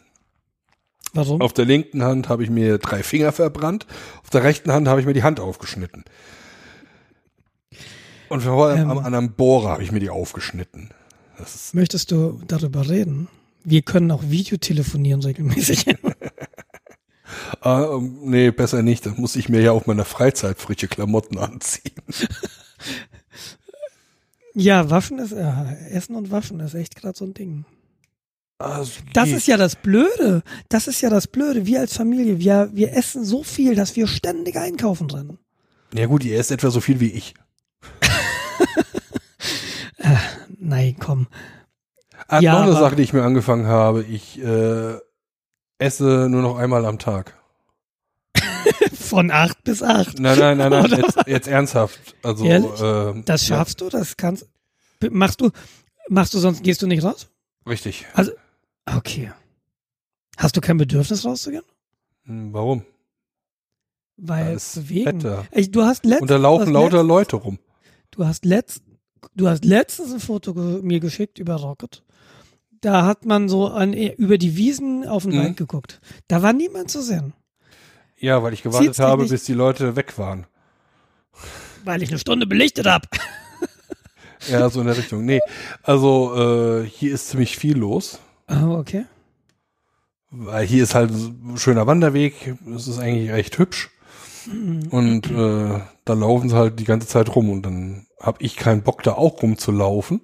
Warum? 1.16 1.40
Auf 1.40 1.52
der 1.52 1.64
linken 1.64 2.02
Hand 2.02 2.28
habe 2.28 2.44
ich 2.44 2.50
mir 2.50 2.78
drei 2.78 3.02
Finger 3.02 3.32
verbrannt, 3.32 3.86
auf 4.22 4.30
der 4.30 4.44
rechten 4.44 4.72
Hand 4.72 4.88
habe 4.88 5.00
ich 5.00 5.06
mir 5.06 5.14
die 5.14 5.22
Hand 5.22 5.40
aufgeschnitten. 5.40 6.04
Und 8.28 8.42
vor 8.42 8.66
allem 8.66 8.82
ähm, 8.82 8.90
am 8.90 8.98
anderen 8.98 9.32
Bohrer 9.32 9.70
habe 9.70 9.82
ich 9.82 9.92
mir 9.92 10.00
die 10.00 10.10
aufgeschnitten. 10.10 10.90
möchtest 11.72 12.10
du 12.10 12.40
darüber 12.46 12.88
reden? 12.88 13.28
Wir 13.64 13.82
können 13.82 14.10
auch 14.10 14.22
Videotelefonieren 14.24 15.22
regelmäßig. 15.22 15.86
ah, 17.60 17.98
nee, 18.00 18.50
besser 18.50 18.82
nicht. 18.82 19.06
Dann 19.06 19.16
muss 19.16 19.36
ich 19.36 19.48
mir 19.48 19.60
ja 19.60 19.72
auf 19.72 19.86
meiner 19.86 20.04
Freizeit 20.04 20.58
frische 20.58 20.88
Klamotten 20.88 21.38
anziehen. 21.38 21.92
ja, 24.54 24.88
Waffen 24.90 25.18
ist, 25.18 25.32
ja, 25.32 25.72
Essen 25.90 26.14
und 26.14 26.30
Waffen 26.30 26.60
ist 26.60 26.74
echt 26.74 26.96
gerade 26.96 27.16
so 27.16 27.24
ein 27.24 27.34
Ding. 27.34 27.64
Also 28.58 29.00
das 29.12 29.28
ist 29.28 29.46
ja 29.46 29.56
das 29.56 29.76
Blöde. 29.76 30.42
Das 30.68 30.86
ist 30.86 31.02
ja 31.02 31.10
das 31.10 31.26
Blöde. 31.26 31.66
Wir 31.66 31.80
als 31.80 31.96
Familie, 31.96 32.38
wir, 32.38 32.70
wir 32.72 32.94
essen 32.94 33.24
so 33.24 33.42
viel, 33.42 33.74
dass 33.74 33.96
wir 33.96 34.06
ständig 34.06 34.56
einkaufen 34.56 35.10
rennen. 35.10 35.38
Ja 35.92 36.06
gut, 36.06 36.24
ihr 36.24 36.38
esst 36.38 36.50
etwa 36.50 36.70
so 36.70 36.80
viel 36.80 37.00
wie 37.00 37.10
ich. 37.10 37.34
äh, 39.98 40.16
nein, 40.58 40.96
komm. 40.98 41.26
Ah, 42.28 42.40
ja, 42.40 42.54
noch 42.54 42.62
eine 42.62 42.72
Sache, 42.72 42.96
die 42.96 43.02
ich 43.02 43.12
mir 43.12 43.22
angefangen 43.22 43.66
habe. 43.66 44.02
Ich 44.04 44.42
äh, 44.42 44.98
esse 45.78 46.28
nur 46.28 46.42
noch 46.42 46.56
einmal 46.56 46.86
am 46.86 46.98
Tag. 46.98 47.34
Von 48.94 49.30
acht 49.30 49.62
bis 49.64 49.82
acht. 49.82 50.18
Nein, 50.18 50.38
nein, 50.38 50.58
nein, 50.58 50.70
nein. 50.70 50.90
Jetzt, 50.90 51.18
jetzt, 51.26 51.48
ernsthaft. 51.48 52.00
Also 52.22 52.44
äh, 52.44 53.22
das 53.24 53.46
schaffst 53.46 53.80
ja. 53.80 53.86
du, 53.86 53.96
das 53.96 54.16
kannst. 54.16 54.46
Machst 55.10 55.42
du, 55.42 55.50
machst 56.08 56.32
du 56.32 56.38
sonst 56.38 56.62
gehst 56.62 56.80
du 56.80 56.86
nicht 56.86 57.04
raus? 57.04 57.28
Richtig. 57.66 58.06
Also 58.14 58.32
Okay. 58.86 59.32
Hast 60.36 60.56
du 60.56 60.60
kein 60.60 60.76
Bedürfnis 60.76 61.24
rauszugehen? 61.24 61.64
Hm, 62.24 62.52
warum? 62.52 62.84
Weil 64.16 64.54
es 64.54 64.74
bewegen. 64.74 65.22
Ey, 65.50 65.70
du 65.70 65.82
hast 65.82 66.04
letztens, 66.04 66.22
Und 66.22 66.30
da 66.30 66.36
laufen 66.36 66.72
lauter 66.72 66.98
letztens, 66.98 67.08
Leute 67.08 67.36
rum. 67.36 67.58
Du 68.10 68.24
hast 68.24 68.44
letzt, 68.44 68.82
du 69.34 69.48
hast 69.48 69.64
letztens 69.64 70.12
ein 70.12 70.20
Foto 70.20 70.54
ge 70.54 70.80
mir 70.82 71.00
geschickt 71.00 71.38
über 71.38 71.56
Rocket. 71.56 72.02
Da 72.80 73.04
hat 73.04 73.24
man 73.24 73.48
so 73.48 73.68
an, 73.68 73.92
über 73.92 74.38
die 74.38 74.56
Wiesen 74.56 75.06
auf 75.06 75.24
den 75.24 75.32
mhm. 75.32 75.38
Wald 75.38 75.56
geguckt. 75.56 76.00
Da 76.28 76.42
war 76.42 76.52
niemand 76.52 76.90
zu 76.90 77.02
sehen. 77.02 77.34
Ja, 78.18 78.42
weil 78.42 78.54
ich 78.54 78.62
gewartet 78.62 78.94
Sieht's 78.94 78.98
habe, 78.98 79.26
bis 79.26 79.44
die 79.44 79.54
Leute 79.54 79.96
weg 79.96 80.16
waren. 80.18 80.46
Weil 81.84 82.02
ich 82.02 82.08
eine 82.08 82.18
Stunde 82.18 82.46
belichtet 82.46 82.86
habe. 82.86 83.06
ja, 84.48 84.70
so 84.70 84.80
in 84.80 84.86
der 84.86 84.96
Richtung. 84.96 85.24
Nee, 85.24 85.40
also 85.82 86.80
äh, 86.82 86.86
hier 86.86 87.12
ist 87.12 87.28
ziemlich 87.28 87.58
viel 87.58 87.76
los. 87.76 88.20
Oh, 88.48 88.76
okay. 88.78 89.06
Weil 90.30 90.66
hier 90.66 90.82
ist 90.82 90.94
halt 90.94 91.10
ein 91.10 91.56
schöner 91.56 91.86
Wanderweg, 91.86 92.56
es 92.74 92.88
ist 92.88 92.98
eigentlich 92.98 93.30
recht 93.30 93.58
hübsch. 93.58 93.90
Und 94.90 95.30
äh, 95.30 95.80
da 96.04 96.12
laufen 96.12 96.48
sie 96.48 96.56
halt 96.56 96.78
die 96.78 96.84
ganze 96.84 97.08
Zeit 97.08 97.34
rum 97.34 97.50
und 97.50 97.62
dann 97.62 98.06
habe 98.20 98.38
ich 98.42 98.56
keinen 98.56 98.82
Bock, 98.82 99.02
da 99.02 99.12
auch 99.12 99.42
rumzulaufen. 99.42 100.20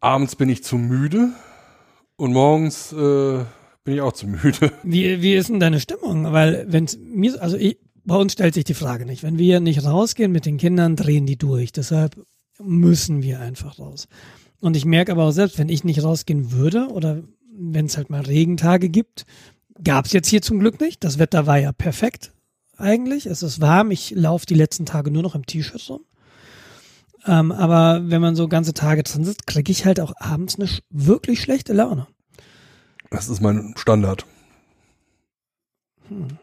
Abends 0.00 0.36
bin 0.36 0.48
ich 0.48 0.64
zu 0.64 0.76
müde 0.76 1.30
und 2.16 2.32
morgens 2.32 2.92
äh, 2.92 3.44
bin 3.84 3.94
ich 3.94 4.00
auch 4.00 4.12
zu 4.12 4.26
müde. 4.42 4.72
Wie, 4.82 5.20
wie 5.20 5.34
ist 5.34 5.50
denn 5.50 5.60
deine 5.60 5.80
Stimmung? 5.80 6.32
Weil 6.32 6.66
wenn 6.68 6.88
mir, 7.12 7.40
also 7.42 7.56
ich, 7.56 7.78
bei 8.04 8.16
uns 8.16 8.32
stellt 8.32 8.54
sich 8.54 8.64
die 8.64 8.74
Frage 8.74 9.04
nicht. 9.04 9.22
Wenn 9.22 9.38
wir 9.38 9.60
nicht 9.60 9.84
rausgehen 9.84 10.32
mit 10.32 10.46
den 10.46 10.56
Kindern, 10.56 10.96
drehen 10.96 11.26
die 11.26 11.36
durch. 11.36 11.72
Deshalb 11.72 12.16
müssen 12.58 13.22
wir 13.22 13.40
einfach 13.40 13.78
raus. 13.78 14.08
Und 14.60 14.76
ich 14.76 14.84
merke 14.84 15.12
aber 15.12 15.24
auch 15.24 15.32
selbst, 15.32 15.58
wenn 15.58 15.68
ich 15.68 15.84
nicht 15.84 16.02
rausgehen 16.02 16.52
würde 16.52 16.88
oder 16.88 17.22
wenn 17.52 17.86
es 17.86 17.96
halt 17.96 18.10
mal 18.10 18.22
Regentage 18.22 18.88
gibt, 18.88 19.24
gab 19.82 20.06
es 20.06 20.12
jetzt 20.12 20.28
hier 20.28 20.42
zum 20.42 20.58
Glück 20.58 20.80
nicht. 20.80 21.04
Das 21.04 21.18
Wetter 21.18 21.46
war 21.46 21.58
ja 21.58 21.72
perfekt 21.72 22.32
eigentlich. 22.76 23.26
Es 23.26 23.42
ist 23.42 23.60
warm. 23.60 23.90
Ich 23.90 24.10
laufe 24.10 24.46
die 24.46 24.54
letzten 24.54 24.86
Tage 24.86 25.10
nur 25.10 25.22
noch 25.22 25.34
im 25.34 25.46
T-Shirt 25.46 25.88
rum. 25.88 26.00
Ähm, 27.26 27.52
aber 27.52 28.08
wenn 28.10 28.20
man 28.20 28.36
so 28.36 28.48
ganze 28.48 28.74
Tage 28.74 29.02
drin 29.02 29.24
sitzt, 29.24 29.46
kriege 29.46 29.70
ich 29.70 29.84
halt 29.84 30.00
auch 30.00 30.12
abends 30.18 30.56
eine 30.56 30.68
sch 30.68 30.82
wirklich 30.90 31.40
schlechte 31.40 31.72
Laune. 31.72 32.06
Das 33.10 33.28
ist 33.28 33.40
mein 33.40 33.74
Standard. 33.76 34.24
Hm. 36.08 36.38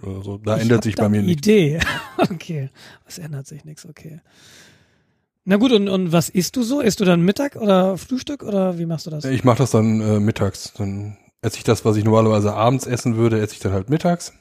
Also 0.00 0.38
da 0.38 0.56
ich 0.56 0.62
ändert 0.62 0.84
sich 0.84 0.96
bei 0.96 1.08
mir 1.08 1.22
nichts. 1.22 1.46
Idee. 1.46 1.80
okay. 2.16 2.70
Es 3.06 3.18
ändert 3.18 3.46
sich 3.46 3.64
nichts, 3.64 3.86
okay. 3.86 4.20
Na 5.44 5.56
gut, 5.56 5.72
und, 5.72 5.88
und 5.88 6.12
was 6.12 6.28
isst 6.28 6.56
du 6.56 6.62
so? 6.62 6.80
Isst 6.80 7.00
du 7.00 7.04
dann 7.04 7.22
Mittag 7.22 7.56
oder 7.56 7.98
Frühstück 7.98 8.42
oder 8.42 8.78
wie 8.78 8.86
machst 8.86 9.06
du 9.06 9.10
das? 9.10 9.24
Ich 9.24 9.42
mache 9.42 9.58
das 9.58 9.72
dann 9.72 10.00
äh, 10.00 10.20
mittags. 10.20 10.72
Dann 10.74 11.16
esse 11.40 11.58
ich 11.58 11.64
das, 11.64 11.84
was 11.84 11.96
ich 11.96 12.04
normalerweise 12.04 12.54
abends 12.54 12.86
essen 12.86 13.16
würde, 13.16 13.40
esse 13.40 13.54
ich 13.54 13.60
dann 13.60 13.72
halt 13.72 13.90
mittags. 13.90 14.32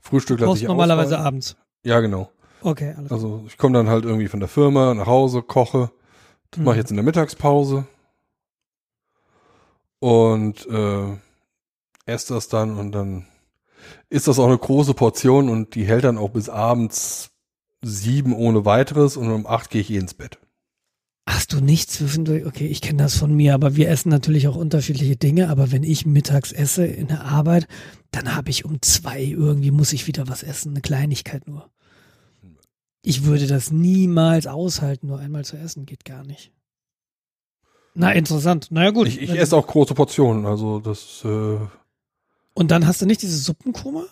Frühstück 0.00 0.40
lasse 0.40 0.62
ich 0.62 0.68
normalerweise 0.68 1.16
ausfallen. 1.16 1.26
abends. 1.26 1.56
Ja, 1.84 2.00
genau. 2.00 2.30
Okay, 2.62 2.94
alles 2.96 3.12
Also 3.12 3.44
ich 3.46 3.58
komme 3.58 3.76
dann 3.76 3.88
halt 3.88 4.04
irgendwie 4.04 4.28
von 4.28 4.40
der 4.40 4.48
Firma 4.48 4.94
nach 4.94 5.06
Hause, 5.06 5.42
koche. 5.42 5.90
Das 6.50 6.58
hm. 6.58 6.64
mache 6.64 6.76
ich 6.76 6.80
jetzt 6.80 6.90
in 6.90 6.96
der 6.96 7.04
Mittagspause. 7.04 7.86
Und 9.98 10.66
äh, 10.66 11.16
esse 12.06 12.34
das 12.34 12.48
dann 12.48 12.78
und 12.78 12.92
dann 12.92 13.26
ist 14.08 14.26
das 14.26 14.38
auch 14.38 14.46
eine 14.46 14.58
große 14.58 14.94
Portion 14.94 15.50
und 15.50 15.74
die 15.74 15.84
hält 15.84 16.04
dann 16.04 16.18
auch 16.18 16.30
bis 16.30 16.48
abends 16.48 17.30
sieben 17.82 18.32
ohne 18.32 18.64
weiteres 18.64 19.16
und 19.16 19.30
um 19.30 19.46
acht 19.46 19.70
gehe 19.70 19.80
ich 19.80 19.90
eh 19.90 19.98
ins 19.98 20.14
Bett. 20.14 20.38
Hast 21.26 21.52
du 21.52 21.60
nichts 21.60 21.94
zwischendurch? 21.94 22.44
Okay, 22.44 22.66
ich 22.66 22.80
kenne 22.80 23.02
das 23.02 23.16
von 23.16 23.32
mir, 23.34 23.54
aber 23.54 23.76
wir 23.76 23.88
essen 23.88 24.08
natürlich 24.08 24.48
auch 24.48 24.56
unterschiedliche 24.56 25.16
Dinge. 25.16 25.48
Aber 25.48 25.70
wenn 25.70 25.84
ich 25.84 26.04
mittags 26.04 26.50
esse 26.50 26.84
in 26.84 27.06
der 27.06 27.24
Arbeit, 27.24 27.68
dann 28.10 28.34
habe 28.34 28.50
ich 28.50 28.64
um 28.64 28.82
zwei 28.82 29.22
irgendwie 29.22 29.70
muss 29.70 29.92
ich 29.92 30.06
wieder 30.08 30.26
was 30.28 30.42
essen, 30.42 30.70
eine 30.72 30.80
Kleinigkeit 30.80 31.46
nur. 31.46 31.70
Ich 33.02 33.24
würde 33.24 33.46
das 33.46 33.70
niemals 33.70 34.46
aushalten, 34.46 35.06
nur 35.06 35.20
einmal 35.20 35.44
zu 35.44 35.56
essen, 35.56 35.86
geht 35.86 36.04
gar 36.04 36.24
nicht. 36.24 36.52
Na, 37.94 38.12
interessant. 38.12 38.68
Naja, 38.70 38.90
gut. 38.90 39.08
Ich, 39.08 39.20
ich 39.20 39.30
esse 39.30 39.56
auch 39.56 39.66
große 39.66 39.94
Portionen, 39.94 40.46
also 40.46 40.80
das 40.80 41.22
äh, 41.24 41.58
Und 42.54 42.70
dann 42.70 42.86
hast 42.86 43.02
du 43.02 43.06
nicht 43.06 43.22
dieses 43.22 43.44
Suppenkoma? 43.44 44.04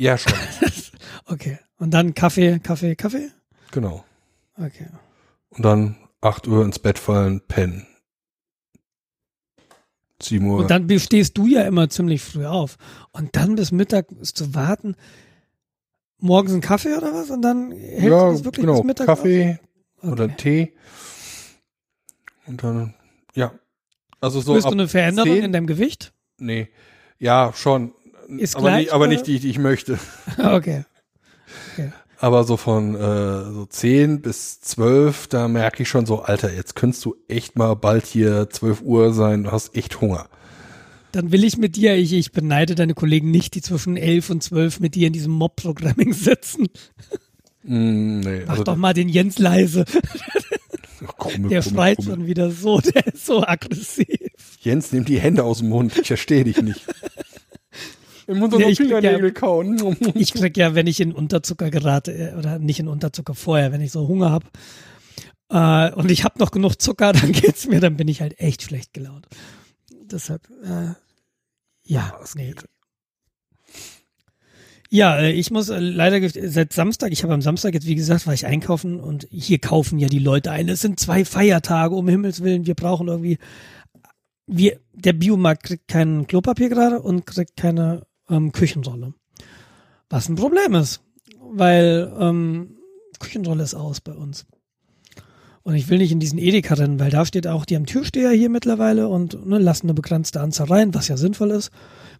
Ja, 0.00 0.16
schon. 0.16 0.32
okay. 1.26 1.58
Und 1.78 1.92
dann 1.92 2.14
Kaffee, 2.14 2.58
Kaffee, 2.58 2.96
Kaffee? 2.96 3.30
Genau. 3.70 4.04
Okay. 4.56 4.88
Und 5.50 5.64
dann 5.64 5.96
8 6.20 6.48
Uhr 6.48 6.64
ins 6.64 6.78
Bett 6.78 6.98
fallen, 6.98 7.40
pennen. 7.46 7.86
7 10.22 10.46
Uhr. 10.48 10.58
Und 10.60 10.70
dann 10.70 10.88
stehst 10.98 11.36
du 11.36 11.46
ja 11.46 11.62
immer 11.62 11.88
ziemlich 11.88 12.22
früh 12.22 12.46
auf. 12.46 12.78
Und 13.12 13.36
dann 13.36 13.56
bis 13.56 13.72
Mittag 13.72 14.06
zu 14.22 14.54
warten, 14.54 14.96
morgens 16.18 16.52
einen 16.52 16.60
Kaffee 16.62 16.96
oder 16.96 17.12
was? 17.12 17.30
Und 17.30 17.42
dann 17.42 17.72
hält 17.72 18.10
ja, 18.10 18.30
das 18.30 18.44
wirklich 18.44 18.64
genau, 18.64 18.78
bis 18.78 18.86
Mittag 18.86 19.06
Kaffee 19.06 19.58
okay. 19.98 20.10
oder 20.10 20.36
Tee. 20.36 20.72
Und 22.46 22.62
dann, 22.62 22.94
ja. 23.34 23.52
Also 24.20 24.40
so 24.40 24.52
Spürst 24.52 24.68
du 24.68 24.72
eine 24.72 24.88
Veränderung 24.88 25.34
10? 25.34 25.44
in 25.44 25.52
deinem 25.52 25.66
Gewicht? 25.66 26.14
Nee. 26.38 26.68
Ja, 27.18 27.52
schon. 27.54 27.92
Ist 28.28 28.56
aber 28.56 28.68
gleich, 28.68 28.84
nicht, 28.84 28.92
aber 28.92 29.06
nicht 29.06 29.26
die, 29.26 29.38
die 29.38 29.50
ich 29.50 29.58
möchte. 29.58 29.98
okay. 30.38 30.84
Aber 32.18 32.44
so 32.44 32.56
von 32.56 32.94
äh, 32.94 33.52
so 33.52 33.66
10 33.66 34.22
bis 34.22 34.60
12, 34.60 35.26
da 35.26 35.48
merke 35.48 35.82
ich 35.82 35.88
schon 35.88 36.06
so, 36.06 36.22
Alter, 36.22 36.52
jetzt 36.52 36.74
könntest 36.74 37.04
du 37.04 37.14
echt 37.28 37.56
mal 37.56 37.74
bald 37.74 38.06
hier 38.06 38.48
12 38.48 38.80
Uhr 38.82 39.12
sein, 39.12 39.44
du 39.44 39.52
hast 39.52 39.74
echt 39.76 40.00
Hunger. 40.00 40.28
Dann 41.12 41.30
will 41.30 41.44
ich 41.44 41.56
mit 41.58 41.76
dir, 41.76 41.94
ich, 41.96 42.12
ich 42.12 42.32
beneide 42.32 42.74
deine 42.74 42.94
Kollegen 42.94 43.30
nicht, 43.30 43.54
die 43.54 43.60
zwischen 43.60 43.96
11 43.96 44.30
und 44.30 44.42
12 44.42 44.80
mit 44.80 44.94
dir 44.94 45.06
in 45.06 45.12
diesem 45.12 45.32
Mob-Programming 45.32 46.12
sitzen. 46.14 46.68
Mm, 47.62 48.20
nee, 48.20 48.42
Mach 48.44 48.50
also 48.50 48.64
doch 48.64 48.76
mal 48.76 48.94
den 48.94 49.08
Jens 49.08 49.38
leise. 49.38 49.84
Krumme, 51.18 51.48
der 51.48 51.60
krumme, 51.60 51.74
schreit 51.74 51.98
krumme. 51.98 52.10
schon 52.10 52.26
wieder 52.26 52.50
so, 52.50 52.80
der 52.94 53.06
ist 53.06 53.26
so 53.26 53.46
aggressiv. 53.46 54.06
Jens, 54.60 54.92
nimm 54.92 55.04
die 55.04 55.20
Hände 55.20 55.44
aus 55.44 55.58
dem 55.58 55.68
Mund, 55.68 55.96
ich 55.98 56.06
verstehe 56.06 56.44
dich 56.44 56.62
nicht. 56.62 56.80
Im 58.26 58.38
Mund 58.38 58.58
ja, 58.58 58.68
Fingernägel 58.74 59.26
ja, 59.26 59.30
kauen. 59.30 59.96
ich 60.14 60.32
krieg 60.32 60.56
ja, 60.56 60.74
wenn 60.74 60.86
ich 60.86 61.00
in 61.00 61.12
Unterzucker 61.12 61.70
gerate, 61.70 62.12
äh, 62.12 62.34
oder 62.34 62.58
nicht 62.58 62.80
in 62.80 62.88
Unterzucker 62.88 63.34
vorher, 63.34 63.72
wenn 63.72 63.80
ich 63.80 63.92
so 63.92 64.08
Hunger 64.08 64.30
habe 64.30 64.46
äh, 65.48 65.92
und 65.94 66.10
ich 66.10 66.24
habe 66.24 66.38
noch 66.38 66.50
genug 66.50 66.80
Zucker, 66.80 67.12
dann 67.12 67.32
geht's 67.32 67.66
mir, 67.66 67.80
dann 67.80 67.96
bin 67.96 68.08
ich 68.08 68.20
halt 68.20 68.38
echt 68.40 68.62
schlecht 68.62 68.92
gelaunt. 68.92 69.26
Deshalb, 70.02 70.48
äh, 70.64 70.94
ja, 71.84 72.16
das 72.20 72.34
nee. 72.34 72.48
Geht. 72.48 72.64
Ja, 74.88 75.18
äh, 75.18 75.32
ich 75.32 75.50
muss 75.50 75.68
äh, 75.68 75.78
leider 75.78 76.28
seit 76.28 76.72
Samstag, 76.72 77.12
ich 77.12 77.22
habe 77.22 77.34
am 77.34 77.42
Samstag 77.42 77.74
jetzt, 77.74 77.86
wie 77.86 77.94
gesagt, 77.94 78.26
war 78.26 78.34
ich 78.34 78.46
einkaufen 78.46 79.00
und 79.00 79.26
hier 79.30 79.58
kaufen 79.58 79.98
ja 79.98 80.08
die 80.08 80.18
Leute 80.20 80.50
ein. 80.52 80.68
Es 80.68 80.80
sind 80.80 81.00
zwei 81.00 81.24
Feiertage, 81.24 81.94
um 81.94 82.08
Himmels 82.08 82.42
Willen, 82.42 82.66
wir 82.66 82.74
brauchen 82.74 83.08
irgendwie, 83.08 83.38
wir, 84.46 84.78
der 84.92 85.12
Biomarkt 85.12 85.64
kriegt 85.64 85.88
kein 85.88 86.26
Klopapier 86.26 86.68
gerade 86.68 87.02
und 87.02 87.26
kriegt 87.26 87.56
keine 87.56 88.06
ähm, 88.30 88.52
Küchenrolle. 88.52 89.14
Was 90.08 90.28
ein 90.28 90.36
Problem 90.36 90.74
ist, 90.74 91.00
weil 91.40 92.12
ähm, 92.18 92.76
Küchenrolle 93.18 93.62
ist 93.62 93.74
aus 93.74 94.00
bei 94.00 94.12
uns. 94.12 94.46
Und 95.62 95.74
ich 95.74 95.88
will 95.88 95.98
nicht 95.98 96.12
in 96.12 96.20
diesen 96.20 96.38
Edeka 96.38 96.74
rennen, 96.74 97.00
weil 97.00 97.10
da 97.10 97.26
steht 97.26 97.48
auch 97.48 97.64
die 97.64 97.74
am 97.74 97.86
Türsteher 97.86 98.30
hier 98.30 98.50
mittlerweile 98.50 99.08
und 99.08 99.44
ne, 99.46 99.58
lassen 99.58 99.86
eine 99.86 99.94
begrenzte 99.94 100.40
Anzahl 100.40 100.68
rein, 100.68 100.94
was 100.94 101.08
ja 101.08 101.16
sinnvoll 101.16 101.50
ist, 101.50 101.72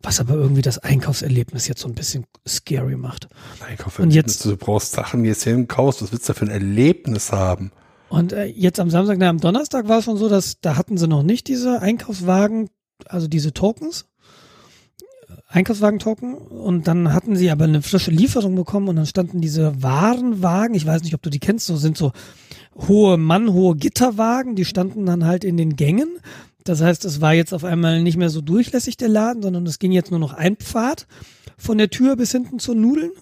was 0.03 0.19
aber 0.19 0.35
irgendwie 0.35 0.63
das 0.63 0.79
Einkaufserlebnis 0.79 1.69
jetzt 1.69 1.83
so 1.83 1.89
ein 1.89 1.95
bisschen 1.95 2.25
scary 2.47 2.97
macht. 2.97 3.29
Einkaufserlebnis, 3.61 4.01
und 4.01 4.11
jetzt, 4.11 4.45
du 4.45 4.57
brauchst 4.57 4.93
Sachen, 4.93 5.23
die 5.23 5.29
jetzt 5.29 5.45
hin 5.45 5.69
kaufst, 5.69 6.03
was 6.03 6.11
willst 6.11 6.29
du 6.29 6.33
da 6.33 6.39
für 6.41 6.47
ein 6.47 6.51
Erlebnis 6.51 7.31
haben? 7.31 7.71
Und 8.09 8.33
äh, 8.33 8.47
jetzt 8.47 8.81
am 8.81 8.91
Samstag, 8.91 9.19
na, 9.21 9.29
am 9.29 9.39
Donnerstag 9.39 9.87
war 9.87 10.01
es 10.01 10.07
schon 10.07 10.17
so, 10.17 10.29
dass 10.29 10.61
da 10.61 10.77
hatten 10.77 10.99
sie 10.99 11.07
noch 11.07 11.23
nicht 11.23 11.47
diese 11.47 11.81
Einkaufswagen, 11.81 12.69
also 13.05 13.29
diese 13.29 13.53
Tokens, 13.53 14.07
Einkaufswagen-Token 15.49 16.35
und 16.35 16.89
dann 16.89 17.13
hatten 17.13 17.37
sie 17.37 17.51
aber 17.51 17.65
eine 17.65 17.83
frische 17.83 18.11
Lieferung 18.11 18.57
bekommen 18.57 18.89
und 18.89 18.97
dann 18.97 19.07
standen 19.07 19.41
diese 19.41 19.83
Warenwagen, 19.83 20.75
ich 20.75 20.87
weiß 20.87 21.03
nicht, 21.03 21.15
ob 21.15 21.23
du 21.23 21.31
die 21.31 21.39
kennst, 21.39 21.67
so 21.67 21.77
sind 21.77 21.97
so 21.97 22.13
hohe, 22.77 23.17
mannhohe 23.17 23.77
Gitterwagen, 23.77 24.57
die 24.57 24.65
standen 24.65 25.07
dann 25.07 25.25
halt 25.25 25.45
in 25.45 25.57
den 25.57 25.77
Gängen. 25.77 26.19
Das 26.65 26.81
heißt, 26.81 27.05
es 27.05 27.21
war 27.21 27.33
jetzt 27.33 27.55
auf 27.55 27.63
einmal 27.63 28.03
nicht 28.03 28.17
mehr 28.17 28.29
so 28.29 28.41
durchlässig 28.41 28.97
der 28.97 29.09
Laden, 29.09 29.43
sondern 29.43 29.67
es 29.67 29.79
ging 29.79 29.93
jetzt 29.93 30.11
nur 30.11 30.19
noch 30.19 30.33
ein 30.33 30.57
Pfad 30.57 31.07
von 31.57 31.79
der 31.79 31.91
Tür 31.91 32.17
bis 32.17 32.33
hinten 32.33 32.59
zu 32.59 32.75
Nudeln. 32.75 33.13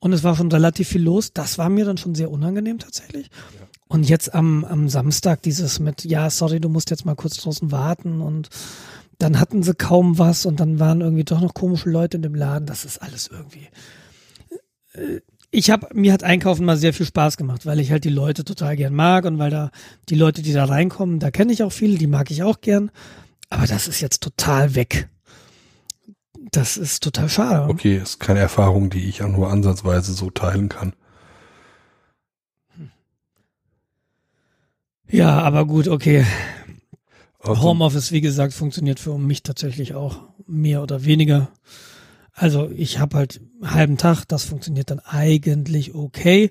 Und 0.00 0.12
es 0.12 0.24
war 0.24 0.34
schon 0.34 0.50
relativ 0.50 0.88
viel 0.88 1.02
los. 1.02 1.32
Das 1.32 1.58
war 1.58 1.68
mir 1.68 1.84
dann 1.84 1.98
schon 1.98 2.14
sehr 2.14 2.30
unangenehm 2.30 2.78
tatsächlich. 2.78 3.26
Ja. 3.26 3.66
Und 3.86 4.08
jetzt 4.08 4.34
am, 4.34 4.64
am 4.64 4.88
Samstag 4.88 5.42
dieses 5.42 5.78
mit, 5.78 6.04
ja, 6.04 6.30
sorry, 6.30 6.60
du 6.60 6.70
musst 6.70 6.90
jetzt 6.90 7.04
mal 7.04 7.14
kurz 7.14 7.36
draußen 7.36 7.70
warten 7.70 8.22
und 8.22 8.48
dann 9.22 9.38
hatten 9.38 9.62
sie 9.62 9.74
kaum 9.74 10.18
was 10.18 10.46
und 10.46 10.58
dann 10.58 10.80
waren 10.80 11.00
irgendwie 11.00 11.24
doch 11.24 11.40
noch 11.40 11.54
komische 11.54 11.88
Leute 11.88 12.16
in 12.16 12.22
dem 12.22 12.34
Laden. 12.34 12.66
Das 12.66 12.84
ist 12.84 12.98
alles 12.98 13.28
irgendwie. 13.28 13.68
Äh, 14.94 15.20
ich 15.50 15.70
habe 15.70 15.88
mir 15.92 16.12
hat 16.12 16.24
Einkaufen 16.24 16.64
mal 16.64 16.78
sehr 16.78 16.94
viel 16.94 17.06
Spaß 17.06 17.36
gemacht, 17.36 17.66
weil 17.66 17.78
ich 17.78 17.92
halt 17.92 18.04
die 18.04 18.10
Leute 18.10 18.42
total 18.42 18.74
gern 18.74 18.94
mag 18.94 19.26
und 19.26 19.38
weil 19.38 19.50
da 19.50 19.70
die 20.08 20.14
Leute, 20.14 20.42
die 20.42 20.52
da 20.52 20.64
reinkommen, 20.64 21.18
da 21.18 21.30
kenne 21.30 21.52
ich 21.52 21.62
auch 21.62 21.72
viele, 21.72 21.98
die 21.98 22.06
mag 22.06 22.30
ich 22.30 22.42
auch 22.42 22.60
gern. 22.62 22.90
Aber 23.50 23.66
das 23.66 23.86
ist 23.86 24.00
jetzt 24.00 24.22
total 24.22 24.74
weg. 24.74 25.08
Das 26.50 26.76
ist 26.76 27.02
total 27.02 27.28
schade. 27.28 27.68
Okay, 27.68 27.98
ist 27.98 28.18
keine 28.18 28.40
Erfahrung, 28.40 28.90
die 28.90 29.06
ich 29.08 29.22
auch 29.22 29.28
nur 29.28 29.50
ansatzweise 29.50 30.14
so 30.14 30.30
teilen 30.30 30.68
kann. 30.68 30.94
Ja, 35.08 35.40
aber 35.40 35.66
gut, 35.66 35.88
okay. 35.88 36.24
Homeoffice, 37.44 38.12
wie 38.12 38.20
gesagt, 38.20 38.52
funktioniert 38.52 39.00
für 39.00 39.18
mich 39.18 39.42
tatsächlich 39.42 39.94
auch 39.94 40.20
mehr 40.46 40.82
oder 40.82 41.04
weniger. 41.04 41.50
Also 42.32 42.70
ich 42.70 42.98
habe 42.98 43.16
halt 43.16 43.40
einen 43.60 43.74
halben 43.74 43.96
Tag, 43.98 44.24
das 44.26 44.44
funktioniert 44.44 44.90
dann 44.90 45.00
eigentlich 45.00 45.94
okay. 45.94 46.50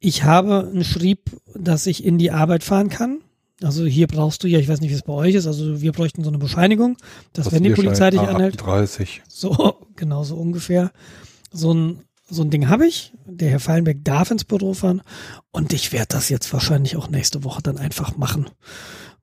Ich 0.00 0.24
habe 0.24 0.68
einen 0.70 0.84
Schrieb, 0.84 1.30
dass 1.54 1.86
ich 1.86 2.04
in 2.04 2.18
die 2.18 2.30
Arbeit 2.30 2.64
fahren 2.64 2.88
kann. 2.88 3.20
Also 3.62 3.84
hier 3.84 4.06
brauchst 4.06 4.42
du 4.42 4.48
ja, 4.48 4.58
ich 4.58 4.68
weiß 4.68 4.80
nicht, 4.80 4.90
wie 4.90 4.94
es 4.94 5.02
bei 5.02 5.12
euch 5.12 5.34
ist, 5.34 5.46
also 5.46 5.82
wir 5.82 5.92
bräuchten 5.92 6.24
so 6.24 6.30
eine 6.30 6.38
Bescheinigung, 6.38 6.96
dass 7.34 7.52
wenn 7.52 7.62
die 7.62 7.70
Polizei 7.70 8.10
dich 8.10 8.20
anhält. 8.20 8.60
30. 8.60 9.22
So, 9.28 9.76
genau 9.96 10.24
so 10.24 10.36
ungefähr. 10.36 10.90
So 11.52 11.74
ein, 11.74 12.00
so 12.28 12.42
ein 12.42 12.50
Ding 12.50 12.68
habe 12.68 12.86
ich. 12.86 13.12
Der 13.26 13.50
Herr 13.50 13.60
Fallenberg 13.60 13.98
darf 14.02 14.30
ins 14.30 14.44
Büro 14.44 14.72
fahren 14.72 15.02
und 15.52 15.74
ich 15.74 15.92
werde 15.92 16.06
das 16.08 16.30
jetzt 16.30 16.50
wahrscheinlich 16.54 16.96
auch 16.96 17.10
nächste 17.10 17.44
Woche 17.44 17.62
dann 17.62 17.76
einfach 17.76 18.16
machen 18.16 18.46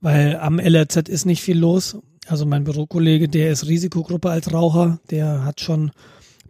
weil 0.02 0.38
am 0.38 0.60
LRZ 0.60 1.10
ist 1.10 1.26
nicht 1.26 1.42
viel 1.42 1.58
los. 1.58 1.98
Also 2.28 2.46
mein 2.46 2.64
Bürokollege, 2.64 3.30
der 3.30 3.52
ist 3.52 3.68
Risikogruppe 3.68 4.30
als 4.30 4.52
Raucher, 4.54 5.00
der 5.10 5.46
hat 5.46 5.62
schon, 5.62 5.92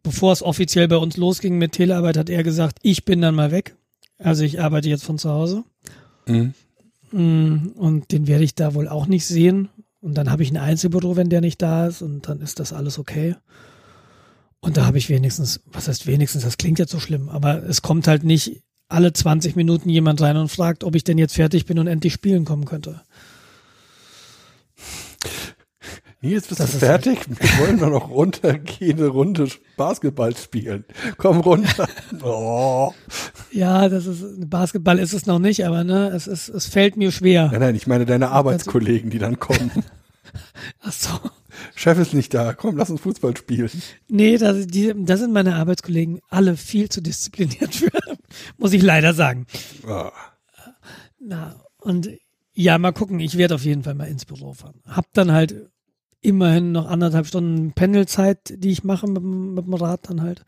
bevor 0.04 0.34
es 0.34 0.42
offiziell 0.42 0.88
bei 0.88 0.98
uns 0.98 1.18
losging 1.18 1.58
mit 1.58 1.74
Telearbeit, 1.74 2.18
hat 2.18 2.30
er 2.30 2.44
gesagt, 2.44 2.80
ich 2.82 3.06
bin 3.06 3.22
dann 3.22 3.36
mal 3.36 3.52
weg. 3.52 3.76
Also 4.18 4.44
ich 4.44 4.60
arbeite 4.60 4.90
jetzt 4.90 5.04
von 5.04 5.20
zu 5.20 5.30
Hause. 5.30 5.64
Mhm. 6.26 6.54
Mm, 7.12 7.72
und 7.76 8.12
den 8.12 8.28
werde 8.28 8.44
ich 8.44 8.56
da 8.56 8.74
wohl 8.74 8.88
auch 8.88 9.06
nicht 9.06 9.26
sehen. 9.26 9.70
Und 10.02 10.16
dann 10.16 10.32
habe 10.32 10.44
ich 10.44 10.52
ein 10.52 10.58
Einzelbüro, 10.58 11.16
wenn 11.16 11.30
der 11.30 11.42
nicht 11.42 11.62
da 11.62 11.88
ist. 11.88 12.02
Und 12.02 12.28
dann 12.28 12.42
ist 12.42 12.60
das 12.60 12.74
alles 12.74 12.98
okay. 12.98 13.36
Und 14.60 14.78
da 14.78 14.86
habe 14.86 14.98
ich 14.98 15.10
wenigstens, 15.10 15.62
was 15.66 15.88
heißt 15.88 16.08
wenigstens, 16.08 16.44
das 16.44 16.58
klingt 16.58 16.80
jetzt 16.80 16.92
so 16.92 17.00
schlimm, 17.00 17.30
aber 17.30 17.64
es 17.64 17.82
kommt 17.82 18.08
halt 18.08 18.24
nicht 18.24 18.64
alle 18.90 19.14
20 19.14 19.56
Minuten 19.56 19.90
jemand 19.90 20.22
rein 20.22 20.38
und 20.38 20.50
fragt, 20.50 20.84
ob 20.84 20.96
ich 20.96 21.04
denn 21.04 21.18
jetzt 21.18 21.36
fertig 21.36 21.66
bin 21.66 21.78
und 21.80 21.88
endlich 21.88 22.14
spielen 22.14 22.46
kommen 22.46 22.66
könnte. 22.66 23.02
Nils, 26.28 26.48
bist 26.48 26.60
das 26.60 26.74
du 26.74 26.80
fertig? 26.80 27.20
Wir 27.28 27.50
wollen 27.60 27.78
nur 27.78 27.90
noch 27.90 28.10
runtergehen, 28.10 29.00
eine 29.00 29.08
Runde 29.08 29.48
Basketball 29.78 30.36
spielen. 30.36 30.86
Komm 31.18 31.40
runter. 31.40 31.88
Oh. 32.24 32.94
Ja, 33.52 33.90
das 33.90 34.06
ist, 34.06 34.50
Basketball 34.50 35.00
ist 35.00 35.14
es 35.14 35.26
noch 35.26 35.40
nicht, 35.40 35.66
aber 35.66 35.84
ne, 35.84 36.10
es 36.10 36.28
ist, 36.28 36.50
es 36.50 36.66
fällt 36.66 36.98
mir 36.98 37.12
schwer. 37.12 37.50
Nein, 37.52 37.62
nein, 37.62 37.76
ich 37.76 37.88
meine 37.88 38.06
deine 38.06 38.30
Arbeitskollegen, 38.30 39.10
die 39.10 39.20
dann 39.20 39.40
kommen. 39.40 39.72
Ach 40.82 40.92
so. 40.92 41.10
Chef 41.76 41.98
ist 42.00 42.14
nicht 42.14 42.34
da. 42.34 42.54
Komm, 42.54 42.76
lass 42.76 42.90
uns 42.90 43.02
Fußball 43.02 43.36
spielen. 43.38 43.70
Nee, 44.10 44.38
das, 44.38 44.68
die, 44.68 44.94
das 44.96 45.20
sind 45.20 45.32
meine 45.32 45.56
Arbeitskollegen 45.56 46.20
alle 46.30 46.58
viel 46.58 46.90
zu 46.90 47.02
diszipliniert 47.02 47.76
für, 47.76 47.92
muss 48.58 48.74
ich 48.74 48.82
leider 48.82 49.14
sagen. 49.14 49.46
Oh. 49.88 50.10
Na, 51.20 51.56
und 51.80 52.10
ja, 52.54 52.78
mal 52.78 52.94
gucken. 52.94 53.20
Ich 53.20 53.38
werde 53.38 53.56
auf 53.56 53.64
jeden 53.64 53.84
Fall 53.84 53.94
mal 53.94 54.08
ins 54.08 54.26
Büro 54.26 54.54
fahren. 54.54 54.82
Hab 54.88 55.06
dann 55.14 55.32
halt 55.32 55.70
immerhin 56.22 56.72
noch 56.72 56.88
anderthalb 56.88 57.28
Stunden 57.28 57.74
Pendelzeit, 57.74 58.54
die 58.56 58.70
ich 58.70 58.84
mache 58.84 59.08
mit, 59.08 59.24
mit 59.24 59.66
dem 59.66 59.74
Rad 59.74 60.10
dann 60.10 60.22
halt. 60.22 60.46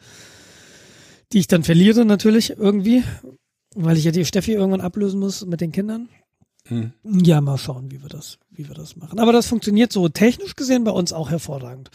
Die 1.31 1.39
ich 1.39 1.47
dann 1.47 1.63
verliere 1.63 2.05
natürlich 2.05 2.51
irgendwie, 2.51 3.03
weil 3.75 3.97
ich 3.97 4.03
ja 4.03 4.11
die 4.11 4.25
Steffi 4.25 4.53
irgendwann 4.53 4.81
ablösen 4.81 5.19
muss 5.19 5.45
mit 5.45 5.61
den 5.61 5.71
Kindern. 5.71 6.09
Hm. 6.67 6.93
Ja, 7.03 7.41
mal 7.41 7.57
schauen, 7.57 7.91
wie 7.91 8.01
wir 8.01 8.09
das, 8.09 8.39
wie 8.49 8.67
wir 8.67 8.75
das 8.75 8.95
machen. 8.95 9.19
Aber 9.19 9.31
das 9.31 9.47
funktioniert 9.47 9.91
so 9.91 10.09
technisch 10.09 10.55
gesehen 10.55 10.83
bei 10.83 10.91
uns 10.91 11.13
auch 11.13 11.29
hervorragend. 11.29 11.89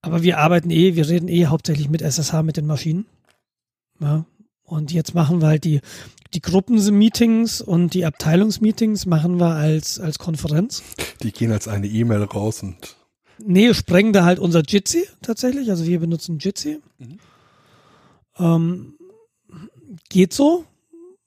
Aber 0.00 0.22
wir 0.22 0.38
arbeiten 0.38 0.70
eh, 0.70 0.94
wir 0.94 1.08
reden 1.08 1.28
eh 1.28 1.46
hauptsächlich 1.46 1.88
mit 1.88 2.02
SSH, 2.02 2.42
mit 2.42 2.56
den 2.56 2.66
Maschinen. 2.66 3.06
Ja, 4.00 4.26
und 4.68 4.92
jetzt 4.92 5.14
machen 5.14 5.40
wir 5.40 5.48
halt 5.48 5.64
die, 5.64 5.80
die 6.34 6.42
Gruppenmeetings 6.42 7.60
und 7.60 7.94
die 7.94 8.04
Abteilungsmeetings 8.04 9.06
machen 9.06 9.40
wir 9.40 9.54
als, 9.54 9.98
als 9.98 10.18
Konferenz. 10.18 10.82
Die 11.22 11.32
gehen 11.32 11.52
als 11.52 11.68
eine 11.68 11.86
E-Mail 11.86 12.22
raus 12.24 12.62
und 12.62 12.96
Nee, 13.40 13.72
sprengen 13.72 14.12
da 14.12 14.24
halt 14.24 14.38
unser 14.38 14.62
Jitsi 14.62 15.06
tatsächlich. 15.22 15.70
Also 15.70 15.86
wir 15.86 16.00
benutzen 16.00 16.38
Jitsi. 16.38 16.80
Mhm. 16.98 17.18
Ähm, 18.38 18.94
geht 20.08 20.32
so. 20.32 20.64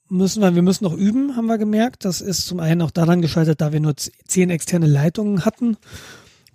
Müssen 0.10 0.42
wir, 0.42 0.54
wir 0.54 0.62
müssen 0.62 0.84
noch 0.84 0.94
üben, 0.94 1.38
haben 1.38 1.46
wir 1.46 1.58
gemerkt. 1.58 2.04
Das 2.04 2.20
ist 2.20 2.46
zum 2.46 2.60
einen 2.60 2.82
auch 2.82 2.92
daran 2.92 3.22
gescheitert, 3.22 3.62
da 3.62 3.72
wir 3.72 3.80
nur 3.80 3.96
zehn 3.96 4.50
externe 4.50 4.88
Leitungen 4.88 5.46
hatten, 5.46 5.78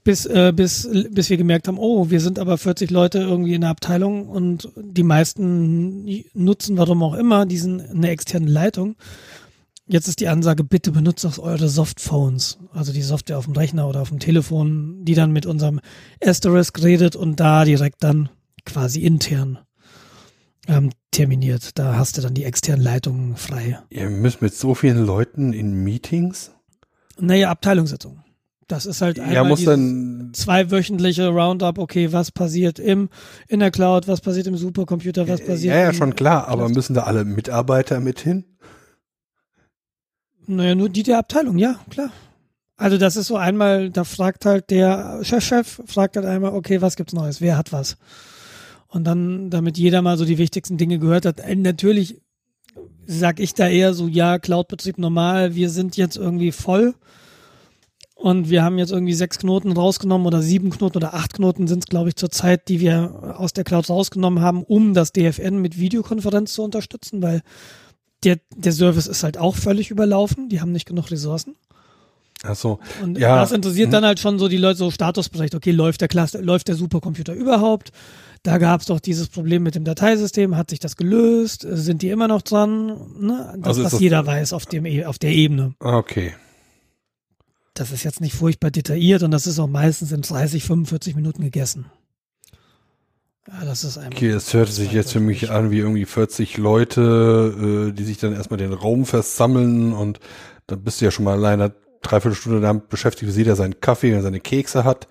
bis, 0.07 0.25
äh, 0.25 0.53
bis, 0.55 0.89
bis 1.11 1.31
wir 1.31 1.37
gemerkt 1.37 1.67
haben, 1.67 1.79
oh, 1.81 2.11
wir 2.11 2.21
sind 2.21 2.39
aber 2.39 2.59
40 2.59 2.93
Leute 2.93 3.19
irgendwie 3.19 3.55
in 3.55 3.63
der 3.63 3.71
Abteilung 3.71 4.29
und 4.29 4.71
die 4.77 5.03
meisten 5.03 6.07
nutzen, 6.33 6.79
warum 6.79 7.03
auch 7.03 7.15
immer, 7.15 7.45
diesen 7.45 7.81
eine 7.81 8.11
externe 8.11 8.47
Leitung. 8.47 8.95
Jetzt 9.89 10.07
ist 10.07 10.21
die 10.21 10.29
Ansage, 10.29 10.63
bitte 10.63 10.93
benutzt 10.93 11.27
auch 11.27 11.41
eure 11.41 11.69
Softphones, 11.69 12.59
also 12.73 12.93
die 12.93 13.03
Software 13.03 13.37
auf 13.37 13.47
dem 13.47 13.55
Rechner 13.55 13.89
oder 13.89 14.01
auf 14.01 14.11
dem 14.11 14.21
Telefon, 14.21 15.05
die 15.05 15.15
dann 15.15 15.33
mit 15.33 15.45
unserem 15.45 15.81
Asterisk 16.25 16.85
redet 16.85 17.17
und 17.17 17.41
da 17.41 17.65
direkt 17.65 18.05
dann 18.05 18.29
quasi 18.65 19.01
intern 19.01 19.59
ähm, 20.69 20.91
terminiert. 21.11 21.77
Da 21.81 21.97
hast 21.97 22.17
du 22.17 22.23
dann 22.23 22.35
die 22.35 22.45
externen 22.45 22.85
Leitungen 22.85 23.35
frei. 23.35 23.81
Ihr 23.91 24.09
müsst 24.09 24.41
mit 24.41 24.55
so 24.55 24.77
vielen 24.77 25.05
Leuten 25.05 25.53
in 25.53 25.83
Meetings? 25.83 26.53
Naja, 27.19 27.51
Abteilungssitzungen. 27.51 28.26
Das 28.69 28.85
ist 28.85 29.01
halt 29.01 29.19
ja, 29.19 29.45
muss 29.45 29.65
dann 29.65 30.31
zweiwöchentliche 30.33 31.29
Roundup, 31.29 31.79
okay, 31.79 32.13
was 32.13 32.33
passiert 32.33 32.81
im, 32.81 33.09
in 33.47 33.61
der 33.61 33.71
Cloud, 33.71 34.09
was 34.09 34.21
passiert 34.21 34.49
im 34.49 34.57
Supercomputer, 34.57 35.29
was 35.29 35.41
passiert. 35.41 35.75
Ja, 35.75 35.83
ja, 35.83 35.93
schon 35.93 36.17
klar, 36.17 36.49
aber 36.49 36.69
müssen 36.69 36.95
da 36.95 37.05
alle 37.05 37.25
Mitarbeiter 37.25 38.01
mit 38.01 38.19
hin? 38.19 38.45
Naja, 40.49 40.75
nur 40.75 40.89
die 40.89 41.05
der 41.05 41.19
Abteilung, 41.19 41.59
ja, 41.59 41.79
klar. 41.91 42.11
Also 42.77 42.99
das 42.99 43.17
ist 43.17 43.29
so 43.29 43.37
einmal, 43.37 43.91
da 43.91 44.05
fragt 44.05 44.45
halt 44.45 44.71
der 44.71 45.21
Chefchef, 45.23 45.79
-Chef, 45.79 45.91
fragt 45.91 46.17
halt 46.17 46.27
einmal, 46.27 46.53
okay, 46.53 46.83
was 46.83 46.97
gibt's 46.97 47.15
Neues? 47.15 47.41
Wer 47.41 47.57
hat 47.57 47.73
was? 47.73 47.97
Und 48.89 49.05
dann, 49.05 49.51
damit 49.51 49.79
jeder 49.79 50.03
mal 50.03 50.19
so 50.19 50.25
die 50.25 50.39
wichtigsten 50.39 50.77
Dinge 50.77 50.99
gehört 50.99 51.25
hat, 51.25 51.41
äh, 51.41 51.55
natürlich 51.55 52.21
sag 53.07 53.41
ich 53.41 53.55
da 53.55 53.69
eher 53.69 53.95
so, 53.95 54.09
ja, 54.09 54.39
Cloud-Betrieb 54.39 54.99
normal, 54.99 55.55
wir 55.55 55.71
sind 55.71 55.97
jetzt 55.97 56.17
irgendwie 56.17 56.53
voll. 56.53 56.95
Und 58.27 58.51
wir 58.51 58.65
haben 58.65 58.77
jetzt 58.77 58.91
irgendwie 58.91 59.15
sechs 59.15 59.39
Knoten 59.39 59.71
rausgenommen 59.71 60.27
oder 60.27 60.43
sieben 60.43 60.71
Knoten 60.71 60.97
oder 60.97 61.15
acht 61.15 61.35
Knoten 61.35 61.69
sind 61.69 61.85
es, 61.85 61.87
glaube 61.87 62.09
ich, 62.09 62.17
zurzeit, 62.17 62.67
die 62.67 62.81
wir 62.81 63.37
aus 63.39 63.53
der 63.53 63.63
Cloud 63.63 63.89
rausgenommen 63.89 64.43
haben, 64.43 64.65
um 64.65 64.95
das 64.95 65.13
DFN 65.13 65.63
mit 65.63 65.79
Videokonferenz 65.79 66.53
zu 66.53 66.65
unterstützen, 66.65 67.23
weil 67.23 67.43
der, 68.25 68.41
der 68.57 68.73
Service 68.73 69.07
ist 69.07 69.23
halt 69.23 69.39
auch 69.39 69.55
völlig 69.55 69.93
überlaufen. 69.93 70.49
Die 70.49 70.61
haben 70.61 70.73
nicht 70.73 70.89
genug 70.89 71.13
Ressourcen. 71.13 71.55
Ach 72.43 72.57
so. 72.57 72.81
Und 73.01 73.17
ja. 73.17 73.37
das 73.37 73.53
interessiert 73.53 73.87
hm. 73.87 73.93
dann 73.93 74.05
halt 74.05 74.19
schon 74.19 74.41
so 74.41 74.49
die 74.49 74.57
Leute, 74.57 74.79
so 74.79 74.91
Statusbericht. 74.91 75.55
Okay, 75.55 75.71
läuft 75.71 76.01
der 76.01 76.09
Cluster, 76.09 76.43
läuft 76.43 76.67
der 76.67 76.75
Supercomputer 76.75 77.33
überhaupt? 77.33 77.93
Da 78.43 78.59
gab 78.59 78.81
es 78.81 78.89
doch 78.89 78.99
dieses 78.99 79.29
Problem 79.29 79.63
mit 79.63 79.77
dem 79.77 79.85
Dateisystem. 79.85 80.57
Hat 80.57 80.71
sich 80.71 80.81
das 80.81 80.97
gelöst? 80.97 81.65
Sind 81.71 82.03
die 82.03 82.09
immer 82.09 82.27
noch 82.27 82.43
dran? 82.43 82.87
Ne? 83.21 83.55
Das, 83.59 83.69
also 83.69 83.85
was 83.85 83.93
das 83.93 84.01
jeder 84.01 84.27
weiß 84.27 84.53
auf, 84.53 84.67
dem, 84.67 84.85
e, 84.85 85.05
auf 85.05 85.21
der 85.21 85.31
Ebene. 85.31 85.75
Okay. 85.79 86.35
Das 87.77 87.93
ist 87.93 88.05
jetzt 88.05 88.23
nicht 88.23 88.35
furchtbar 88.35 88.71
detailliert 88.71 89.23
und 89.23 89.31
das 89.31 89.47
ist 89.47 89.59
auch 89.59 89.67
meistens 89.67 90.11
in 90.11 90.23
30, 90.23 90.65
45 90.65 91.15
Minuten 91.15 91.43
gegessen. 91.43 91.85
Ja, 93.47 93.67
das 93.67 93.85
ist 93.85 93.99
einfach. 93.99 94.17
Okay, 94.17 94.31
es 94.31 94.55
hört 94.55 94.71
sich 94.71 94.93
jetzt 94.93 95.13
für 95.13 95.21
mich 95.21 95.51
an 95.51 95.71
wie 95.71 95.79
irgendwie 95.79 96.07
40 96.07 96.57
Leute, 96.57 97.91
äh, 97.91 97.93
die 97.93 98.05
sich 98.05 98.17
dann 98.17 98.33
erstmal 98.33 98.57
den 98.57 98.73
Raum 98.73 99.05
versammeln 99.05 99.93
und 99.93 100.21
dann 100.67 100.83
bist 100.83 101.01
du 101.01 101.05
ja 101.05 101.11
schon 101.11 101.27
mal 101.27 101.35
alleine 101.35 101.75
dreiviertel 102.01 102.35
Stunde 102.35 102.61
damit 102.63 102.89
beschäftigt, 102.89 103.31
wie 103.31 103.37
jeder 103.37 103.57
seinen 103.57 103.79
Kaffee 103.81 104.15
und 104.15 104.23
seine 104.23 104.41
Kekse 104.41 104.85
hat. 104.85 105.07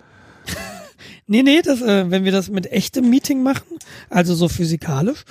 nee, 1.27 1.43
nee, 1.43 1.61
das, 1.61 1.83
äh, 1.83 2.09
wenn 2.09 2.23
wir 2.23 2.31
das 2.31 2.49
mit 2.49 2.71
echtem 2.71 3.11
Meeting 3.11 3.43
machen, 3.43 3.77
also 4.09 4.33
so 4.33 4.49
physikalisch, 4.49 5.23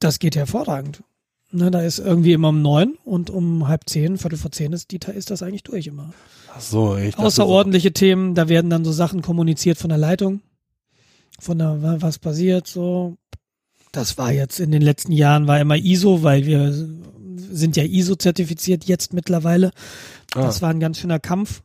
das 0.00 0.18
geht 0.18 0.34
hervorragend. 0.34 1.04
Ne, 1.52 1.70
da 1.70 1.82
ist 1.82 2.00
irgendwie 2.00 2.32
immer 2.32 2.48
um 2.48 2.60
neun 2.60 2.98
und 3.04 3.30
um 3.30 3.68
halb 3.68 3.88
zehn, 3.88 4.18
viertel 4.18 4.38
vor 4.38 4.50
zehn 4.50 4.72
ist, 4.72 4.90
die, 4.90 4.98
ist 5.14 5.30
das 5.30 5.42
eigentlich 5.42 5.62
durch 5.62 5.86
immer. 5.86 6.12
Ach 6.54 6.60
so, 6.60 6.96
echt. 6.96 7.18
Außerordentliche 7.18 7.88
so. 7.88 7.94
Themen, 7.94 8.34
da 8.34 8.48
werden 8.48 8.70
dann 8.70 8.84
so 8.84 8.92
Sachen 8.92 9.22
kommuniziert 9.22 9.78
von 9.78 9.88
der 9.88 9.98
Leitung 9.98 10.40
von 11.42 11.58
der, 11.58 12.00
was 12.00 12.18
passiert 12.18 12.66
so. 12.66 13.16
Das 13.90 14.16
war 14.16 14.32
jetzt 14.32 14.60
in 14.60 14.70
den 14.70 14.80
letzten 14.80 15.12
Jahren 15.12 15.46
war 15.46 15.60
immer 15.60 15.76
ISO, 15.76 16.22
weil 16.22 16.46
wir 16.46 16.72
sind 16.72 17.76
ja 17.76 17.82
ISO 17.82 18.14
zertifiziert 18.14 18.84
jetzt 18.84 19.12
mittlerweile. 19.12 19.72
Ah. 20.34 20.42
Das 20.42 20.62
war 20.62 20.70
ein 20.70 20.80
ganz 20.80 20.98
schöner 20.98 21.18
Kampf, 21.18 21.62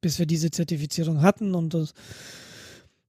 bis 0.00 0.18
wir 0.18 0.26
diese 0.26 0.50
Zertifizierung 0.50 1.22
hatten 1.22 1.54
und 1.54 1.74
das 1.74 1.92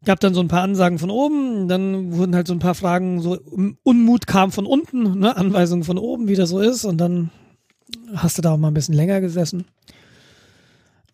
gab 0.06 0.20
dann 0.20 0.34
so 0.34 0.40
ein 0.40 0.48
paar 0.48 0.62
Ansagen 0.62 1.00
von 1.00 1.10
oben, 1.10 1.68
dann 1.68 2.14
wurden 2.14 2.36
halt 2.36 2.48
so 2.48 2.54
ein 2.54 2.60
paar 2.60 2.76
Fragen, 2.76 3.22
so 3.22 3.38
Unmut 3.84 4.28
kam 4.28 4.52
von 4.52 4.66
unten, 4.66 5.20
ne, 5.20 5.36
Anweisungen 5.36 5.84
von 5.84 5.98
oben, 5.98 6.28
wie 6.28 6.36
das 6.36 6.50
so 6.50 6.60
ist 6.60 6.86
und 6.86 6.98
dann 7.00 7.32
hast 8.14 8.38
du 8.38 8.42
da 8.42 8.54
auch 8.54 8.58
mal 8.58 8.70
ein 8.70 8.74
bisschen 8.74 8.96
länger 8.96 9.20
gesessen. 9.20 9.66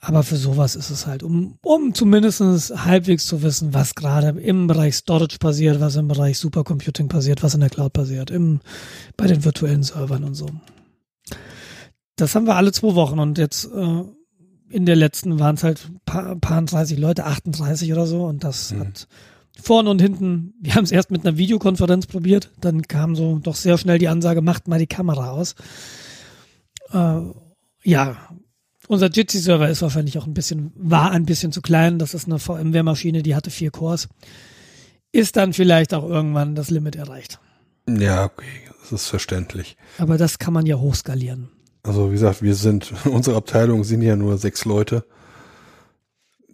Aber 0.08 0.22
für 0.22 0.36
sowas 0.36 0.76
ist 0.76 0.92
es 0.92 1.08
halt, 1.08 1.24
um, 1.24 1.58
um 1.64 1.96
zumindest 1.96 2.40
halbwegs 2.86 3.26
zu 3.26 3.42
wissen, 3.42 3.74
was 3.74 3.96
gerade 3.96 4.40
im 4.40 4.68
Bereich 4.68 4.98
Storage 4.98 5.40
passiert, 5.40 5.80
was 5.80 5.96
im 5.96 6.08
Bereich 6.08 6.38
Supercomputing 6.38 7.08
passiert, 7.08 7.42
was 7.42 7.56
in 7.56 7.62
der 7.62 7.72
Cloud 7.72 7.94
passiert, 7.94 8.30
im, 8.30 8.60
bei 9.18 9.26
den 9.26 9.44
virtuellen 9.44 9.82
Servern 9.82 10.24
und 10.24 10.36
so. 10.36 10.46
Das 12.18 12.36
haben 12.36 12.46
wir 12.46 12.56
alle 12.56 12.72
zwei 12.72 12.94
Wochen 12.94 13.18
und 13.18 13.40
jetzt 13.40 13.66
äh, 13.66 14.04
in 14.70 14.86
der 14.86 14.96
letzten 14.96 15.40
waren 15.40 15.56
es 15.56 15.64
halt 15.64 15.90
paar, 16.06 16.36
paar 16.36 16.62
30 16.62 17.00
Leute, 17.00 17.26
38 17.26 17.92
oder 17.92 18.06
so 18.06 18.26
und 18.26 18.44
das 18.44 18.74
mhm. 18.74 18.82
hat 18.82 19.08
vorne 19.60 19.90
und 19.90 20.04
hinten, 20.04 20.54
wir 20.62 20.76
haben 20.76 20.84
es 20.84 20.92
erst 20.92 21.10
mit 21.10 21.26
einer 21.26 21.38
Videokonferenz 21.38 22.06
probiert, 22.06 22.52
dann 22.62 22.84
kam 22.84 23.16
so 23.16 23.40
doch 23.40 23.56
sehr 23.56 23.80
schnell 23.80 23.98
die 23.98 24.08
Ansage, 24.10 24.44
macht 24.44 24.68
mal 24.68 24.78
die 24.78 24.86
Kamera 24.86 25.32
aus. 25.32 25.56
Äh, 26.92 27.22
ja, 27.84 28.18
unser 28.88 29.08
Jitsi-Server 29.08 29.70
ist 29.70 29.82
wahrscheinlich 29.82 30.18
auch 30.18 30.28
ein 30.28 30.34
bisschen, 30.34 30.72
war 30.76 31.12
ein 31.12 31.26
bisschen 31.26 31.52
zu 31.52 31.62
klein. 31.62 32.00
Das 32.00 32.14
ist 32.14 32.28
eine 32.28 32.40
VMware-Maschine, 32.40 33.24
die 33.24 33.36
hatte 33.36 33.50
vier 33.50 33.72
Cores. 33.72 34.08
Ist 35.12 35.38
dann 35.38 35.54
vielleicht 35.54 35.94
auch 35.94 36.08
irgendwann 36.08 36.56
das 36.56 36.70
Limit 36.70 36.96
erreicht. 36.96 37.40
Ja, 37.88 38.26
okay, 38.26 38.46
das 38.82 38.92
ist 38.92 39.08
verständlich. 39.08 39.78
Aber 39.98 40.18
das 40.18 40.40
kann 40.40 40.54
man 40.54 40.66
ja 40.66 40.78
hochskalieren. 40.78 41.50
Also 41.84 42.10
wie 42.10 42.14
gesagt, 42.14 42.42
wir 42.42 42.56
sind, 42.56 42.94
unsere 43.06 43.38
Abteilung 43.38 43.84
sind 43.84 44.02
ja 44.02 44.16
nur 44.16 44.38
sechs 44.38 44.66
Leute. 44.66 45.06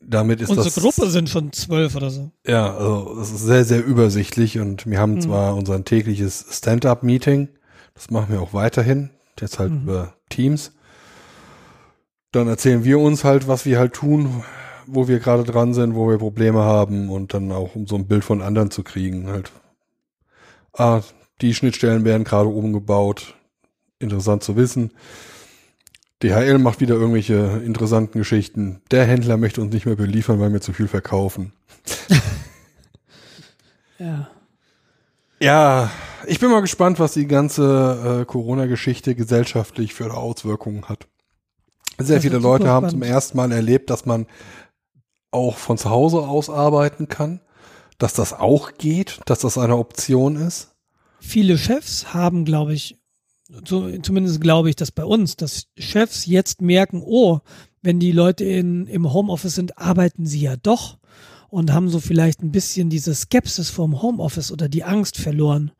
Damit 0.03 0.41
ist 0.41 0.49
unsere 0.49 0.67
das, 0.67 0.75
Gruppe 0.75 1.09
sind 1.09 1.29
schon 1.29 1.53
zwölf 1.53 1.95
oder 1.95 2.09
so. 2.09 2.31
Ja, 2.45 2.75
also 2.75 3.19
es 3.21 3.31
ist 3.31 3.45
sehr, 3.45 3.63
sehr 3.63 3.85
übersichtlich 3.85 4.59
und 4.59 4.85
wir 4.87 4.99
haben 4.99 5.15
mhm. 5.15 5.21
zwar 5.21 5.55
unser 5.55 5.83
tägliches 5.85 6.45
Stand-up-Meeting, 6.49 7.49
das 7.93 8.09
machen 8.09 8.33
wir 8.33 8.41
auch 8.41 8.53
weiterhin, 8.53 9.11
jetzt 9.39 9.59
halt 9.59 9.71
mhm. 9.71 9.83
über 9.83 10.15
Teams 10.29 10.73
dann 12.31 12.47
erzählen 12.47 12.83
wir 12.83 12.99
uns 12.99 13.23
halt, 13.23 13.47
was 13.47 13.65
wir 13.65 13.79
halt 13.79 13.93
tun, 13.93 14.43
wo 14.87 15.07
wir 15.07 15.19
gerade 15.19 15.43
dran 15.43 15.73
sind, 15.73 15.95
wo 15.95 16.09
wir 16.09 16.17
Probleme 16.17 16.59
haben 16.59 17.09
und 17.09 17.33
dann 17.33 17.51
auch, 17.51 17.75
um 17.75 17.87
so 17.87 17.95
ein 17.95 18.07
Bild 18.07 18.23
von 18.23 18.41
anderen 18.41 18.71
zu 18.71 18.83
kriegen, 18.83 19.27
halt. 19.27 19.51
Ah, 20.73 21.01
die 21.41 21.53
Schnittstellen 21.53 22.05
werden 22.05 22.23
gerade 22.23 22.49
oben 22.49 22.71
gebaut. 22.71 23.35
Interessant 23.99 24.43
zu 24.43 24.55
wissen. 24.55 24.91
DHL 26.23 26.59
macht 26.59 26.81
wieder 26.81 26.95
irgendwelche 26.95 27.61
interessanten 27.65 28.19
Geschichten. 28.19 28.81
Der 28.91 29.05
Händler 29.05 29.37
möchte 29.37 29.61
uns 29.61 29.73
nicht 29.73 29.85
mehr 29.85 29.95
beliefern, 29.95 30.39
weil 30.39 30.53
wir 30.53 30.61
zu 30.61 30.71
viel 30.71 30.87
verkaufen. 30.87 31.51
ja. 33.99 34.29
Ja, 35.39 35.89
ich 36.27 36.39
bin 36.39 36.51
mal 36.51 36.61
gespannt, 36.61 36.99
was 36.99 37.13
die 37.13 37.25
ganze 37.25 38.21
äh, 38.21 38.25
Corona-Geschichte 38.25 39.15
gesellschaftlich 39.15 39.95
für 39.95 40.13
Auswirkungen 40.13 40.87
hat. 40.87 41.07
Sehr 42.05 42.21
viele 42.21 42.37
Leute 42.37 42.67
haben 42.67 42.89
zum 42.89 43.01
ersten 43.01 43.37
Mal 43.37 43.51
erlebt, 43.51 43.89
dass 43.89 44.05
man 44.05 44.27
auch 45.31 45.57
von 45.57 45.77
zu 45.77 45.89
Hause 45.89 46.19
aus 46.19 46.49
arbeiten 46.49 47.07
kann, 47.07 47.39
dass 47.97 48.13
das 48.13 48.33
auch 48.33 48.73
geht, 48.77 49.19
dass 49.25 49.39
das 49.39 49.57
eine 49.57 49.77
Option 49.77 50.35
ist. 50.35 50.75
Viele 51.19 51.57
Chefs 51.57 52.13
haben, 52.13 52.45
glaube 52.45 52.73
ich, 52.73 52.97
so, 53.65 53.89
zumindest 53.99 54.41
glaube 54.41 54.69
ich, 54.69 54.75
dass 54.75 54.91
bei 54.91 55.03
uns, 55.03 55.35
dass 55.35 55.67
Chefs 55.77 56.25
jetzt 56.25 56.61
merken, 56.61 57.03
oh, 57.05 57.39
wenn 57.81 57.99
die 57.99 58.11
Leute 58.11 58.45
in, 58.45 58.87
im 58.87 59.11
Homeoffice 59.11 59.55
sind, 59.55 59.77
arbeiten 59.77 60.25
sie 60.25 60.41
ja 60.41 60.55
doch 60.55 60.97
und 61.49 61.73
haben 61.73 61.89
so 61.89 61.99
vielleicht 61.99 62.41
ein 62.41 62.51
bisschen 62.51 62.89
diese 62.89 63.13
Skepsis 63.13 63.69
vorm 63.69 64.01
Homeoffice 64.01 64.51
oder 64.51 64.69
die 64.69 64.83
Angst 64.83 65.17
verloren. 65.17 65.71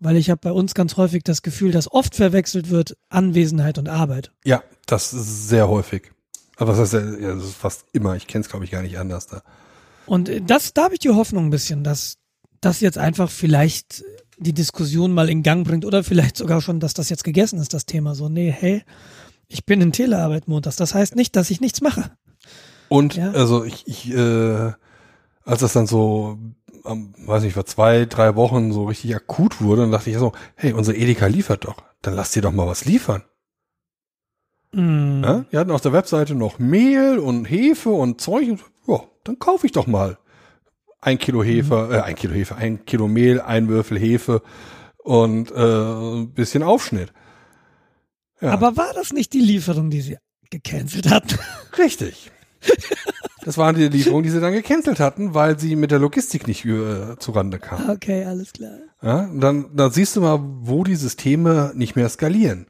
Weil 0.00 0.16
ich 0.16 0.30
habe 0.30 0.40
bei 0.42 0.52
uns 0.52 0.74
ganz 0.74 0.96
häufig 0.96 1.24
das 1.24 1.42
Gefühl, 1.42 1.72
dass 1.72 1.90
oft 1.90 2.14
verwechselt 2.14 2.70
wird 2.70 2.96
Anwesenheit 3.08 3.78
und 3.78 3.88
Arbeit. 3.88 4.32
Ja, 4.44 4.62
das 4.86 5.12
ist 5.12 5.48
sehr 5.48 5.68
häufig. 5.68 6.12
Aber 6.56 6.76
was 6.76 6.94
heißt, 6.94 7.20
ja, 7.20 7.34
das 7.34 7.44
ist 7.44 7.56
fast 7.56 7.84
immer. 7.92 8.16
Ich 8.16 8.26
kenne 8.26 8.42
es, 8.42 8.48
glaube 8.48 8.64
ich, 8.64 8.70
gar 8.70 8.82
nicht 8.82 8.98
anders 8.98 9.26
da. 9.26 9.42
Und 10.06 10.30
das, 10.46 10.72
da 10.72 10.84
habe 10.84 10.94
ich 10.94 11.00
die 11.00 11.10
Hoffnung 11.10 11.46
ein 11.46 11.50
bisschen, 11.50 11.84
dass 11.84 12.18
das 12.60 12.80
jetzt 12.80 12.98
einfach 12.98 13.30
vielleicht 13.30 14.04
die 14.38 14.52
Diskussion 14.52 15.12
mal 15.12 15.28
in 15.28 15.42
Gang 15.42 15.66
bringt 15.66 15.84
oder 15.84 16.04
vielleicht 16.04 16.36
sogar 16.36 16.60
schon, 16.60 16.80
dass 16.80 16.94
das 16.94 17.08
jetzt 17.08 17.24
gegessen 17.24 17.58
ist, 17.58 17.74
das 17.74 17.86
Thema. 17.86 18.14
So, 18.14 18.28
nee, 18.28 18.50
hey, 18.50 18.84
ich 19.48 19.64
bin 19.64 19.80
in 19.80 19.92
Telearbeit 19.92 20.48
montags. 20.48 20.76
Das 20.76 20.94
heißt 20.94 21.16
nicht, 21.16 21.36
dass 21.36 21.50
ich 21.50 21.60
nichts 21.60 21.80
mache. 21.80 22.10
Und 22.88 23.16
ja? 23.16 23.32
also 23.32 23.64
ich, 23.64 23.86
ich 23.86 24.10
äh, 24.12 24.72
als 25.46 25.60
das 25.60 25.72
dann 25.72 25.86
so, 25.86 26.38
ähm, 26.86 27.14
weiß 27.18 27.42
nicht, 27.42 27.54
vor 27.54 27.66
zwei, 27.66 28.06
drei 28.06 28.36
Wochen 28.36 28.72
so 28.72 28.84
richtig 28.84 29.14
akut 29.14 29.60
wurde, 29.60 29.82
dann 29.82 29.92
dachte 29.92 30.10
ich 30.10 30.18
so, 30.18 30.32
hey, 30.54 30.72
unser 30.72 30.94
Edeka 30.94 31.26
liefert 31.26 31.64
doch, 31.64 31.76
dann 32.02 32.14
lass 32.14 32.32
dir 32.32 32.42
doch 32.42 32.52
mal 32.52 32.66
was 32.66 32.84
liefern. 32.84 33.22
Mm. 34.72 35.22
Ja, 35.24 35.44
wir 35.50 35.60
hatten 35.60 35.70
auf 35.70 35.80
der 35.80 35.92
Webseite 35.92 36.34
noch 36.34 36.58
Mehl 36.58 37.18
und 37.18 37.44
Hefe 37.46 37.90
und 37.90 38.20
Zeug. 38.20 38.48
Und, 38.48 38.60
ja, 38.86 39.00
dann 39.24 39.38
kaufe 39.38 39.66
ich 39.66 39.72
doch 39.72 39.86
mal 39.86 40.18
ein 41.00 41.18
Kilo 41.18 41.42
Hefe, 41.42 41.86
mhm. 41.86 41.94
äh, 41.94 42.00
ein 42.00 42.14
Kilo 42.14 42.34
Hefe, 42.34 42.56
ein 42.56 42.84
Kilo 42.84 43.08
Mehl, 43.08 43.40
ein 43.40 43.68
Würfel 43.68 43.98
Hefe 43.98 44.42
und 44.98 45.50
äh, 45.52 45.54
ein 45.54 46.32
bisschen 46.32 46.62
Aufschnitt. 46.62 47.12
Ja. 48.40 48.50
Aber 48.50 48.76
war 48.76 48.92
das 48.92 49.12
nicht 49.12 49.32
die 49.32 49.40
Lieferung, 49.40 49.88
die 49.88 50.00
sie 50.00 50.18
gecancelt 50.50 51.10
hatten? 51.10 51.38
Richtig. 51.78 52.30
Das 53.44 53.56
waren 53.58 53.76
die 53.76 53.86
Lieferungen, 53.86 54.24
die 54.24 54.30
sie 54.30 54.40
dann 54.40 54.52
gecancelt 54.52 54.98
hatten, 54.98 55.32
weil 55.32 55.56
sie 55.56 55.76
mit 55.76 55.92
der 55.92 56.00
Logistik 56.00 56.48
nicht 56.48 56.64
äh, 56.64 57.16
zurande 57.18 57.60
kamen. 57.60 57.90
Okay, 57.90 58.24
alles 58.24 58.52
klar. 58.52 58.78
Ja, 59.00 59.30
dann, 59.32 59.66
dann 59.72 59.92
siehst 59.92 60.16
du 60.16 60.20
mal, 60.20 60.40
wo 60.42 60.82
die 60.82 60.96
Systeme 60.96 61.70
nicht 61.76 61.94
mehr 61.94 62.08
skalieren. 62.08 62.66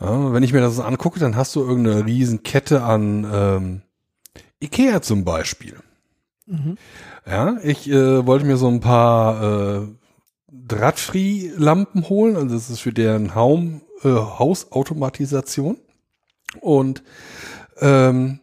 Ja, 0.00 0.32
wenn 0.32 0.44
ich 0.44 0.52
mir 0.52 0.60
das 0.60 0.78
angucke, 0.78 1.18
dann 1.18 1.34
hast 1.34 1.56
du 1.56 1.60
irgendeine 1.62 2.06
Riesenkette 2.06 2.82
an 2.82 3.26
ähm, 3.32 3.82
Ikea 4.60 5.02
zum 5.02 5.24
Beispiel. 5.24 5.74
Mhm. 6.46 6.76
Ja, 7.26 7.58
ich 7.62 7.90
äh, 7.90 8.24
wollte 8.26 8.46
mir 8.46 8.56
so 8.56 8.68
ein 8.68 8.80
paar 8.80 9.82
äh, 9.82 9.88
Drahtfree-Lampen 10.52 12.08
holen, 12.08 12.36
also 12.36 12.54
das 12.54 12.70
ist 12.70 12.80
für 12.80 12.92
deren 12.92 13.34
Haum, 13.34 13.82
äh, 14.04 14.08
Hausautomatisation. 14.08 15.78
Und 16.60 17.02
ähm, 17.80 18.40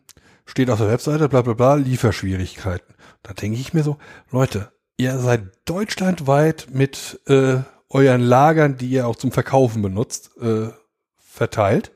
steht 0.47 0.71
auf 0.71 0.79
der 0.79 0.89
Webseite, 0.89 1.29
bla 1.29 1.43
bla 1.43 1.53
bla, 1.53 1.75
Lieferschwierigkeiten. 1.75 2.95
Da 3.21 3.33
denke 3.33 3.59
ich 3.59 3.73
mir 3.73 3.83
so, 3.83 3.97
Leute, 4.31 4.71
ihr 4.97 5.19
seid 5.19 5.51
deutschlandweit 5.65 6.67
mit 6.71 7.19
äh, 7.27 7.59
euren 7.89 8.21
Lagern, 8.21 8.77
die 8.77 8.89
ihr 8.89 9.07
auch 9.07 9.15
zum 9.15 9.31
Verkaufen 9.31 9.81
benutzt, 9.81 10.31
äh, 10.41 10.69
verteilt. 11.17 11.91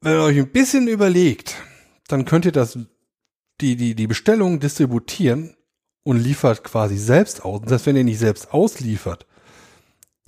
Wenn 0.00 0.14
ihr 0.14 0.22
euch 0.22 0.38
ein 0.38 0.50
bisschen 0.50 0.88
überlegt, 0.88 1.56
dann 2.08 2.24
könnt 2.24 2.46
ihr 2.46 2.52
das, 2.52 2.78
die, 3.60 3.76
die, 3.76 3.94
die 3.94 4.06
Bestellung 4.06 4.60
distributieren 4.60 5.56
und 6.04 6.18
liefert 6.18 6.64
quasi 6.64 6.96
selbst 6.96 7.44
aus. 7.44 7.60
Und 7.60 7.68
selbst 7.68 7.86
wenn 7.86 7.96
ihr 7.96 8.04
nicht 8.04 8.18
selbst 8.18 8.52
ausliefert, 8.52 9.26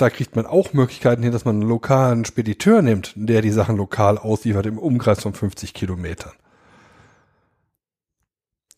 da 0.01 0.11
kriegt 0.11 0.37
man 0.37 0.47
auch 0.47 0.73
Möglichkeiten 0.73 1.23
hin, 1.23 1.33
dass 1.33 1.45
man 1.45 1.57
einen 1.57 1.69
lokalen 1.69 2.25
Spediteur 2.25 2.83
nimmt, 2.83 3.13
der 3.17 3.43
die 3.43 3.51
Sachen 3.51 3.77
lokal 3.77 4.19
ausliefert 4.19 4.67
im 4.67 4.79
Umkreis 4.79 5.23
von 5.23 5.35
50 5.35 5.75
Kilometern. 5.75 6.33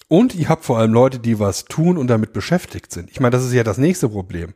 Und 0.08 0.34
ihr 0.34 0.48
habt 0.48 0.64
vor 0.64 0.78
allem 0.78 0.92
Leute, 0.92 1.18
die 1.18 1.38
was 1.38 1.64
tun 1.64 1.96
und 1.96 2.08
damit 2.08 2.32
beschäftigt 2.32 2.92
sind. 2.92 3.10
Ich 3.10 3.20
meine, 3.20 3.30
das 3.30 3.44
ist 3.44 3.52
ja 3.52 3.64
das 3.64 3.78
nächste 3.78 4.10
Problem. 4.10 4.54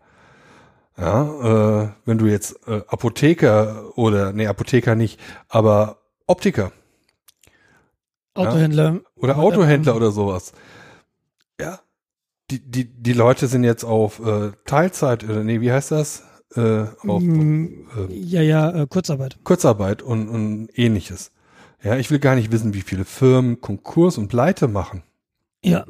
Ja, 0.98 1.84
äh, 1.84 1.88
wenn 2.04 2.18
du 2.18 2.26
jetzt 2.26 2.66
äh, 2.66 2.82
Apotheker 2.88 3.96
oder 3.96 4.32
nee, 4.32 4.46
Apotheker 4.46 4.94
nicht, 4.94 5.20
aber 5.48 5.98
Optiker. 6.26 6.72
Autohändler. 8.34 8.94
Ja, 8.94 9.00
oder 9.16 9.38
Autohändler 9.38 9.96
oder 9.96 10.10
sowas. 10.10 10.52
Ja. 11.60 11.80
Die, 12.50 12.60
die, 12.60 12.84
die 12.84 13.12
Leute 13.12 13.46
sind 13.46 13.64
jetzt 13.64 13.84
auf 13.84 14.20
äh, 14.20 14.52
Teilzeit, 14.66 15.24
oder 15.24 15.42
nee, 15.42 15.60
wie 15.60 15.72
heißt 15.72 15.90
das? 15.90 16.22
Äh, 16.54 16.86
auf, 17.06 17.22
mm, 17.22 17.88
äh, 18.10 18.14
ja, 18.14 18.42
ja, 18.42 18.82
äh, 18.82 18.86
Kurzarbeit. 18.86 19.38
Kurzarbeit 19.44 20.02
und, 20.02 20.28
und 20.28 20.68
ähnliches. 20.74 21.32
Ja, 21.82 21.96
ich 21.96 22.10
will 22.10 22.18
gar 22.18 22.34
nicht 22.34 22.52
wissen, 22.52 22.74
wie 22.74 22.82
viele 22.82 23.04
Firmen 23.04 23.60
Konkurs 23.60 24.18
und 24.18 24.28
Pleite 24.28 24.68
machen. 24.68 25.02
Ja. 25.62 25.84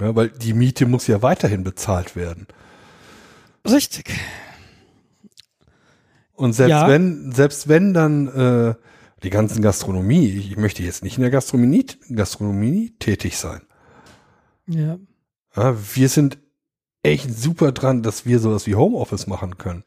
Ja, 0.00 0.14
weil 0.14 0.28
die 0.28 0.54
Miete 0.54 0.86
muss 0.86 1.06
ja 1.06 1.22
weiterhin 1.22 1.64
bezahlt 1.64 2.16
werden. 2.16 2.46
Richtig. 3.66 4.12
Und 6.34 6.52
selbst 6.52 6.70
ja. 6.70 6.88
wenn, 6.88 7.32
selbst 7.32 7.68
wenn 7.68 7.94
dann 7.94 8.28
äh, 8.28 8.74
die 9.22 9.30
ganzen 9.30 9.62
Gastronomie, 9.62 10.28
ich 10.28 10.56
möchte 10.56 10.82
jetzt 10.82 11.04
nicht 11.04 11.16
in 11.16 11.22
der 11.22 11.30
Gastronomie, 11.30 11.86
Gastronomie 12.14 12.94
tätig 12.98 13.38
sein. 13.38 13.62
Ja. 14.66 14.98
ja. 15.56 15.76
Wir 15.94 16.08
sind 16.08 16.38
echt 17.04 17.38
super 17.38 17.72
dran, 17.72 18.02
dass 18.02 18.26
wir 18.26 18.40
sowas 18.40 18.66
wie 18.66 18.74
Homeoffice 18.74 19.26
machen 19.26 19.58
können. 19.58 19.84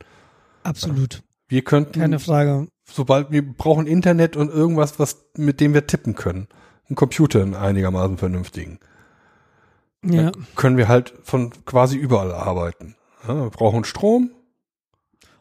Absolut. 0.64 1.24
Wir 1.48 1.64
könnten. 1.64 2.00
Keine 2.00 2.20
Frage. 2.20 2.68
Sobald 2.90 3.32
wir 3.32 3.42
brauchen 3.42 3.88
Internet 3.88 4.38
und 4.38 4.50
irgendwas, 4.50 5.00
was, 5.00 5.26
mit 5.36 5.60
dem 5.60 5.74
wir 5.74 5.88
tippen 5.88 6.16
können. 6.16 6.48
Ein 6.90 6.96
Computer 6.96 7.42
in 7.42 7.54
einigermaßen 7.54 8.18
vernünftigen. 8.18 8.80
Ja. 10.06 10.32
Dann 10.32 10.48
können 10.56 10.78
wir 10.78 10.88
halt 10.88 11.14
von 11.24 11.52
quasi 11.66 11.98
überall 11.98 12.34
arbeiten. 12.34 12.96
Ja, 13.28 13.36
wir 13.44 13.50
brauchen 13.50 13.84
Strom, 13.84 14.32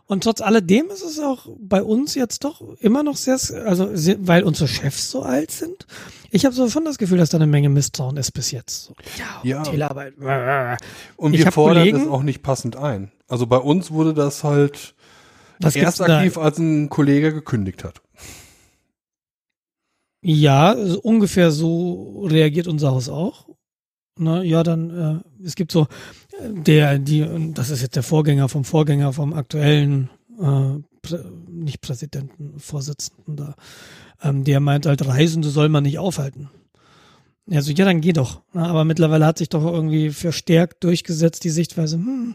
und 0.07 0.23
trotz 0.23 0.41
alledem 0.41 0.87
ist 0.87 1.03
es 1.03 1.19
auch 1.19 1.49
bei 1.59 1.83
uns 1.83 2.15
jetzt 2.15 2.45
doch 2.45 2.63
immer 2.79 3.03
noch 3.03 3.17
sehr, 3.17 3.39
also 3.67 3.91
weil 4.27 4.45
unsere 4.45 4.69
Chefs 4.69 5.11
so 5.11 5.23
alt 5.23 5.51
sind. 5.51 5.87
Ich 6.31 6.45
habe 6.45 6.55
so 6.55 6.69
schon 6.69 6.85
das 6.85 6.99
Gefühl, 6.99 7.19
dass 7.19 7.31
da 7.31 7.39
eine 7.39 7.47
Menge 7.47 7.69
Misstrauen 7.69 8.17
ist 8.17 8.31
bis 8.33 8.53
jetzt. 8.53 8.85
So, 8.85 8.95
ja, 9.19 9.41
ja. 9.43 9.63
Telearbeit. 9.65 10.15
Und 11.17 11.35
ich 11.35 11.45
wir 11.45 11.51
fordern 11.51 11.79
Kollegen, 11.79 11.99
das 11.99 12.09
auch 12.09 12.23
nicht 12.23 12.43
passend 12.43 12.77
ein. 12.77 13.11
Also 13.27 13.47
bei 13.47 13.59
uns 13.59 13.91
wurde 13.91 14.15
das 14.15 14.45
halt 14.45 14.95
erst 15.61 16.01
aktiv, 16.01 16.35
da? 16.35 16.41
als 16.41 16.59
ein 16.59 16.89
Kollege 16.89 17.33
gekündigt 17.33 17.83
hat. 17.83 18.01
Ja, 20.23 20.71
also 20.71 21.01
ungefähr 21.01 21.51
so 21.51 22.27
reagiert 22.27 22.69
unser 22.69 22.91
Haus 22.93 23.09
auch. 23.09 23.47
Na, 24.19 24.43
ja, 24.43 24.63
dann, 24.63 25.23
äh, 25.41 25.45
es 25.45 25.57
gibt 25.57 25.71
so, 25.71 25.89
der, 26.41 26.99
die, 26.99 27.53
das 27.55 27.71
ist 27.71 27.83
jetzt 27.83 27.97
der 27.97 28.03
Vorgänger 28.03 28.49
vom 28.49 28.65
Vorgänger 28.65 29.13
vom 29.13 29.33
aktuellen, 29.33 30.11
äh, 30.41 30.81
Prä 31.03 31.19
nicht 31.49 31.81
Präsidenten, 31.81 32.59
Vorsitzenden 32.59 33.37
da, 33.37 33.55
ähm, 34.23 34.45
der 34.45 34.61
meint 34.61 34.87
halt, 34.87 35.07
Reisende 35.07 35.49
soll 35.49 35.69
man 35.69 35.85
nicht 35.85 35.99
aufhalten. 35.99 36.51
Ja, 37.49 37.63
so, 37.63 37.73
ja, 37.73 37.85
dann 37.85 38.01
geh 38.01 38.13
doch. 38.13 38.43
Aber 38.53 38.85
mittlerweile 38.85 39.25
hat 39.25 39.39
sich 39.39 39.49
doch 39.49 39.65
irgendwie 39.65 40.11
verstärkt 40.11 40.83
durchgesetzt 40.83 41.45
die 41.45 41.51
Sichtweise, 41.51 41.97
hm, 41.97 42.35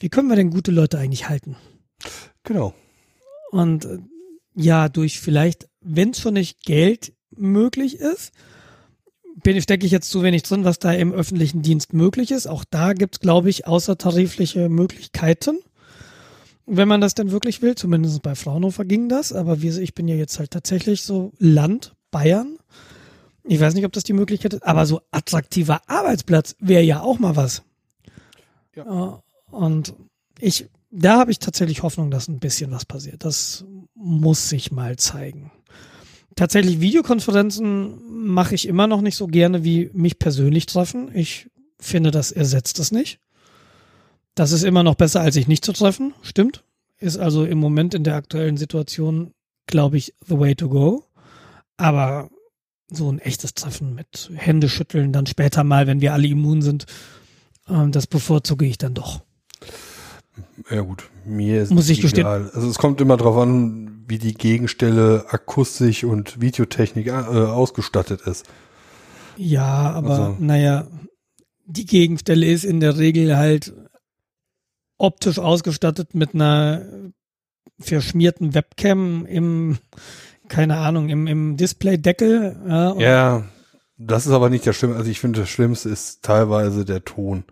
wie 0.00 0.08
können 0.08 0.28
wir 0.28 0.36
denn 0.36 0.50
gute 0.50 0.72
Leute 0.72 0.98
eigentlich 0.98 1.28
halten? 1.28 1.56
Genau. 2.42 2.74
Und 3.50 3.84
äh, 3.84 3.98
ja, 4.54 4.88
durch 4.88 5.20
vielleicht, 5.20 5.68
wenn 5.80 6.10
es 6.10 6.20
schon 6.20 6.34
nicht 6.34 6.62
Geld 6.64 7.12
möglich 7.30 7.98
ist, 7.98 8.32
bin, 9.42 9.60
stecke 9.60 9.86
ich 9.86 9.92
jetzt 9.92 10.10
zu 10.10 10.22
wenig 10.22 10.42
drin, 10.42 10.64
was 10.64 10.78
da 10.78 10.92
im 10.92 11.12
öffentlichen 11.12 11.62
Dienst 11.62 11.92
möglich 11.92 12.30
ist. 12.30 12.46
Auch 12.46 12.64
da 12.68 12.92
gibt's, 12.92 13.20
glaube 13.20 13.50
ich, 13.50 13.66
außertarifliche 13.66 14.68
Möglichkeiten. 14.68 15.58
Wenn 16.66 16.88
man 16.88 17.00
das 17.00 17.14
denn 17.14 17.30
wirklich 17.30 17.62
will, 17.62 17.74
zumindest 17.74 18.22
bei 18.22 18.34
Fraunhofer 18.34 18.84
ging 18.84 19.08
das, 19.08 19.32
aber 19.32 19.62
wie, 19.62 19.70
ich 19.80 19.94
bin 19.94 20.06
ja 20.06 20.16
jetzt 20.16 20.38
halt 20.38 20.50
tatsächlich 20.50 21.02
so 21.02 21.32
Land, 21.38 21.94
Bayern. 22.10 22.58
Ich 23.44 23.60
weiß 23.60 23.74
nicht, 23.74 23.86
ob 23.86 23.92
das 23.92 24.04
die 24.04 24.12
Möglichkeit 24.12 24.52
ist, 24.52 24.66
aber 24.66 24.84
so 24.84 25.00
attraktiver 25.10 25.80
Arbeitsplatz 25.86 26.56
wäre 26.60 26.82
ja 26.82 27.00
auch 27.00 27.18
mal 27.18 27.36
was. 27.36 27.62
Ja. 28.76 29.22
Und 29.50 29.94
ich, 30.38 30.68
da 30.90 31.18
habe 31.18 31.30
ich 31.30 31.38
tatsächlich 31.38 31.82
Hoffnung, 31.82 32.10
dass 32.10 32.28
ein 32.28 32.38
bisschen 32.38 32.70
was 32.70 32.84
passiert. 32.84 33.24
Das 33.24 33.64
muss 33.94 34.50
sich 34.50 34.70
mal 34.70 34.96
zeigen. 34.96 35.50
Tatsächlich 36.38 36.80
Videokonferenzen 36.80 38.28
mache 38.28 38.54
ich 38.54 38.68
immer 38.68 38.86
noch 38.86 39.00
nicht 39.00 39.16
so 39.16 39.26
gerne 39.26 39.64
wie 39.64 39.90
mich 39.92 40.20
persönlich 40.20 40.66
treffen. 40.66 41.10
Ich 41.12 41.50
finde, 41.80 42.12
das 42.12 42.30
ersetzt 42.30 42.78
es 42.78 42.92
nicht. 42.92 43.18
Das 44.36 44.52
ist 44.52 44.62
immer 44.62 44.84
noch 44.84 44.94
besser, 44.94 45.20
als 45.20 45.34
sich 45.34 45.48
nicht 45.48 45.64
zu 45.64 45.72
treffen. 45.72 46.14
Stimmt. 46.22 46.62
Ist 46.98 47.18
also 47.18 47.44
im 47.44 47.58
Moment 47.58 47.92
in 47.92 48.04
der 48.04 48.14
aktuellen 48.14 48.56
Situation, 48.56 49.32
glaube 49.66 49.96
ich, 49.96 50.14
the 50.28 50.38
way 50.38 50.54
to 50.54 50.68
go. 50.68 51.02
Aber 51.76 52.30
so 52.88 53.10
ein 53.10 53.18
echtes 53.18 53.54
Treffen 53.54 53.96
mit 53.96 54.30
Händeschütteln 54.32 55.12
dann 55.12 55.26
später 55.26 55.64
mal, 55.64 55.88
wenn 55.88 56.00
wir 56.00 56.12
alle 56.12 56.28
immun 56.28 56.62
sind, 56.62 56.86
ähm, 57.68 57.90
das 57.90 58.06
bevorzuge 58.06 58.64
ich 58.64 58.78
dann 58.78 58.94
doch. 58.94 59.22
Ja 60.70 60.82
gut, 60.82 61.10
mir 61.24 61.62
ist 61.62 61.72
Muss 61.72 61.88
ich 61.88 61.98
egal. 61.98 62.02
Gestehen. 62.02 62.26
Also 62.54 62.70
es 62.70 62.78
kommt 62.78 63.00
immer 63.00 63.16
darauf 63.16 63.38
an, 63.38 63.97
wie 64.08 64.18
die 64.18 64.34
Gegenstelle 64.34 65.26
akustisch 65.28 66.04
und 66.04 66.40
Videotechnik 66.40 67.08
äh, 67.08 67.12
ausgestattet 67.12 68.22
ist. 68.22 68.46
Ja, 69.36 69.92
aber 69.92 70.10
also. 70.10 70.36
naja, 70.40 70.86
die 71.66 71.86
Gegenstelle 71.86 72.46
ist 72.46 72.64
in 72.64 72.80
der 72.80 72.98
Regel 72.98 73.36
halt 73.36 73.72
optisch 74.96 75.38
ausgestattet 75.38 76.14
mit 76.14 76.34
einer 76.34 76.82
verschmierten 77.78 78.54
Webcam 78.54 79.26
im, 79.26 79.78
keine 80.48 80.78
Ahnung, 80.78 81.08
im, 81.08 81.26
im 81.26 81.56
Display-Deckel. 81.56 82.56
Ja, 82.66 82.98
ja, 82.98 83.44
das 83.98 84.26
ist 84.26 84.32
aber 84.32 84.50
nicht 84.50 84.66
der 84.66 84.72
Schlimmste. 84.72 84.98
Also 84.98 85.10
ich 85.10 85.20
finde, 85.20 85.40
das 85.40 85.48
Schlimmste 85.48 85.88
ist 85.88 86.22
teilweise 86.22 86.84
der 86.84 87.04
Ton. 87.04 87.44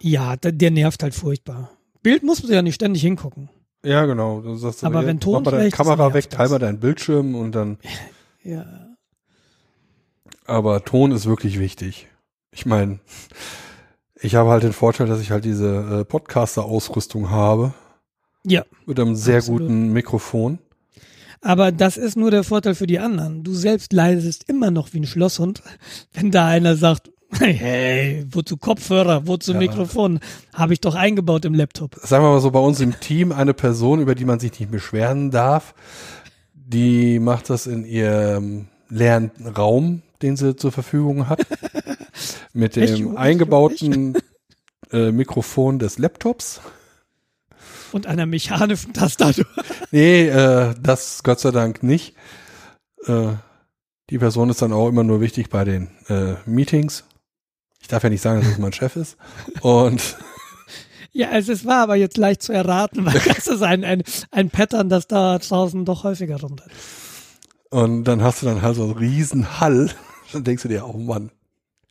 Ja, 0.00 0.36
der, 0.36 0.52
der 0.52 0.70
nervt 0.70 1.02
halt 1.02 1.14
furchtbar. 1.14 1.70
Bild 2.02 2.24
muss 2.24 2.42
man 2.42 2.52
ja 2.52 2.62
nicht 2.62 2.74
ständig 2.74 3.02
hingucken. 3.02 3.48
Ja, 3.84 4.06
genau. 4.06 4.40
Du 4.40 4.56
sagst 4.56 4.84
aber 4.84 5.00
so, 5.00 5.06
wenn 5.06 5.20
Ton 5.20 5.42
mach 5.42 5.52
mal 5.52 5.58
deine 5.58 5.70
Kamera 5.70 6.14
weg, 6.14 6.30
teil 6.30 6.48
mal 6.48 6.58
deinen 6.58 6.78
Bildschirm 6.78 7.34
und 7.34 7.52
dann. 7.52 7.78
ja. 8.42 8.64
Aber 10.46 10.84
Ton 10.84 11.12
ist 11.12 11.26
wirklich 11.26 11.58
wichtig. 11.58 12.08
Ich 12.52 12.66
meine, 12.66 13.00
ich 14.20 14.34
habe 14.34 14.50
halt 14.50 14.62
den 14.62 14.72
Vorteil, 14.72 15.06
dass 15.06 15.20
ich 15.20 15.30
halt 15.30 15.44
diese 15.44 16.00
äh, 16.00 16.04
Podcaster-Ausrüstung 16.04 17.30
habe. 17.30 17.74
Ja. 18.44 18.64
Mit 18.86 18.98
einem 18.98 19.14
sehr 19.14 19.38
absolut. 19.38 19.62
guten 19.62 19.92
Mikrofon. 19.92 20.58
Aber 21.40 21.72
das 21.72 21.96
ist 21.96 22.16
nur 22.16 22.30
der 22.30 22.44
Vorteil 22.44 22.74
für 22.76 22.86
die 22.86 23.00
anderen. 23.00 23.42
Du 23.42 23.52
selbst 23.52 23.92
leidest 23.92 24.48
immer 24.48 24.70
noch 24.70 24.92
wie 24.92 25.00
ein 25.00 25.06
Schlosshund, 25.06 25.62
wenn 26.12 26.30
da 26.30 26.46
einer 26.46 26.76
sagt, 26.76 27.11
hey, 27.38 27.54
hey 27.54 28.26
wozu 28.30 28.56
Kopfhörer, 28.56 29.26
wozu 29.26 29.52
ja. 29.52 29.58
Mikrofon? 29.58 30.20
Habe 30.54 30.72
ich 30.72 30.80
doch 30.80 30.94
eingebaut 30.94 31.44
im 31.44 31.54
Laptop. 31.54 31.96
Sagen 32.02 32.24
wir 32.24 32.30
mal 32.30 32.40
so, 32.40 32.50
bei 32.50 32.60
uns 32.60 32.80
im 32.80 32.98
Team 33.00 33.32
eine 33.32 33.54
Person, 33.54 34.00
über 34.00 34.14
die 34.14 34.24
man 34.24 34.40
sich 34.40 34.58
nicht 34.58 34.70
beschweren 34.70 35.30
darf, 35.30 35.74
die 36.54 37.18
macht 37.18 37.50
das 37.50 37.66
in 37.66 37.84
ihrem 37.84 38.68
leeren 38.88 39.30
Raum, 39.56 40.02
den 40.22 40.36
sie 40.36 40.56
zur 40.56 40.72
Verfügung 40.72 41.28
hat, 41.28 41.46
mit 42.52 42.76
dem 42.76 43.16
eingebauten 43.16 44.16
äh, 44.92 45.10
Mikrofon 45.10 45.78
des 45.78 45.98
Laptops. 45.98 46.60
Und 47.92 48.06
einer 48.06 48.26
mechanischen 48.26 48.92
Tastatur. 48.92 49.44
nee, 49.90 50.28
äh, 50.28 50.74
das 50.80 51.22
Gott 51.22 51.40
sei 51.40 51.50
Dank 51.50 51.82
nicht. 51.82 52.14
Äh, 53.06 53.34
die 54.10 54.18
Person 54.18 54.50
ist 54.50 54.62
dann 54.62 54.72
auch 54.72 54.88
immer 54.88 55.04
nur 55.04 55.20
wichtig 55.20 55.50
bei 55.50 55.64
den 55.64 55.88
äh, 56.08 56.34
Meetings. 56.46 57.04
Ich 57.82 57.88
darf 57.88 58.02
ja 58.04 58.08
nicht 58.08 58.22
sagen, 58.22 58.40
dass 58.40 58.50
es 58.50 58.58
mein 58.58 58.72
Chef 58.72 58.96
ist. 58.96 59.16
Und 59.60 60.16
ja, 61.12 61.28
also 61.30 61.52
es 61.52 61.66
war 61.66 61.82
aber 61.82 61.96
jetzt 61.96 62.16
leicht 62.16 62.42
zu 62.42 62.52
erraten, 62.52 63.04
weil 63.04 63.20
das 63.26 63.46
ist 63.48 63.62
ein, 63.62 63.84
ein, 63.84 64.02
ein 64.30 64.48
Pattern, 64.48 64.88
das 64.88 65.08
da 65.08 65.38
draußen 65.38 65.84
doch 65.84 66.04
häufiger 66.04 66.40
rumläuft. 66.40 66.70
Und 67.70 68.04
dann 68.04 68.22
hast 68.22 68.42
du 68.42 68.46
dann 68.46 68.62
halt 68.62 68.76
so 68.76 68.84
einen 68.84 68.92
riesen 68.92 69.60
Hall. 69.60 69.90
Dann 70.32 70.44
denkst 70.44 70.62
du 70.62 70.68
dir, 70.70 70.86
oh 70.86 70.96
Mann, 70.96 71.30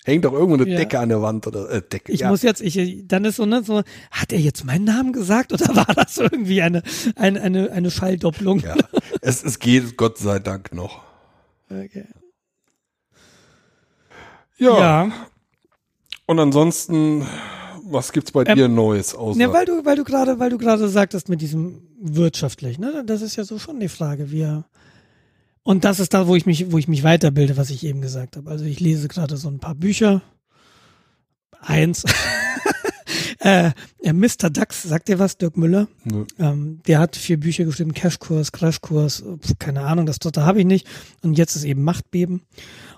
hängt 0.04 0.26
doch 0.26 0.34
irgendwo 0.34 0.56
eine 0.56 0.68
ja. 0.68 0.78
Decke 0.78 0.98
an 0.98 1.10
der 1.10 1.22
Wand 1.22 1.46
oder 1.46 1.70
äh, 1.70 1.82
Decke. 1.84 2.12
Ich 2.12 2.22
ja. 2.22 2.30
muss 2.30 2.42
jetzt, 2.42 2.60
ich, 2.60 3.08
dann 3.08 3.24
ist 3.24 3.36
so, 3.36 3.46
ne, 3.46 3.62
so, 3.62 3.84
hat 4.10 4.34
er 4.34 4.40
jetzt 4.40 4.64
meinen 4.64 4.86
Namen 4.86 5.14
gesagt 5.14 5.54
oder 5.54 5.76
war 5.76 5.94
das 5.94 6.18
irgendwie 6.18 6.64
eine, 6.64 6.82
eine, 7.16 7.40
eine, 7.40 7.72
eine 7.72 7.92
Schalldopplung? 7.92 8.62
Ja, 8.62 8.76
es, 9.22 9.44
es 9.44 9.60
geht 9.60 9.96
Gott 9.96 10.18
sei 10.18 10.40
Dank 10.40 10.74
noch. 10.74 11.04
Okay. 11.70 12.08
Ja. 14.58 14.80
ja. 14.80 15.12
Und 16.32 16.40
ansonsten, 16.40 17.28
was 17.84 18.14
gibt's 18.14 18.32
bei 18.32 18.46
ähm, 18.46 18.56
dir 18.56 18.70
Neues 18.70 19.14
außer? 19.14 19.38
Ja, 19.38 19.52
weil 19.52 19.66
du, 19.66 19.84
weil 19.84 19.98
du 19.98 20.06
gerade, 20.06 20.40
weil 20.40 20.50
du 20.50 20.58
gerade 20.58 20.88
sagtest 20.88 21.28
mit 21.28 21.42
diesem 21.42 21.82
wirtschaftlich, 22.00 22.80
ne? 22.80 23.04
Das 23.06 23.22
ist 23.22 23.36
ja 23.36 23.44
so 23.44 23.60
schon 23.60 23.82
die 23.82 23.90
Frage, 23.90 24.32
wie 24.32 24.48
und 25.64 25.84
das 25.84 26.00
ist 26.00 26.14
da, 26.14 26.28
wo 26.28 26.36
ich 26.38 26.46
mich, 26.46 26.72
wo 26.72 26.78
ich 26.78 26.88
mich 26.88 27.04
weiterbilde, 27.04 27.58
was 27.58 27.70
ich 27.70 27.86
eben 27.86 28.00
gesagt 28.00 28.38
habe. 28.38 28.50
Also 28.50 28.64
ich 28.64 28.80
lese 28.80 29.10
gerade 29.10 29.36
so 29.36 29.50
ein 29.50 29.60
paar 29.60 29.76
Bücher. 29.76 30.22
Eins. 31.60 32.06
äh, 33.40 33.72
Mr. 34.02 34.50
Dax, 34.50 34.84
sagt 34.84 35.10
dir 35.10 35.20
was, 35.20 35.38
Dirk 35.38 35.58
Müller? 35.58 35.90
Ja. 36.10 36.52
Ähm, 36.52 36.80
der 36.88 37.00
hat 37.00 37.18
vier 37.18 37.42
Bücher 37.42 37.66
geschrieben, 37.66 37.94
Cashkurs, 37.94 38.54
Crashkurs, 38.54 39.26
keine 39.60 39.82
Ahnung, 39.82 40.06
das 40.06 40.20
dritte 40.20 40.46
habe 40.46 40.62
ich 40.62 40.66
nicht. 40.66 40.88
Und 41.24 41.38
jetzt 41.38 41.58
ist 41.58 41.66
eben 41.66 41.84
Machtbeben. 41.84 42.44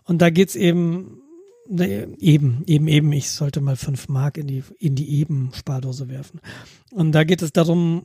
Und 0.04 0.22
da 0.22 0.30
geht's 0.30 0.56
eben, 0.56 1.23
ne, 1.68 2.08
eben, 2.20 2.64
eben, 2.68 2.88
eben, 2.88 3.12
ich 3.12 3.32
sollte 3.32 3.62
mal 3.62 3.76
fünf 3.76 4.08
Mark 4.08 4.38
in 4.38 4.48
die, 4.48 4.64
in 4.80 4.96
die 4.96 5.20
Eben-Spardose 5.20 6.10
werfen. 6.10 6.40
Und 6.92 7.12
da 7.14 7.24
geht 7.24 7.42
es 7.42 7.52
darum, 7.52 8.04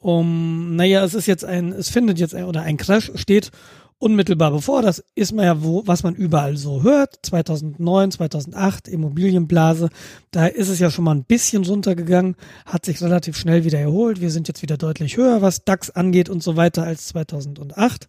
um, 0.00 0.76
naja, 0.76 1.04
es 1.04 1.14
ist 1.14 1.26
jetzt 1.26 1.44
ein, 1.44 1.72
es 1.72 1.88
findet 1.88 2.18
jetzt 2.18 2.34
ein, 2.34 2.44
oder 2.44 2.62
ein 2.62 2.76
Crash 2.76 3.10
steht 3.16 3.50
unmittelbar 3.98 4.52
bevor. 4.52 4.82
Das 4.82 5.04
ist 5.14 5.32
man 5.32 5.44
ja, 5.44 5.62
wo, 5.62 5.82
was 5.86 6.02
man 6.02 6.14
überall 6.14 6.56
so 6.56 6.82
hört. 6.82 7.18
2009, 7.22 8.12
2008, 8.12 8.88
Immobilienblase. 8.88 9.90
Da 10.30 10.46
ist 10.46 10.68
es 10.68 10.78
ja 10.78 10.90
schon 10.90 11.04
mal 11.04 11.14
ein 11.14 11.24
bisschen 11.24 11.64
runtergegangen, 11.64 12.36
hat 12.64 12.84
sich 12.84 13.02
relativ 13.02 13.36
schnell 13.36 13.64
wieder 13.64 13.78
erholt. 13.78 14.20
Wir 14.20 14.30
sind 14.30 14.48
jetzt 14.48 14.62
wieder 14.62 14.76
deutlich 14.76 15.16
höher, 15.16 15.42
was 15.42 15.64
DAX 15.64 15.90
angeht 15.90 16.28
und 16.28 16.42
so 16.42 16.56
weiter 16.56 16.84
als 16.84 17.08
2008. 17.08 18.06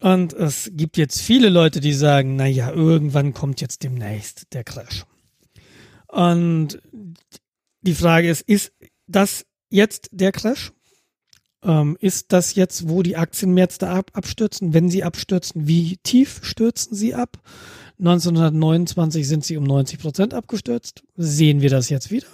Und 0.00 0.32
es 0.34 0.70
gibt 0.74 0.96
jetzt 0.96 1.20
viele 1.20 1.48
Leute, 1.48 1.80
die 1.80 1.92
sagen, 1.92 2.36
na 2.36 2.46
ja, 2.46 2.70
irgendwann 2.70 3.32
kommt 3.32 3.60
jetzt 3.60 3.82
demnächst 3.82 4.52
der 4.52 4.64
Crash. 4.64 5.04
Und 6.08 6.80
die 7.82 7.94
Frage 7.94 8.28
ist, 8.28 8.42
ist 8.42 8.72
das 9.06 9.46
jetzt 9.70 10.08
der 10.12 10.32
Crash? 10.32 10.72
Ähm, 11.62 11.96
ist 12.00 12.32
das 12.32 12.54
jetzt, 12.54 12.88
wo 12.88 13.02
die 13.02 13.16
Aktienmärkte 13.16 13.88
ab, 13.88 14.10
abstürzen? 14.12 14.74
Wenn 14.74 14.90
sie 14.90 15.02
abstürzen, 15.02 15.66
wie 15.66 15.96
tief 16.02 16.40
stürzen 16.42 16.94
sie 16.94 17.14
ab? 17.14 17.38
1929 17.98 19.26
sind 19.26 19.44
sie 19.44 19.56
um 19.56 19.64
90 19.64 19.98
Prozent 19.98 20.34
abgestürzt. 20.34 21.02
Sehen 21.16 21.62
wir 21.62 21.70
das 21.70 21.88
jetzt 21.88 22.10
wieder? 22.10 22.26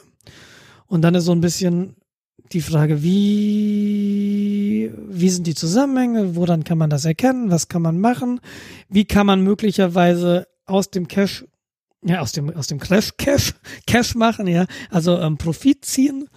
Und 0.86 1.02
dann 1.02 1.14
ist 1.14 1.24
so 1.24 1.32
ein 1.32 1.40
bisschen 1.40 1.96
die 2.52 2.60
Frage, 2.60 3.02
wie, 3.02 4.92
wie 5.08 5.30
sind 5.30 5.46
die 5.46 5.54
Zusammenhänge? 5.54 6.36
Woran 6.36 6.64
kann 6.64 6.78
man 6.78 6.90
das 6.90 7.04
erkennen? 7.04 7.50
Was 7.50 7.68
kann 7.68 7.82
man 7.82 7.98
machen? 7.98 8.40
Wie 8.88 9.04
kann 9.04 9.26
man 9.26 9.42
möglicherweise 9.42 10.46
aus 10.66 10.90
dem 10.90 11.08
Cash, 11.08 11.44
ja, 12.04 12.20
aus 12.20 12.32
dem, 12.32 12.50
aus 12.54 12.66
dem 12.66 12.78
Crash 12.78 13.16
Cash, 13.16 13.54
Cash 13.86 14.14
machen, 14.14 14.46
ja, 14.46 14.66
also 14.90 15.18
ähm, 15.18 15.38
Profit 15.38 15.84
ziehen? 15.84 16.28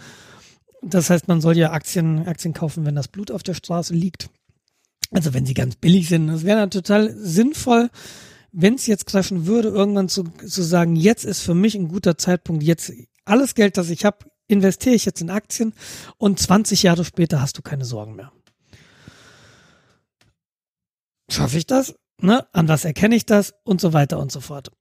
Das 0.81 1.09
heißt, 1.09 1.27
man 1.27 1.41
soll 1.41 1.57
ja 1.57 1.71
Aktien, 1.71 2.27
Aktien 2.27 2.53
kaufen, 2.53 2.85
wenn 2.85 2.95
das 2.95 3.07
Blut 3.07 3.31
auf 3.31 3.43
der 3.43 3.55
Straße 3.55 3.93
liegt. 3.93 4.29
Also 5.11 5.33
wenn 5.33 5.45
sie 5.45 5.53
ganz 5.53 5.75
billig 5.75 6.09
sind. 6.09 6.29
Es 6.29 6.43
wäre 6.45 6.69
total 6.69 7.15
sinnvoll, 7.17 7.89
wenn 8.51 8.75
es 8.75 8.87
jetzt 8.87 9.05
crashen 9.05 9.45
würde, 9.47 9.69
irgendwann 9.69 10.09
zu, 10.09 10.23
zu 10.23 10.61
sagen, 10.61 10.95
jetzt 10.95 11.25
ist 11.25 11.41
für 11.41 11.55
mich 11.55 11.75
ein 11.75 11.87
guter 11.87 12.17
Zeitpunkt, 12.17 12.63
jetzt 12.63 12.93
alles 13.25 13.55
Geld, 13.55 13.77
das 13.77 13.89
ich 13.89 14.05
habe, 14.05 14.19
investiere 14.47 14.95
ich 14.95 15.05
jetzt 15.05 15.21
in 15.21 15.29
Aktien 15.29 15.73
und 16.17 16.39
20 16.39 16.83
Jahre 16.83 17.05
später 17.05 17.41
hast 17.41 17.57
du 17.57 17.61
keine 17.61 17.85
Sorgen 17.85 18.15
mehr. 18.15 18.31
Schaffe 21.29 21.57
ich 21.57 21.65
das? 21.65 21.95
Ne? 22.21 22.45
An 22.53 22.67
was 22.67 22.85
erkenne 22.85 23.15
ich 23.15 23.25
das? 23.25 23.53
Und 23.63 23.81
so 23.81 23.93
weiter 23.93 24.19
und 24.19 24.31
so 24.31 24.39
fort. 24.39 24.71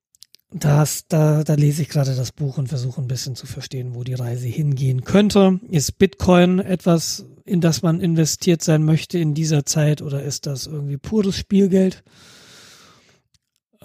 Das, 0.51 1.09
da, 1.09 1.43
da 1.43 1.55
lese 1.55 1.83
ich 1.83 1.89
gerade 1.89 2.15
das 2.15 2.31
Buch 2.31 2.59
und 2.59 2.69
versuche 2.69 3.01
ein 3.01 3.09
bisschen 3.09 3.35
zu 3.35 3.47
verstehen, 3.47 3.95
wo 3.95 4.05
die 4.05 4.15
Reise 4.15 4.47
hingehen 4.47 5.03
könnte. 5.03 5.59
Ist 5.69 5.99
Bitcoin 5.99 6.61
etwas, 6.61 7.27
in 7.45 7.61
das 7.61 7.83
man 7.83 8.01
investiert 8.01 8.62
sein 8.62 8.85
möchte 8.85 9.19
in 9.19 9.35
dieser 9.35 9.67
Zeit 9.67 10.01
oder 10.01 10.23
ist 10.23 10.47
das 10.47 10.67
irgendwie 10.67 10.97
pures 10.97 11.37
Spielgeld? 11.37 12.05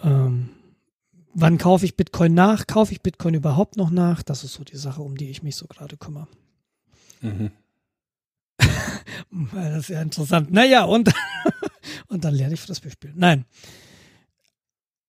Ähm, 0.03 0.49
wann 1.33 1.57
kaufe 1.57 1.85
ich 1.85 1.95
Bitcoin 1.95 2.33
nach? 2.33 2.67
Kaufe 2.67 2.91
ich 2.91 3.01
Bitcoin 3.01 3.33
überhaupt 3.33 3.77
noch 3.77 3.89
nach? 3.89 4.23
Das 4.23 4.43
ist 4.43 4.53
so 4.53 4.63
die 4.63 4.77
Sache, 4.77 5.01
um 5.01 5.17
die 5.17 5.29
ich 5.29 5.43
mich 5.43 5.55
so 5.55 5.67
gerade 5.67 5.97
kümmere. 5.97 6.27
Mhm. 7.21 7.51
das 9.53 9.79
ist 9.79 9.89
ja 9.89 10.01
interessant. 10.01 10.51
Naja, 10.51 10.83
und, 10.83 11.11
und 12.07 12.23
dann 12.23 12.33
lerne 12.33 12.53
ich 12.53 12.65
das 12.65 12.77
Spiel. 12.77 13.13
Nein. 13.15 13.45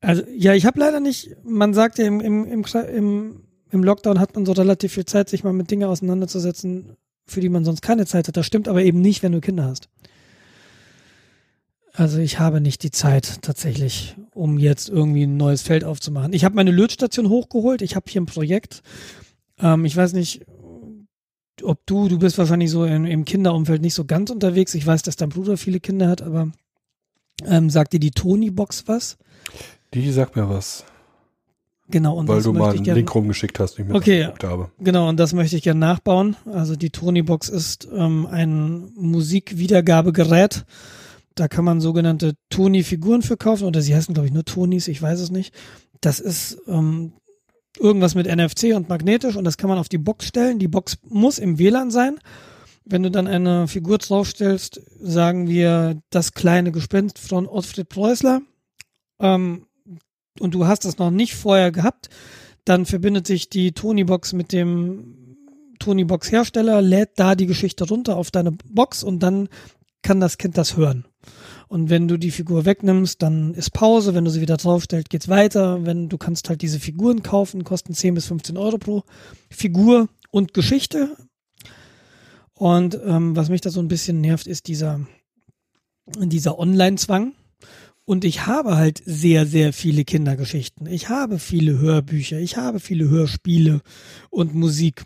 Also 0.01 0.23
ja, 0.35 0.55
ich 0.55 0.65
habe 0.65 0.81
leider 0.81 1.01
nicht, 1.01 1.37
man 1.45 1.75
sagt 1.75 1.99
ja 1.99 2.07
im, 2.07 2.21
im, 2.21 2.47
im, 2.47 2.65
im, 2.95 3.43
im 3.71 3.85
Lockdown 3.85 4.19
hat 4.19 4.35
man 4.35 4.47
so 4.47 4.53
relativ 4.53 4.95
viel 4.95 5.05
Zeit, 5.05 5.29
sich 5.29 5.45
mal 5.45 5.53
mit 5.53 5.71
Dingen 5.71 5.89
auseinanderzusetzen, 5.89 6.97
für 7.27 7.41
die 7.41 7.51
man 7.51 7.65
sonst 7.65 7.83
keine 7.83 8.07
Zeit 8.07 8.29
hat. 8.29 8.37
Das 8.37 8.47
stimmt 8.47 8.69
aber 8.69 8.83
eben 8.83 9.01
nicht, 9.01 9.23
wenn 9.23 9.33
du 9.33 9.41
Kinder 9.41 9.65
hast. 9.65 9.89
Also 11.93 12.19
ich 12.19 12.39
habe 12.39 12.61
nicht 12.61 12.83
die 12.83 12.91
Zeit 12.91 13.43
tatsächlich, 13.43 14.17
um 14.35 14.59
jetzt 14.59 14.89
irgendwie 14.89 15.25
ein 15.25 15.37
neues 15.37 15.63
Feld 15.63 15.85
aufzumachen. 15.85 16.33
Ich 16.33 16.45
habe 16.45 16.55
meine 16.55 16.71
Lötstation 16.71 17.29
hochgeholt. 17.29 17.83
Ich 17.83 17.97
habe 17.97 18.07
hier 18.09 18.21
ein 18.21 18.27
Projekt. 18.27 18.83
Ähm, 19.59 19.85
ich 19.85 19.97
weiß 19.97 20.13
nicht, 20.13 20.47
ob 21.63 21.85
du, 21.87 22.09
du 22.09 22.19
bist 22.19 22.39
wahrscheinlich 22.39 22.71
so 22.71 22.85
im, 22.85 23.05
im 23.05 23.25
Kinderumfeld 23.25 23.83
nicht 23.83 23.95
so 23.95 24.05
ganz 24.05 24.31
unterwegs. 24.31 24.75
Ich 24.75 24.87
weiß, 24.87 25.03
dass 25.03 25.17
dein 25.17 25.31
Bruder 25.31 25.57
viele 25.57 25.81
Kinder 25.81 26.09
hat, 26.09 26.23
aber 26.23 26.53
ähm, 27.45 27.71
sagt 27.71 27.93
dir 27.93 28.01
die 28.01 28.13
Tony-Box 28.13 28.85
was? 28.87 29.19
Die 29.93 30.11
sagt 30.13 30.37
mir 30.37 30.49
was. 30.49 30.85
Genau, 31.89 32.17
und 32.17 32.29
Weil 32.29 32.43
du 32.43 32.53
mal 32.53 32.71
einen 32.71 32.85
Link 32.85 33.13
rumgeschickt 33.13 33.59
hast, 33.59 33.75
den 33.75 33.87
ich 33.87 33.93
mir 33.93 33.97
okay, 33.97 34.29
habe. 34.43 34.71
Genau, 34.79 35.09
und 35.09 35.19
das 35.19 35.33
möchte 35.33 35.57
ich 35.57 35.63
gerne 35.63 35.81
nachbauen. 35.81 36.37
Also 36.47 36.77
die 36.77 36.91
Tonybox 36.91 37.49
ist 37.49 37.89
ähm, 37.93 38.29
ein 38.31 38.93
Musikwiedergabegerät. 38.95 40.65
Da 41.35 41.49
kann 41.49 41.65
man 41.65 41.81
sogenannte 41.81 42.35
Tony-Figuren 42.51 43.23
für 43.23 43.37
kaufen, 43.37 43.65
oder 43.65 43.83
sie 43.83 43.95
heißen, 43.95 44.15
glaube 44.15 44.27
ich, 44.27 44.35
nur 44.35 44.45
Tonys, 44.45 44.89
ich 44.89 45.01
weiß 45.01 45.21
es 45.21 45.31
nicht. 45.31 45.55
Das 46.01 46.21
ist 46.21 46.59
ähm, 46.67 47.13
irgendwas 47.79 48.15
mit 48.15 48.27
NFC 48.27 48.75
und 48.75 48.89
magnetisch 48.89 49.37
und 49.37 49.45
das 49.45 49.57
kann 49.57 49.69
man 49.69 49.79
auf 49.79 49.89
die 49.89 49.99
Box 49.99 50.27
stellen. 50.27 50.59
Die 50.59 50.69
Box 50.69 50.99
muss 51.09 51.39
im 51.39 51.59
WLAN 51.59 51.91
sein. 51.91 52.19
Wenn 52.85 53.03
du 53.03 53.11
dann 53.11 53.27
eine 53.27 53.69
Figur 53.69 53.99
draufstellst, 53.99 54.81
sagen 55.01 55.49
wir 55.49 56.01
das 56.11 56.33
kleine 56.33 56.73
Gespenst 56.73 57.19
von 57.19 57.47
Ottfried 57.47 57.89
Preußler, 57.89 58.43
ähm, 59.21 59.67
und 60.41 60.55
du 60.55 60.67
hast 60.67 60.85
das 60.85 60.99
noch 60.99 61.11
nicht 61.11 61.35
vorher 61.35 61.71
gehabt, 61.71 62.09
dann 62.65 62.87
verbindet 62.87 63.27
sich 63.27 63.51
die 63.51 63.73
Tonybox 63.73 64.33
mit 64.33 64.53
dem 64.53 65.37
Tonybox 65.79 66.31
Hersteller, 66.31 66.83
lädt 66.83 67.11
da 67.17 67.35
die 67.35 67.47
Geschichte 67.47 67.89
runter 67.89 68.17
auf 68.17 68.31
deine 68.31 68.53
Box 68.53 69.03
und 69.03 69.21
dann 69.23 69.49
kann 70.03 70.21
das 70.21 70.39
Kind 70.39 70.57
das 70.57 70.77
hören. 70.77 71.05
Und 71.69 71.89
wenn 71.91 72.09
du 72.09 72.17
die 72.17 72.31
Figur 72.31 72.65
wegnimmst, 72.65 73.23
dann 73.23 73.55
ist 73.55 73.73
Pause. 73.73 74.15
Wenn 74.15 74.25
du 74.25 74.31
sie 74.31 74.41
wieder 74.41 74.57
draufstellst, 74.57 75.09
geht's 75.09 75.29
weiter. 75.29 75.85
Wenn 75.87 76.09
du 76.09 76.19
kannst 76.19 76.49
halt 76.49 76.63
diese 76.63 76.81
Figuren 76.81 77.23
kaufen, 77.23 77.65
kosten 77.65 77.95
10 77.95 78.15
bis 78.15 78.27
15 78.27 78.57
Euro 78.57 78.79
pro 78.79 79.05
Figur 79.51 80.09
und 80.31 80.55
Geschichte. 80.55 81.17
Und 82.55 82.99
ähm, 83.05 83.37
was 83.37 83.49
mich 83.49 83.61
da 83.61 83.71
so 83.71 83.81
ein 83.81 83.89
bisschen 83.89 84.21
nervt, 84.21 84.47
ist 84.47 84.67
dieser, 84.67 85.01
dieser 86.19 86.59
Online-Zwang. 86.59 87.35
Und 88.05 88.25
ich 88.25 88.47
habe 88.47 88.77
halt 88.77 89.01
sehr, 89.05 89.47
sehr 89.47 89.73
viele 89.73 90.05
Kindergeschichten. 90.05 90.87
Ich 90.89 91.09
habe 91.09 91.39
viele 91.39 91.79
Hörbücher, 91.79 92.41
ich 92.41 92.57
habe 92.57 92.81
viele 92.81 93.09
Hörspiele 93.09 93.81
und 94.31 94.55
Musik 94.55 95.05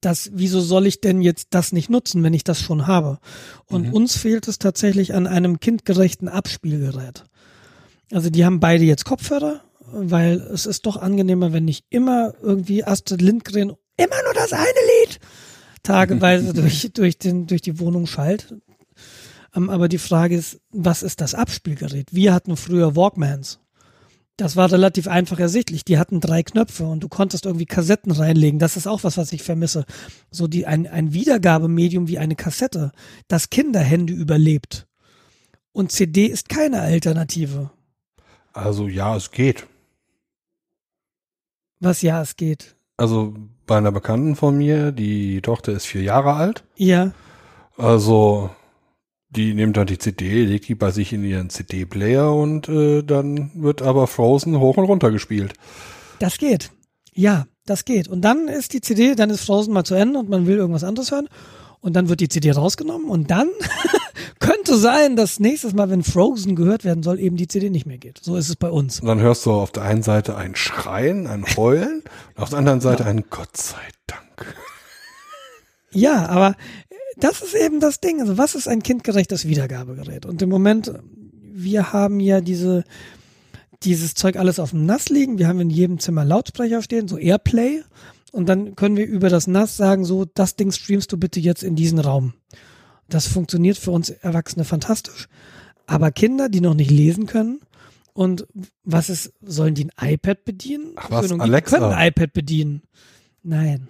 das, 0.00 0.30
wieso 0.34 0.60
soll 0.60 0.86
ich 0.86 1.00
denn 1.00 1.22
jetzt 1.22 1.48
das 1.50 1.72
nicht 1.72 1.90
nutzen, 1.90 2.22
wenn 2.22 2.34
ich 2.34 2.44
das 2.44 2.60
schon 2.60 2.86
habe? 2.86 3.18
Und 3.66 3.88
mhm. 3.88 3.92
uns 3.94 4.16
fehlt 4.16 4.48
es 4.48 4.58
tatsächlich 4.58 5.14
an 5.14 5.26
einem 5.26 5.60
kindgerechten 5.60 6.28
Abspielgerät. 6.28 7.24
Also 8.12 8.30
die 8.30 8.44
haben 8.44 8.60
beide 8.60 8.84
jetzt 8.84 9.04
Kopfhörer, 9.04 9.62
weil 9.92 10.40
es 10.40 10.66
ist 10.66 10.86
doch 10.86 10.96
angenehmer, 10.96 11.52
wenn 11.52 11.64
nicht 11.64 11.86
immer 11.90 12.34
irgendwie 12.42 12.84
Astrid 12.84 13.22
Lindgren 13.22 13.74
immer 13.96 14.22
nur 14.24 14.34
das 14.34 14.52
eine 14.52 14.64
Lied 14.64 15.20
tageweise 15.82 16.52
durch, 16.54 16.90
durch, 16.92 17.18
den, 17.18 17.46
durch 17.46 17.62
die 17.62 17.78
Wohnung 17.78 18.06
schallt. 18.06 18.54
Ähm, 19.54 19.70
aber 19.70 19.88
die 19.88 19.98
Frage 19.98 20.36
ist, 20.36 20.60
was 20.70 21.02
ist 21.02 21.20
das 21.20 21.34
Abspielgerät? 21.34 22.08
Wir 22.12 22.32
hatten 22.32 22.56
früher 22.56 22.96
Walkmans. 22.96 23.58
Das 24.36 24.56
war 24.56 24.72
relativ 24.72 25.08
einfach 25.08 25.38
ersichtlich. 25.38 25.84
Die 25.84 25.98
hatten 25.98 26.20
drei 26.20 26.42
Knöpfe 26.42 26.84
und 26.84 27.00
du 27.00 27.08
konntest 27.08 27.44
irgendwie 27.44 27.66
Kassetten 27.66 28.12
reinlegen. 28.12 28.58
Das 28.58 28.76
ist 28.76 28.86
auch 28.86 29.04
was, 29.04 29.18
was 29.18 29.32
ich 29.32 29.42
vermisse. 29.42 29.84
So 30.30 30.48
die, 30.48 30.66
ein, 30.66 30.86
ein 30.86 31.12
Wiedergabemedium 31.12 32.08
wie 32.08 32.18
eine 32.18 32.34
Kassette, 32.34 32.92
das 33.28 33.50
Kinderhände 33.50 34.12
überlebt. 34.12 34.86
Und 35.72 35.92
CD 35.92 36.26
ist 36.26 36.48
keine 36.48 36.80
Alternative. 36.80 37.70
Also 38.52 38.88
ja, 38.88 39.16
es 39.16 39.30
geht. 39.30 39.66
Was 41.80 42.02
ja, 42.02 42.22
es 42.22 42.36
geht. 42.36 42.76
Also 42.96 43.34
bei 43.66 43.76
einer 43.76 43.92
Bekannten 43.92 44.36
von 44.36 44.56
mir, 44.56 44.92
die 44.92 45.40
Tochter 45.42 45.72
ist 45.72 45.86
vier 45.86 46.02
Jahre 46.02 46.34
alt. 46.34 46.64
Ja. 46.76 47.12
Also 47.76 48.50
die 49.34 49.54
nimmt 49.54 49.76
dann 49.76 49.86
die 49.86 49.98
CD, 49.98 50.44
legt 50.44 50.68
die 50.68 50.74
bei 50.74 50.90
sich 50.90 51.12
in 51.12 51.24
ihren 51.24 51.48
CD-Player 51.48 52.32
und 52.32 52.68
äh, 52.68 53.02
dann 53.02 53.50
wird 53.54 53.82
aber 53.82 54.06
Frozen 54.06 54.58
hoch 54.58 54.76
und 54.76 54.84
runter 54.84 55.10
gespielt. 55.10 55.54
Das 56.18 56.38
geht. 56.38 56.70
Ja, 57.14 57.46
das 57.66 57.84
geht. 57.84 58.08
Und 58.08 58.22
dann 58.22 58.48
ist 58.48 58.72
die 58.72 58.80
CD, 58.80 59.14
dann 59.14 59.30
ist 59.30 59.44
Frozen 59.44 59.72
mal 59.72 59.84
zu 59.84 59.94
Ende 59.94 60.18
und 60.18 60.28
man 60.28 60.46
will 60.46 60.56
irgendwas 60.56 60.84
anderes 60.84 61.10
hören. 61.10 61.28
Und 61.80 61.94
dann 61.94 62.08
wird 62.08 62.20
die 62.20 62.28
CD 62.28 62.52
rausgenommen 62.52 63.08
und 63.08 63.30
dann 63.30 63.48
könnte 64.38 64.76
sein, 64.76 65.16
dass 65.16 65.40
nächstes 65.40 65.72
Mal, 65.72 65.90
wenn 65.90 66.04
Frozen 66.04 66.54
gehört 66.54 66.84
werden 66.84 67.02
soll, 67.02 67.18
eben 67.18 67.36
die 67.36 67.48
CD 67.48 67.70
nicht 67.70 67.86
mehr 67.86 67.98
geht. 67.98 68.20
So 68.22 68.36
ist 68.36 68.48
es 68.48 68.54
bei 68.54 68.70
uns. 68.70 69.00
Und 69.00 69.08
dann 69.08 69.20
hörst 69.20 69.46
du 69.46 69.52
auf 69.52 69.72
der 69.72 69.82
einen 69.82 70.04
Seite 70.04 70.36
ein 70.36 70.54
Schreien, 70.54 71.26
ein 71.26 71.44
Heulen 71.56 72.04
und 72.36 72.42
auf 72.42 72.50
der 72.50 72.58
anderen 72.58 72.80
Seite 72.80 73.02
ja. 73.02 73.08
ein 73.08 73.24
Gott 73.30 73.56
sei 73.56 73.82
Dank. 74.06 74.54
Ja, 75.90 76.26
aber 76.26 76.54
das 77.16 77.42
ist 77.42 77.54
eben 77.54 77.80
das 77.80 78.00
Ding. 78.00 78.20
Also 78.20 78.38
was 78.38 78.54
ist 78.54 78.68
ein 78.68 78.82
kindgerechtes 78.82 79.46
Wiedergabegerät? 79.46 80.26
Und 80.26 80.42
im 80.42 80.48
Moment, 80.48 80.92
wir 81.52 81.92
haben 81.92 82.20
ja 82.20 82.40
diese, 82.40 82.84
dieses 83.82 84.14
Zeug 84.14 84.36
alles 84.36 84.58
auf 84.58 84.70
dem 84.70 84.86
NAS 84.86 85.08
liegen. 85.08 85.38
Wir 85.38 85.48
haben 85.48 85.60
in 85.60 85.70
jedem 85.70 85.98
Zimmer 85.98 86.24
Lautsprecher 86.24 86.82
stehen, 86.82 87.08
so 87.08 87.18
Airplay. 87.18 87.82
Und 88.32 88.48
dann 88.48 88.76
können 88.76 88.96
wir 88.96 89.06
über 89.06 89.28
das 89.28 89.46
NAS 89.46 89.76
sagen, 89.76 90.04
so, 90.04 90.24
das 90.24 90.56
Ding 90.56 90.72
streamst 90.72 91.12
du 91.12 91.18
bitte 91.18 91.40
jetzt 91.40 91.62
in 91.62 91.76
diesen 91.76 91.98
Raum. 91.98 92.34
Das 93.08 93.26
funktioniert 93.26 93.76
für 93.76 93.90
uns 93.90 94.08
Erwachsene 94.08 94.64
fantastisch. 94.64 95.28
Aber 95.86 96.10
Kinder, 96.10 96.48
die 96.48 96.60
noch 96.60 96.74
nicht 96.74 96.90
lesen 96.90 97.26
können, 97.26 97.60
und 98.14 98.46
was 98.84 99.08
ist, 99.08 99.32
sollen 99.40 99.74
die 99.74 99.88
ein 99.96 100.14
iPad 100.14 100.44
bedienen? 100.44 100.92
Ach 100.96 101.10
was, 101.10 101.32
Alexa. 101.32 101.78
können 101.78 101.92
ein 101.92 102.08
iPad 102.08 102.32
bedienen. 102.32 102.82
Nein. 103.42 103.88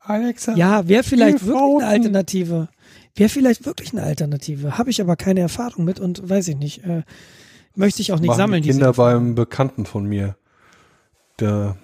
Alexa. 0.00 0.54
Ja, 0.54 0.88
wäre 0.88 1.02
vielleicht 1.02 1.46
wirklich 1.46 1.82
eine 1.82 1.86
Alternative. 1.86 2.68
Wäre 3.14 3.28
vielleicht 3.28 3.66
wirklich 3.66 3.92
eine 3.92 4.02
Alternative. 4.02 4.78
Habe 4.78 4.90
ich 4.90 5.00
aber 5.00 5.16
keine 5.16 5.40
Erfahrung 5.40 5.84
mit 5.84 6.00
und 6.00 6.28
weiß 6.28 6.48
ich 6.48 6.56
nicht. 6.56 6.84
Äh, 6.84 7.02
möchte 7.74 8.02
ich 8.02 8.12
auch 8.12 8.18
nicht 8.18 8.28
Machen 8.28 8.38
sammeln. 8.38 8.62
Die 8.62 8.70
Kinder 8.70 8.92
beim 8.92 9.34
Bekannten 9.34 9.84
von 9.84 10.04
mir. 10.06 10.36
Der 11.38 11.76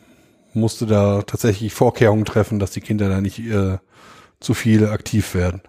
musste 0.54 0.86
da 0.86 1.22
tatsächlich 1.22 1.74
Vorkehrungen 1.74 2.24
treffen, 2.24 2.58
dass 2.58 2.70
die 2.70 2.80
Kinder 2.80 3.08
da 3.08 3.20
nicht 3.20 3.38
äh, 3.38 3.78
zu 4.40 4.54
viel 4.54 4.86
aktiv 4.86 5.34
werden. 5.34 5.62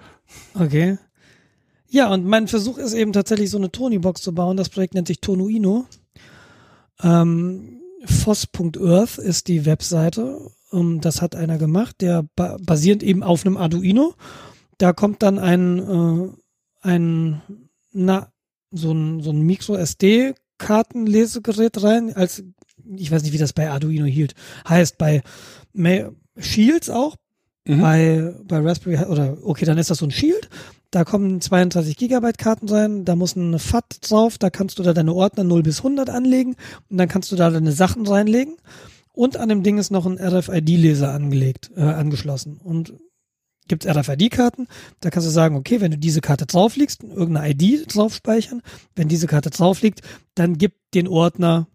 Okay. 0.53 0.97
Ja, 1.89 2.11
und 2.11 2.25
mein 2.25 2.47
Versuch 2.47 2.77
ist 2.77 2.93
eben 2.93 3.13
tatsächlich 3.13 3.49
so 3.49 3.57
eine 3.57 3.71
Tony-Box 3.71 4.21
zu 4.21 4.33
bauen. 4.33 4.57
Das 4.57 4.69
Projekt 4.69 4.93
nennt 4.93 5.07
sich 5.07 5.21
Tonuino. 5.21 5.85
Ähm, 7.01 7.81
Foss.earth 8.05 9.17
ist 9.17 9.47
die 9.47 9.65
Webseite 9.65 10.51
ähm, 10.71 11.01
das 11.01 11.21
hat 11.21 11.35
einer 11.35 11.57
gemacht, 11.57 11.97
der 12.01 12.23
ba 12.35 12.57
basierend 12.61 13.03
eben 13.03 13.23
auf 13.23 13.45
einem 13.45 13.57
Arduino. 13.57 14.13
Da 14.77 14.93
kommt 14.93 15.21
dann 15.23 15.39
ein, 15.39 15.79
äh, 15.79 16.29
ein 16.81 17.41
na, 17.91 18.31
so 18.71 18.91
ein, 18.91 19.21
so 19.21 19.31
ein 19.31 19.41
Micro-SD-Kartenlesegerät 19.41 21.83
rein, 21.83 22.13
als, 22.13 22.43
ich 22.95 23.11
weiß 23.11 23.23
nicht, 23.23 23.33
wie 23.33 23.37
das 23.37 23.51
bei 23.53 23.69
Arduino 23.69 24.05
hielt. 24.05 24.33
Heißt 24.67 24.97
bei 24.97 25.21
Shields 26.37 26.89
auch, 26.89 27.15
mhm. 27.65 27.81
bei, 27.81 28.33
bei 28.43 28.59
Raspberry, 28.59 29.05
oder 29.05 29.37
okay, 29.43 29.65
dann 29.65 29.77
ist 29.77 29.89
das 29.89 29.99
so 29.99 30.05
ein 30.05 30.11
Shield. 30.11 30.49
Da 30.91 31.03
kommen 31.03 31.41
32 31.41 31.97
Gigabyte 31.97 32.37
Karten 32.37 32.69
rein, 32.69 33.03
da 33.03 33.17
muss 33.17 33.35
eine 33.35 33.59
FAT 33.59 34.09
drauf, 34.09 34.37
da 34.37 34.49
kannst 34.49 34.79
du 34.79 34.83
da 34.83 34.93
deine 34.93 35.13
Ordner 35.13 35.43
0 35.43 35.63
bis 35.63 35.79
100 35.79 36.09
anlegen 36.09 36.55
und 36.89 36.97
dann 36.97 37.09
kannst 37.09 37.29
du 37.31 37.35
da 37.35 37.49
deine 37.49 37.73
Sachen 37.73 38.07
reinlegen. 38.07 38.55
Und 39.17 39.35
an 39.35 39.49
dem 39.49 39.63
Ding 39.63 39.79
ist 39.79 39.89
noch 39.89 40.05
ein 40.05 40.19
RFID-Leser 40.19 41.11
angelegt, 41.11 41.71
äh, 41.75 41.81
angeschlossen. 41.81 42.59
Und 42.63 42.93
gibt's 43.67 43.87
RFID-Karten. 43.87 44.67
Da 44.99 45.09
kannst 45.09 45.27
du 45.27 45.31
sagen, 45.31 45.55
okay, 45.55 45.81
wenn 45.81 45.89
du 45.89 45.97
diese 45.97 46.21
Karte 46.21 46.45
drauflegst, 46.45 47.03
irgendeine 47.03 47.49
ID 47.49 47.95
drauf 47.95 48.13
speichern. 48.13 48.61
Wenn 48.95 49.07
diese 49.07 49.25
Karte 49.25 49.49
drauf 49.49 49.81
liegt, 49.81 50.01
dann 50.35 50.59
gib 50.59 50.75
den 50.93 51.07
Ordner 51.07 51.65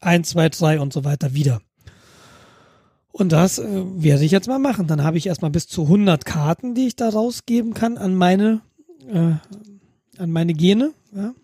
1, 0.00 0.30
2, 0.30 0.48
3 0.48 0.80
und 0.80 0.92
so 0.92 1.04
weiter 1.04 1.32
wieder. 1.32 1.60
Und 3.12 3.30
das 3.30 3.60
äh, 3.60 3.68
werde 3.68 4.24
ich 4.24 4.32
jetzt 4.32 4.48
mal 4.48 4.58
machen. 4.58 4.88
Dann 4.88 5.04
habe 5.04 5.16
ich 5.16 5.28
erstmal 5.28 5.52
bis 5.52 5.68
zu 5.68 5.82
100 5.82 6.24
Karten, 6.24 6.74
die 6.74 6.88
ich 6.88 6.96
da 6.96 7.08
rausgeben 7.08 7.72
kann 7.72 7.98
an 7.98 8.16
meine, 8.16 8.62
äh, 9.08 9.34
an 10.18 10.30
meine 10.32 10.54
Gene. 10.54 10.92
Ja? 11.14 11.34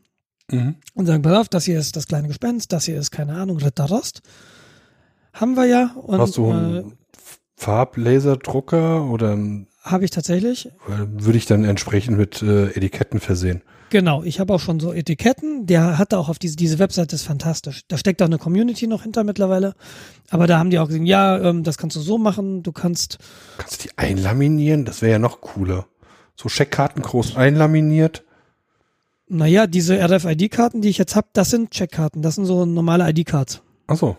Mhm. 0.51 0.75
Und 0.95 1.07
sagen, 1.07 1.23
pass 1.23 1.39
auf, 1.39 1.49
das 1.49 1.67
hier 1.67 1.79
ist 1.79 1.95
das 1.95 2.09
kleine 2.09 2.27
Gespenst, 2.27 2.73
das 2.73 2.87
hier 2.87 2.99
ist, 2.99 3.13
keine 3.13 3.35
Ahnung, 3.35 3.59
Ritter 3.59 3.85
Rost. 3.85 4.23
Haben 5.33 5.57
wir 5.57 5.67
ja. 5.67 5.95
Und, 5.97 6.19
Hast 6.19 6.37
du 6.37 6.51
einen 6.51 6.77
äh, 6.77 6.85
Farblaserdrucker 7.57 9.05
oder 9.05 9.39
Habe 9.83 10.05
ich 10.05 10.11
tatsächlich. 10.11 10.69
Würde 10.87 11.39
ich 11.39 11.47
dann 11.47 11.65
entsprechend 11.65 12.17
mit 12.17 12.43
äh, 12.43 12.69
Etiketten 12.69 13.21
versehen. 13.21 13.63
Genau, 13.91 14.23
ich 14.23 14.39
habe 14.39 14.55
auch 14.55 14.61
schon 14.61 14.79
so 14.79 14.93
Etiketten. 14.93 15.67
Der 15.67 15.99
hat 15.99 16.13
da 16.13 16.19
auch 16.19 16.29
auf 16.29 16.39
diese, 16.39 16.55
diese 16.55 16.79
Webseite 16.79 17.17
ist 17.17 17.25
fantastisch. 17.25 17.83
Da 17.89 17.99
steckt 17.99 18.23
auch 18.23 18.27
eine 18.27 18.39
Community 18.39 18.87
noch 18.87 19.03
hinter 19.03 19.25
mittlerweile. 19.25 19.75
Aber 20.31 20.47
da 20.47 20.59
haben 20.59 20.71
die 20.71 20.79
auch 20.79 20.87
gesagt, 20.87 21.07
ja, 21.07 21.39
ähm, 21.41 21.65
das 21.65 21.77
kannst 21.77 21.97
du 21.97 22.01
so 22.01 22.17
machen. 22.17 22.63
Du 22.63 22.71
kannst. 22.71 23.19
Kannst 23.59 23.83
du 23.83 23.89
die 23.89 23.99
einlaminieren? 23.99 24.85
Das 24.85 25.03
wäre 25.03 25.13
ja 25.13 25.19
noch 25.19 25.41
cooler. 25.41 25.87
So 26.37 26.49
Checkkarten 26.49 27.03
groß 27.03 27.37
einlaminiert. 27.37 28.25
Naja, 29.27 29.67
diese 29.67 29.99
RFID-Karten, 30.01 30.83
die 30.83 30.89
ich 30.89 30.99
jetzt 30.99 31.17
habe, 31.17 31.29
das 31.33 31.51
sind 31.51 31.73
Checkkarten. 31.73 32.23
Das 32.23 32.37
sind 32.37 32.47
so 32.47 32.65
normale 32.65 33.09
ID-Cards. 33.11 33.61
Ach 33.89 33.97
so. 33.97 34.17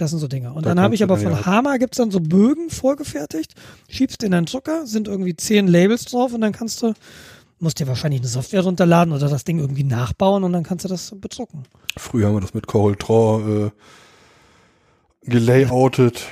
Das 0.00 0.10
sind 0.10 0.18
so 0.18 0.28
Dinge. 0.28 0.54
Und 0.54 0.64
da 0.64 0.70
dann 0.70 0.80
habe 0.80 0.94
ich 0.94 1.02
aber 1.02 1.18
von 1.18 1.32
ja. 1.32 1.44
Hama 1.44 1.76
gibt's 1.76 1.98
dann 1.98 2.10
so 2.10 2.20
Bögen 2.20 2.70
vorgefertigt, 2.70 3.52
schiebst 3.90 4.22
in 4.22 4.30
deinen 4.30 4.46
Drucker, 4.46 4.86
sind 4.86 5.08
irgendwie 5.08 5.36
zehn 5.36 5.68
Labels 5.68 6.06
drauf 6.06 6.32
und 6.32 6.40
dann 6.40 6.52
kannst 6.52 6.80
du, 6.80 6.94
musst 7.58 7.80
dir 7.80 7.86
wahrscheinlich 7.86 8.22
eine 8.22 8.28
Software 8.28 8.62
runterladen 8.62 9.12
oder 9.12 9.28
das 9.28 9.44
Ding 9.44 9.58
irgendwie 9.58 9.84
nachbauen 9.84 10.42
und 10.42 10.54
dann 10.54 10.62
kannst 10.62 10.86
du 10.86 10.88
das 10.88 11.14
bedrucken. 11.14 11.64
Früher 11.98 12.28
haben 12.28 12.36
wir 12.36 12.40
das 12.40 12.54
mit 12.54 12.66
Corel 12.66 12.96
Draw 12.96 13.66
äh, 13.66 13.70
gelayoutet. 15.30 16.24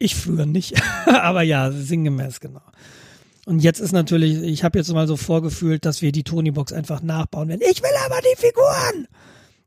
Ich 0.00 0.16
früher 0.16 0.44
nicht, 0.44 0.74
aber 1.06 1.42
ja, 1.42 1.70
sinngemäß, 1.70 2.40
genau. 2.40 2.62
Und 3.44 3.60
jetzt 3.60 3.78
ist 3.78 3.92
natürlich, 3.92 4.42
ich 4.42 4.64
habe 4.64 4.80
jetzt 4.80 4.92
mal 4.92 5.06
so 5.06 5.16
vorgefühlt, 5.16 5.84
dass 5.84 6.02
wir 6.02 6.10
die 6.10 6.24
Tony-Box 6.24 6.72
einfach 6.72 7.02
nachbauen 7.02 7.50
werden. 7.50 7.62
Ich 7.70 7.80
will 7.80 7.90
aber 8.04 8.18
die 8.20 8.36
Figuren! 8.36 9.06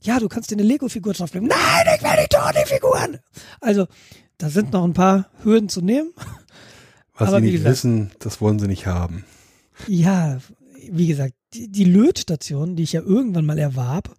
Ja, 0.02 0.20
du 0.20 0.28
kannst 0.28 0.52
dir 0.52 0.56
eine 0.56 0.64
Lego-Figur 0.64 1.14
drauflegen. 1.14 1.48
Nein, 1.48 1.96
ich 1.96 2.04
will 2.04 2.10
die 2.22 2.36
Tony-Figuren. 2.36 3.20
Also, 3.62 3.88
da 4.38 4.50
sind 4.50 4.72
noch 4.72 4.84
ein 4.84 4.94
paar 4.94 5.30
Hürden 5.44 5.70
zu 5.70 5.82
nehmen. 5.82 6.12
Was 7.16 7.30
Aber 7.30 7.40
sie 7.40 7.46
nicht 7.46 7.54
gesagt, 7.54 7.72
wissen, 7.72 8.12
das 8.20 8.40
wollen 8.40 8.60
sie 8.60 8.68
nicht 8.68 8.88
haben. 8.88 9.26
Ja, 9.88 10.40
wie 10.90 11.08
gesagt, 11.08 11.34
die, 11.54 11.70
die 11.70 11.84
Lötstation, 11.84 12.76
die 12.76 12.84
ich 12.84 12.94
ja 12.94 13.02
irgendwann 13.02 13.46
mal 13.46 13.60
erwarb, 13.60 14.16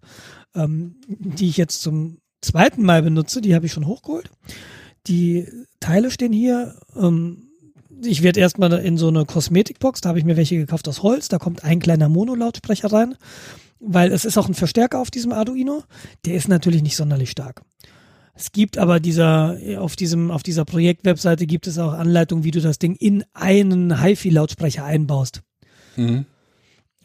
ähm, 0.55 0.95
die 1.07 1.49
ich 1.49 1.57
jetzt 1.57 1.81
zum 1.81 2.19
zweiten 2.41 2.83
Mal 2.83 3.01
benutze, 3.01 3.41
die 3.41 3.55
habe 3.55 3.65
ich 3.65 3.71
schon 3.71 3.87
hochgeholt. 3.87 4.29
Die 5.07 5.47
Teile 5.79 6.11
stehen 6.11 6.33
hier. 6.33 6.75
Ähm, 6.95 7.47
ich 8.03 8.23
werde 8.23 8.39
erstmal 8.39 8.73
in 8.73 8.97
so 8.97 9.07
eine 9.07 9.25
Kosmetikbox, 9.25 10.01
da 10.01 10.09
habe 10.09 10.19
ich 10.19 10.25
mir 10.25 10.37
welche 10.37 10.57
gekauft 10.57 10.87
aus 10.87 11.03
Holz, 11.03 11.27
da 11.27 11.37
kommt 11.37 11.63
ein 11.63 11.79
kleiner 11.79 12.09
Mono-Lautsprecher 12.09 12.91
rein, 12.91 13.15
weil 13.81 14.11
es 14.11 14.25
ist 14.25 14.37
auch 14.37 14.47
ein 14.47 14.53
Verstärker 14.53 14.99
auf 14.99 15.11
diesem 15.11 15.31
Arduino, 15.31 15.83
der 16.25 16.35
ist 16.35 16.47
natürlich 16.47 16.83
nicht 16.83 16.95
sonderlich 16.95 17.31
stark. 17.31 17.63
Es 18.33 18.51
gibt 18.51 18.77
aber 18.77 18.99
dieser, 18.99 19.57
auf 19.77 19.95
diesem, 19.95 20.31
auf 20.31 20.43
dieser 20.43 20.65
Projektwebseite 20.65 21.45
gibt 21.45 21.67
es 21.67 21.77
auch 21.77 21.93
Anleitungen, 21.93 22.43
wie 22.43 22.51
du 22.51 22.61
das 22.61 22.79
Ding 22.79 22.95
in 22.95 23.23
einen 23.33 24.01
HiFi-Lautsprecher 24.01 24.85
einbaust. 24.85 25.41
Mhm. 25.95 26.25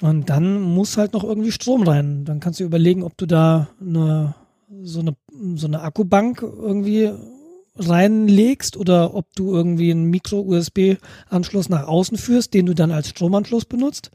Und 0.01 0.31
dann 0.31 0.61
muss 0.61 0.99
halt 0.99 1.15
noch 1.15 1.25
irgendwie 1.25 1.53
Strom 1.53 1.83
rein. 1.83 2.25
Dann 2.25 2.41
kannst 2.41 2.61
du 2.61 2.65
überlegen, 2.65 3.03
ob 3.03 3.17
du 3.17 3.27
da 3.27 3.69
eine, 3.81 4.35
so 4.83 5.01
eine, 5.01 5.17
so 5.55 5.67
eine 5.67 5.81
Akkubank 5.81 6.43
irgendwie 6.43 7.13
reinlegst 7.77 8.77
oder 8.77 9.15
ob 9.15 9.27
du 9.35 9.55
irgendwie 9.55 9.91
einen 9.91 10.05
Micro-USB-Anschluss 10.05 11.69
nach 11.69 11.87
außen 11.87 12.19
führst, 12.19 12.55
den 12.55 12.67
du 12.67 12.75
dann 12.75 12.91
als 12.91 13.09
Stromanschluss 13.09 13.65
benutzt. 13.65 14.11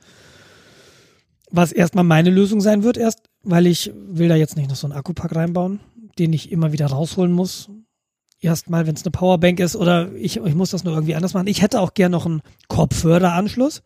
Was 1.51 1.71
erstmal 1.71 2.03
meine 2.03 2.29
Lösung 2.29 2.61
sein 2.61 2.83
wird, 2.83 2.97
erst, 2.97 3.19
weil 3.43 3.67
ich 3.67 3.91
will 3.95 4.29
da 4.29 4.35
jetzt 4.35 4.55
nicht 4.55 4.69
noch 4.69 4.75
so 4.75 4.87
einen 4.87 4.97
Akkupack 4.97 5.35
reinbauen, 5.35 5.79
den 6.17 6.33
ich 6.33 6.51
immer 6.51 6.71
wieder 6.71 6.87
rausholen 6.87 7.31
muss. 7.31 7.69
Erstmal, 8.39 8.87
wenn 8.87 8.95
es 8.95 9.03
eine 9.03 9.11
Powerbank 9.11 9.59
ist 9.59 9.75
oder 9.75 10.11
ich, 10.13 10.37
ich 10.37 10.55
muss 10.55 10.71
das 10.71 10.83
nur 10.83 10.93
irgendwie 10.93 11.15
anders 11.15 11.33
machen. 11.33 11.47
Ich 11.47 11.61
hätte 11.61 11.79
auch 11.79 11.93
gern 11.93 12.11
noch 12.11 12.25
einen 12.25 12.41
Kopfhöreranschluss. 12.69 13.83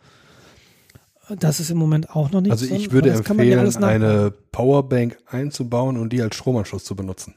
Das 1.40 1.60
ist 1.60 1.72
im 1.72 1.78
Moment 1.78 2.12
auch 2.12 2.32
noch 2.32 2.42
nicht 2.42 2.52
Also 2.52 2.66
ich 2.66 2.86
so, 2.86 2.92
würde 2.92 3.12
empfehlen, 3.12 3.84
eine 3.84 4.32
Powerbank 4.52 5.18
einzubauen 5.26 5.98
und 5.98 6.14
die 6.14 6.22
als 6.22 6.36
Stromanschluss 6.36 6.86
zu 6.86 6.96
benutzen 6.96 7.34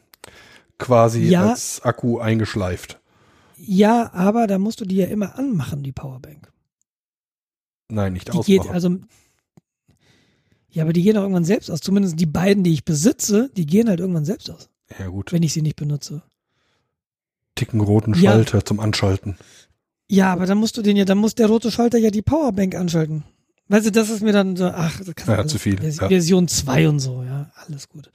quasi 0.78 1.24
ja, 1.24 1.50
als 1.50 1.82
Akku 1.82 2.18
eingeschleift. 2.18 3.00
Ja, 3.56 4.12
aber 4.12 4.46
da 4.46 4.58
musst 4.58 4.80
du 4.80 4.84
die 4.84 4.96
ja 4.96 5.06
immer 5.06 5.36
anmachen, 5.38 5.82
die 5.82 5.92
Powerbank. 5.92 6.52
Nein, 7.88 8.12
nicht 8.12 8.28
die 8.28 8.32
ausmachen. 8.32 8.46
Geht 8.46 8.70
also, 8.70 8.96
ja, 10.70 10.82
aber 10.82 10.92
die 10.92 11.02
gehen 11.02 11.16
auch 11.16 11.22
irgendwann 11.22 11.44
selbst 11.44 11.70
aus. 11.70 11.80
Zumindest 11.80 12.20
die 12.20 12.26
beiden, 12.26 12.62
die 12.62 12.72
ich 12.72 12.84
besitze, 12.84 13.50
die 13.56 13.66
gehen 13.66 13.88
halt 13.88 14.00
irgendwann 14.00 14.24
selbst 14.24 14.50
aus. 14.50 14.68
Ja, 14.98 15.08
gut. 15.08 15.32
Wenn 15.32 15.42
ich 15.42 15.52
sie 15.52 15.62
nicht 15.62 15.76
benutze. 15.76 16.22
Ticken 17.54 17.80
roten 17.80 18.14
Schalter 18.14 18.58
ja. 18.58 18.64
zum 18.64 18.80
Anschalten. 18.80 19.36
Ja, 20.10 20.32
aber 20.32 20.46
dann 20.46 20.58
musst 20.58 20.76
du 20.76 20.82
den 20.82 20.96
ja, 20.96 21.04
dann 21.04 21.18
muss 21.18 21.34
der 21.34 21.48
rote 21.48 21.70
Schalter 21.70 21.98
ja 21.98 22.10
die 22.10 22.22
Powerbank 22.22 22.74
anschalten. 22.74 23.24
Weißt 23.68 23.86
du, 23.86 23.92
das 23.92 24.08
ist 24.08 24.22
mir 24.22 24.32
dann 24.32 24.56
so, 24.56 24.66
ach, 24.66 24.98
das 25.04 25.14
kann 25.14 25.34
ja, 25.34 25.42
also, 25.42 25.56
zu 25.56 25.58
viel. 25.58 25.76
Version 25.78 26.48
2 26.48 26.80
ja. 26.80 26.88
und 26.88 27.00
so, 27.00 27.22
ja, 27.22 27.50
alles 27.66 27.88
gut. 27.88 28.10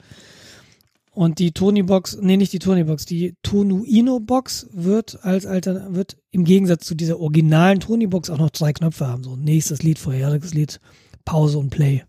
Und 1.12 1.38
die 1.38 1.52
Tony-Box, 1.52 2.18
nee, 2.22 2.38
nicht 2.38 2.54
die 2.54 2.60
Tony-Box, 2.60 3.06
die 3.06 3.36
Tonuino-Box 3.44 4.70
wird 4.72 5.24
als 5.24 5.46
Alter, 5.46 5.94
wird 5.94 6.18
im 6.32 6.44
Gegensatz 6.44 6.88
zu 6.88 6.96
dieser 6.96 7.20
originalen 7.20 7.80
Tony-Box 7.80 8.32
auch 8.32 8.40
noch 8.40 8.50
drei 8.50 8.74
Knöpfe 8.74 9.08
haben. 9.08 9.24
So 9.24 9.36
nächstes 9.36 9.84
Lied, 9.84 10.00
vorheriges 10.00 10.56
Lied, 10.56 10.80
Pause 11.24 11.60
und 11.60 11.70
Play. 11.70 12.04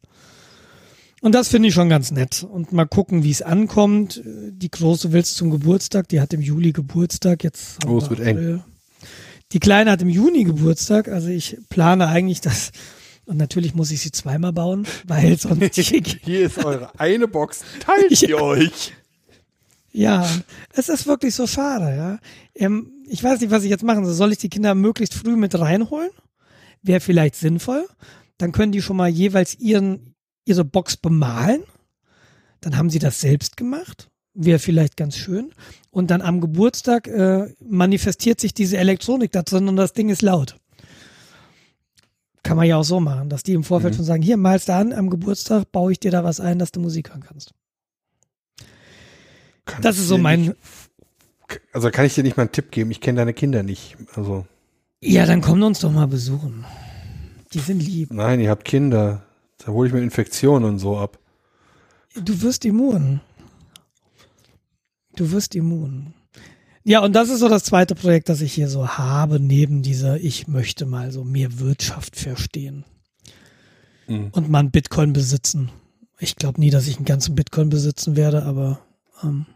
Und 1.25 1.35
das 1.35 1.49
finde 1.49 1.69
ich 1.69 1.75
schon 1.75 1.89
ganz 1.89 2.11
nett. 2.11 2.43
Und 2.43 2.75
mal 2.75 2.85
gucken, 2.85 3.25
wie 3.25 3.31
es 3.31 3.41
ankommt. 3.41 4.21
Die 4.25 4.71
Große 4.71 5.11
will's 5.11 5.33
zum 5.33 5.51
Geburtstag, 5.51 6.07
die 6.09 6.21
hat 6.21 6.35
im 6.35 6.43
Juli 6.43 6.73
Geburtstag. 6.73 7.43
Jetzt 7.43 7.79
oh, 7.87 7.97
es 7.97 8.11
wird 8.11 8.21
eng. 8.21 8.63
Die 9.53 9.59
Kleine 9.59 9.91
hat 9.91 10.03
im 10.03 10.11
Juni 10.11 10.45
Geburtstag. 10.45 11.09
Also 11.09 11.29
ich 11.29 11.57
plane 11.71 12.09
eigentlich, 12.09 12.43
dass 12.43 12.73
und 13.25 13.39
natürlich 13.39 13.75
muss 13.75 13.91
ich 13.91 14.03
sie 14.03 14.13
zweimal 14.13 14.53
bauen, 14.53 14.87
weil 15.07 15.39
sonst. 15.39 15.75
Hier 15.77 16.45
ist 16.45 16.63
eure 16.63 16.91
eine 17.01 17.27
Box, 17.27 17.65
teilt 17.81 18.11
ja. 18.21 18.29
ihr 18.29 18.43
euch. 18.43 18.93
Ja, 19.93 20.29
es 20.75 20.91
ist 20.91 21.07
wirklich 21.07 21.35
so 21.35 21.47
schade, 21.47 21.97
ja. 21.97 22.19
Ähm, 22.55 22.93
ich 23.09 23.25
weiß 23.25 23.41
nicht, 23.41 23.51
was 23.51 23.65
ich 23.65 23.71
jetzt 23.71 23.83
machen 23.83 24.05
soll. 24.05 24.13
Soll 24.13 24.33
ich 24.33 24.39
die 24.39 24.51
Kinder 24.51 24.75
möglichst 24.75 25.15
früh 25.15 25.37
mit 25.37 25.59
reinholen? 25.59 26.11
Wäre 26.83 27.01
vielleicht 27.01 27.37
sinnvoll. 27.37 27.87
Dann 28.37 28.53
können 28.53 28.73
die 28.73 28.83
schon 28.83 28.99
mal 28.99 29.09
jeweils 29.09 29.59
ihren, 29.59 30.14
ihre 30.45 30.65
Box 30.65 30.97
bemalen. 30.97 31.63
Dann 32.61 32.77
haben 32.77 32.91
sie 32.91 32.99
das 32.99 33.21
selbst 33.21 33.57
gemacht. 33.57 34.11
Wäre 34.35 34.59
vielleicht 34.59 34.97
ganz 34.97 35.17
schön. 35.17 35.53
Und 35.91 36.11
dann 36.11 36.23
am 36.23 36.41
Geburtstag 36.41 37.07
äh, 37.07 37.53
manifestiert 37.61 38.41
sich 38.41 38.53
diese 38.53 38.79
Elektronik 38.79 39.31
da 39.33 39.43
drin 39.43 39.69
und 39.69 39.77
das 39.77 39.93
Ding 39.93 40.09
ist 40.09 40.23
laut. 40.23 40.57
Kann 42.43 42.57
man 42.57 42.67
ja 42.67 42.77
auch 42.77 42.85
so 42.85 43.01
machen, 43.01 43.31
dass 43.31 43.43
die 43.43 43.53
im 43.53 43.65
Vorfeld 43.65 43.95
mhm. 43.95 43.99
schon 43.99 44.05
sagen, 44.05 44.23
hier 44.23 44.37
malst 44.37 44.69
du 44.69 44.75
an, 44.75 44.93
am 44.93 45.09
Geburtstag 45.09 45.71
baue 45.73 45.93
ich 45.93 46.01
dir 46.01 46.11
da 46.11 46.25
was 46.25 46.41
ein, 46.41 46.59
dass 46.59 46.73
du 46.73 46.81
Musik 46.81 47.11
hören 47.11 47.23
kannst. 47.23 47.53
Kann 49.65 49.83
das 49.83 49.99
ist 49.99 50.09
so 50.09 50.19
mein. 50.19 50.43
Nicht, 50.43 50.57
also 51.73 51.91
kann 51.91 52.05
ich 52.05 52.15
dir 52.15 52.23
nicht 52.23 52.37
mal 52.37 52.43
einen 52.43 52.53
Tipp 52.53 52.71
geben, 52.71 52.91
ich 52.91 53.01
kenne 53.01 53.19
deine 53.19 53.35
Kinder 53.35 53.63
nicht. 53.63 53.97
Also. 54.15 54.47
Ja, 55.01 55.27
dann 55.27 55.41
komm 55.41 55.63
uns 55.63 55.81
doch 55.81 55.93
mal 55.93 56.07
besuchen. 56.07 56.65
Die 57.53 57.61
sind 57.61 57.81
lieb. 57.81 58.13
Nein, 58.13 58.41
ihr 58.41 58.51
habt 58.51 58.65
Kinder. 58.65 59.23
Da 59.59 59.73
hole 59.73 59.89
ich 59.89 59.95
mir 59.95 60.03
Infektionen 60.03 60.65
und 60.65 60.79
so 60.79 60.97
ab. 60.97 61.19
Du 62.17 62.43
wirst 62.43 62.65
immun. 62.65 63.21
Du 65.17 65.31
wirst 65.31 65.55
immun. 65.55 66.15
Ja, 66.85 67.01
und 67.01 67.15
das 67.15 67.31
ist 67.31 67.41
so 67.41 67.49
das 67.49 67.65
zweite 67.65 67.95
Projekt, 67.95 68.29
das 68.29 68.43
ich 68.43 68.53
hier 68.53 68.69
so 68.69 68.87
habe, 68.89 69.41
neben 69.41 69.83
dieser, 69.83 70.21
ich 70.21 70.49
möchte 70.49 70.85
mal 70.85 71.13
so 71.13 71.25
mehr 71.25 71.59
Wirtschaft 71.59 72.17
verstehen. 72.17 72.85
Mhm. 74.07 74.29
Und 74.33 74.51
mal 74.51 74.59
einen 74.59 74.71
Bitcoin 74.71 75.15
besitzen. 75.15 75.71
Ich 76.19 76.37
glaube 76.37 76.61
nie, 76.61 76.71
dass 76.71 76.87
ich 76.87 76.97
einen 76.97 77.07
ganzen 77.07 77.35
Bitcoin 77.35 77.71
besitzen 77.71 78.17
werde, 78.17 78.45
aber 78.45 78.81
ähm, 79.23 79.47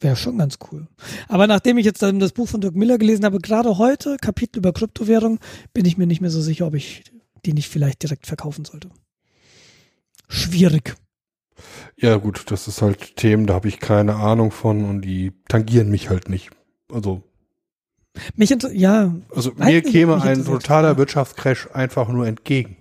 wäre 0.00 0.14
schon 0.14 0.38
ganz 0.38 0.58
cool. 0.70 0.86
Aber 1.26 1.48
nachdem 1.48 1.76
ich 1.76 1.84
jetzt 1.84 2.02
dann 2.02 2.20
das 2.20 2.32
Buch 2.32 2.48
von 2.48 2.60
Dirk 2.60 2.76
Miller 2.76 2.98
gelesen 2.98 3.24
habe, 3.24 3.40
gerade 3.40 3.76
heute, 3.78 4.16
Kapitel 4.16 4.58
über 4.58 4.72
Kryptowährung, 4.72 5.40
bin 5.74 5.84
ich 5.86 5.98
mir 5.98 6.06
nicht 6.06 6.20
mehr 6.20 6.30
so 6.30 6.40
sicher, 6.40 6.68
ob 6.68 6.74
ich 6.74 7.02
die 7.44 7.52
nicht 7.52 7.68
vielleicht 7.68 8.02
direkt 8.02 8.26
verkaufen 8.26 8.64
sollte. 8.64 8.90
Schwierig. 10.28 10.94
Ja, 11.96 12.16
gut, 12.16 12.50
das 12.50 12.68
ist 12.68 12.82
halt 12.82 13.16
Themen, 13.16 13.46
da 13.46 13.54
habe 13.54 13.68
ich 13.68 13.80
keine 13.80 14.16
Ahnung 14.16 14.50
von 14.52 14.84
und 14.84 15.02
die 15.02 15.32
tangieren 15.48 15.90
mich 15.90 16.10
halt 16.10 16.28
nicht. 16.28 16.50
Also. 16.92 17.22
Mich 18.36 18.54
ja. 18.72 19.14
Also 19.34 19.52
mir 19.56 19.82
käme 19.82 20.22
ein 20.22 20.44
totaler 20.44 20.96
Wirtschaftscrash 20.96 21.68
einfach 21.72 22.08
nur 22.08 22.26
entgegen. 22.26 22.76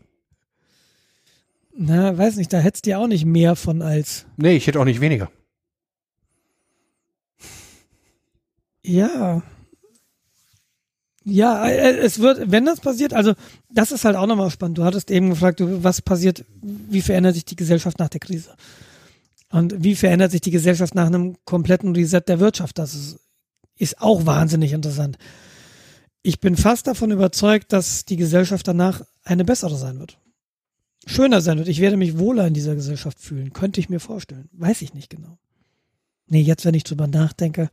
Na, 1.76 2.18
weiß 2.18 2.38
nicht, 2.38 2.52
da 2.52 2.58
hättest 2.58 2.86
du 2.86 2.92
ja 2.92 2.98
auch 2.98 3.08
nicht 3.08 3.26
mehr 3.26 3.56
von 3.56 3.82
als. 3.82 4.26
Nee, 4.36 4.56
ich 4.56 4.66
hätte 4.66 4.80
auch 4.80 4.86
nicht 4.86 5.02
weniger. 5.02 5.32
Ja. 8.84 9.44
Ja, 11.30 11.68
äh, 11.68 11.98
es 11.98 12.20
wird, 12.20 12.50
wenn 12.52 12.66
das 12.66 12.80
passiert, 12.80 13.14
also 13.14 13.34
das 13.70 13.92
ist 13.92 14.06
halt 14.06 14.16
auch 14.16 14.28
nochmal 14.28 14.50
spannend. 14.50 14.78
Du 14.78 14.86
hattest 14.86 15.12
eben 15.12 15.30
gefragt, 15.30 15.60
was 15.62 16.02
passiert, 16.02 16.46
wie 16.62 17.02
verändert 17.02 17.36
sich 17.36 17.44
die 17.44 17.58
Gesellschaft 17.58 18.00
nach 18.00 18.08
der 18.08 18.22
Krise? 18.22 18.52
Und 19.50 19.84
wie 19.84 19.96
verändert 19.96 20.32
sich 20.32 20.40
die 20.40 20.52
Gesellschaft 20.52 20.96
nach 20.96 21.08
einem 21.08 21.36
kompletten 21.44 21.94
Reset 21.94 22.22
der 22.26 22.40
Wirtschaft? 22.40 22.78
Das 22.78 22.96
ist, 22.96 23.20
ist 23.78 24.02
auch 24.02 24.26
wahnsinnig 24.26 24.72
interessant. 24.72 25.18
Ich 26.22 26.40
bin 26.40 26.56
fast 26.56 26.88
davon 26.88 27.12
überzeugt, 27.12 27.74
dass 27.74 28.06
die 28.06 28.18
Gesellschaft 28.18 28.66
danach 28.66 29.02
eine 29.26 29.44
bessere 29.44 29.76
sein 29.76 30.00
wird. 30.00 30.18
Schöner 31.06 31.42
sein 31.42 31.58
wird. 31.58 31.68
Ich 31.68 31.82
werde 31.82 31.98
mich 31.98 32.18
wohler 32.18 32.48
in 32.48 32.54
dieser 32.54 32.76
Gesellschaft 32.76 33.20
fühlen. 33.20 33.52
Könnte 33.52 33.82
ich 33.82 33.90
mir 33.90 34.00
vorstellen. 34.00 34.50
Weiß 34.54 34.82
ich 34.82 34.94
nicht 34.94 35.10
genau. 35.10 35.38
Nee, 36.28 36.42
jetzt, 36.42 36.64
wenn 36.64 36.74
ich 36.74 36.84
drüber 36.86 37.08
nachdenke, 37.08 37.70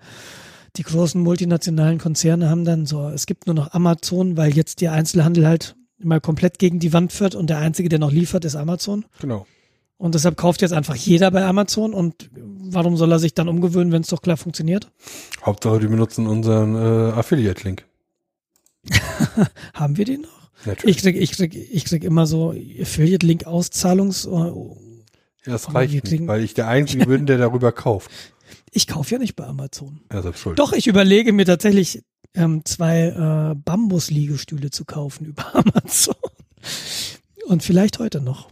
die 0.76 0.82
großen 0.82 1.20
multinationalen 1.20 1.98
Konzerne 1.98 2.50
haben 2.50 2.64
dann 2.64 2.86
so, 2.86 3.08
es 3.08 3.26
gibt 3.26 3.46
nur 3.46 3.54
noch 3.54 3.72
Amazon, 3.72 4.36
weil 4.36 4.54
jetzt 4.54 4.80
der 4.80 4.92
Einzelhandel 4.92 5.46
halt 5.46 5.76
mal 5.98 6.20
komplett 6.20 6.58
gegen 6.58 6.80
die 6.80 6.92
Wand 6.92 7.12
führt 7.12 7.34
und 7.34 7.48
der 7.48 7.58
einzige, 7.58 7.88
der 7.88 7.98
noch 7.98 8.10
liefert, 8.10 8.44
ist 8.44 8.56
Amazon. 8.56 9.04
Genau. 9.20 9.46
Und 9.96 10.14
deshalb 10.14 10.36
kauft 10.36 10.60
jetzt 10.60 10.72
einfach 10.72 10.96
jeder 10.96 11.30
bei 11.30 11.44
Amazon 11.44 11.94
und 11.94 12.28
warum 12.34 12.96
soll 12.96 13.12
er 13.12 13.20
sich 13.20 13.34
dann 13.34 13.48
umgewöhnen, 13.48 13.92
wenn 13.92 14.02
es 14.02 14.08
doch 14.08 14.20
klar 14.20 14.36
funktioniert? 14.36 14.90
Hauptsache, 15.44 15.78
die 15.78 15.86
benutzen 15.86 16.26
unseren 16.26 16.74
äh, 16.74 17.12
Affiliate-Link. 17.12 17.84
haben 19.74 19.96
wir 19.96 20.04
den 20.04 20.22
noch? 20.22 20.50
Natürlich. 20.66 20.96
Ich 20.96 21.02
krieg, 21.02 21.16
ich 21.16 21.32
krieg, 21.32 21.54
ich 21.54 21.84
krieg 21.84 22.04
immer 22.04 22.26
so 22.26 22.50
Affiliate-Link-Auszahlungs. 22.80 24.24
Ja, 24.24 25.52
das 25.52 25.72
reicht 25.72 26.10
nicht, 26.10 26.26
weil 26.26 26.42
ich 26.42 26.54
der 26.54 26.68
Einzige 26.68 27.06
bin, 27.06 27.26
der 27.26 27.38
darüber 27.38 27.70
kauft. 27.70 28.10
Ich 28.70 28.86
kaufe 28.86 29.12
ja 29.12 29.18
nicht 29.18 29.36
bei 29.36 29.44
Amazon. 29.46 30.00
Ja, 30.12 30.22
selbst 30.22 30.40
schuld. 30.40 30.58
Doch, 30.58 30.72
ich 30.72 30.86
überlege 30.86 31.32
mir 31.32 31.44
tatsächlich 31.44 32.02
ähm, 32.34 32.64
zwei 32.64 33.06
äh, 33.08 33.54
Bambus-Liegestühle 33.54 34.70
zu 34.70 34.84
kaufen 34.84 35.26
über 35.26 35.54
Amazon. 35.54 36.16
Und 37.46 37.62
vielleicht 37.62 37.98
heute 37.98 38.20
noch. 38.20 38.48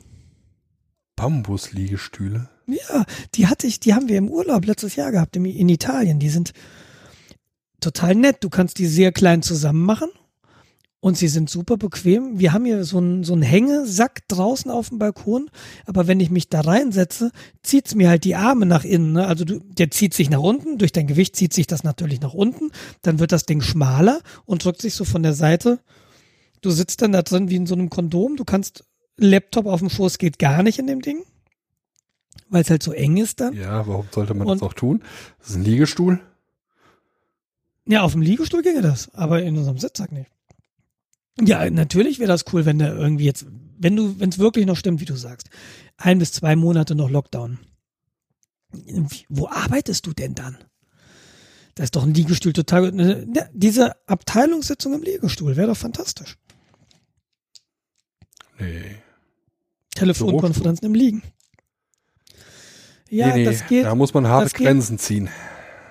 Bambus-Liegestühle? 1.17 2.49
Ja, 2.67 3.05
die 3.35 3.47
hatte 3.47 3.67
ich, 3.67 3.81
die 3.81 3.95
haben 3.95 4.09
wir 4.09 4.19
im 4.19 4.31
Urlaub 4.31 4.65
letztes 4.65 4.97
Jahr 4.97 5.11
gehabt 5.11 5.37
in, 5.37 5.45
in 5.45 5.69
Italien. 5.69 6.19
Die 6.19 6.31
sind 6.31 6.53
total 7.81 8.15
nett. 8.15 8.45
Du 8.45 8.51
kannst 8.51 8.79
die 8.79 8.87
sehr 8.87 9.13
klein 9.13 9.43
zusammen 9.43 9.85
machen 9.85 10.09
Und 11.05 11.19
sie 11.19 11.27
sind 11.27 11.51
super 11.51 11.79
bequem. 11.79 12.39
Wir 12.39 12.53
haben 12.53 12.65
hier 12.65 12.85
so 12.85 12.99
einen, 12.99 13.25
so 13.25 13.33
einen 13.33 13.43
Hängesack 13.43 14.21
draußen 14.29 14.71
auf 14.71 14.91
dem 14.91 15.01
Balkon. 15.01 15.51
Aber 15.85 16.07
wenn 16.07 16.21
ich 16.21 16.31
mich 16.31 16.49
da 16.49 16.61
reinsetze, 16.61 17.33
zieht's 17.65 17.97
mir 17.97 18.09
halt 18.09 18.23
die 18.23 18.37
Arme 18.37 18.67
nach 18.67 18.85
innen. 18.85 19.15
Ne? 19.15 19.27
Also 19.27 19.45
du, 19.45 19.59
der 19.59 19.91
zieht 19.91 20.15
sich 20.15 20.31
nach 20.31 20.39
unten. 20.39 20.79
Durch 20.79 20.93
dein 20.93 21.09
Gewicht 21.09 21.35
zieht 21.35 21.53
sich 21.55 21.67
das 21.67 21.83
natürlich 21.83 22.21
nach 22.21 22.35
unten. 22.35 22.71
Dann 23.03 23.19
wird 23.19 23.33
das 23.33 23.47
Ding 23.47 23.63
schmaler 23.63 24.21
und 24.47 24.65
drückt 24.65 24.81
sich 24.81 24.95
so 24.95 25.05
von 25.05 25.25
der 25.25 25.33
Seite. 25.33 25.81
Du 26.61 26.71
sitzt 26.71 27.03
dann 27.03 27.11
da 27.11 27.23
drin 27.23 27.51
wie 27.51 27.57
in 27.57 27.67
so 27.67 27.75
einem 27.75 27.91
Kondom. 27.91 28.37
Du 28.37 28.45
kannst 28.45 28.85
Laptop 29.17 29.67
auf 29.67 29.81
dem 29.81 29.91
Schoß 29.91 30.19
geht 30.19 30.39
gar 30.39 30.63
nicht 30.63 30.79
in 30.79 30.87
dem 30.87 31.03
Ding. 31.03 31.25
Weil 32.49 32.63
es 32.63 32.71
halt 32.71 32.85
so 32.85 32.93
eng 32.93 33.17
ist 33.17 33.41
dann. 33.41 33.55
Ja, 33.55 33.89
warum 33.89 34.07
sollte 34.13 34.35
man 34.35 34.47
und, 34.47 34.61
das 34.61 34.69
auch 34.69 34.75
tun? 34.75 35.03
Das 35.41 35.51
ist 35.51 35.57
ein 35.57 35.65
Liegestuhl. 35.65 36.21
Ja, 37.87 38.03
auf 38.03 38.13
dem 38.13 38.23
Liegestuhl 38.23 38.63
ginge 38.63 38.83
das, 38.83 39.13
aber 39.15 39.43
in 39.43 39.59
unserem 39.59 39.79
Sitzsack 39.79 40.13
nicht. 40.13 40.32
Ja, 41.41 41.69
natürlich 41.71 42.19
wäre 42.19 42.29
das 42.29 42.45
cool, 42.53 42.67
wenn 42.67 42.79
der 42.79 42.95
irgendwie 42.95 43.25
jetzt, 43.25 43.47
wenn 43.79 43.97
du, 43.97 44.19
wenn 44.21 44.29
es 44.29 44.39
wirklich 44.39 44.67
noch 44.67 44.77
stimmt, 44.77 45.01
wie 45.01 45.07
du 45.07 45.17
sagst, 45.17 45.49
ein 45.97 46.19
bis 46.19 46.33
zwei 46.33 46.57
Monate 46.57 46.95
noch 46.95 47.11
Lockdown. 47.11 47.59
Wo 49.29 49.49
arbeitest 49.49 50.07
du 50.07 50.13
denn 50.13 50.35
dann? 50.35 50.59
Da 51.75 51.85
ist 51.85 51.97
doch 51.97 52.03
ein 52.03 52.15
Liegestuhl 52.15 52.53
total. 52.53 52.93
Ne, 52.93 53.27
ne, 53.27 53.51
diese 53.53 53.97
Abteilungssitzung 54.07 54.93
im 54.95 55.03
Liegestuhl 55.03 55.57
wäre 55.57 55.69
doch 55.69 55.77
fantastisch. 55.77 56.37
Nee. 58.59 58.97
Telefonkonferenzen 59.95 60.87
im 60.87 60.95
Liegen. 60.95 61.23
Ja, 63.09 63.29
nee, 63.29 63.41
nee, 63.41 63.45
das 63.45 63.67
geht. 63.67 63.85
Da 63.85 63.95
muss 63.95 64.15
man 64.15 64.27
harte 64.27 64.55
Grenzen 64.55 64.97
geht, 64.97 65.05
ziehen. 65.05 65.29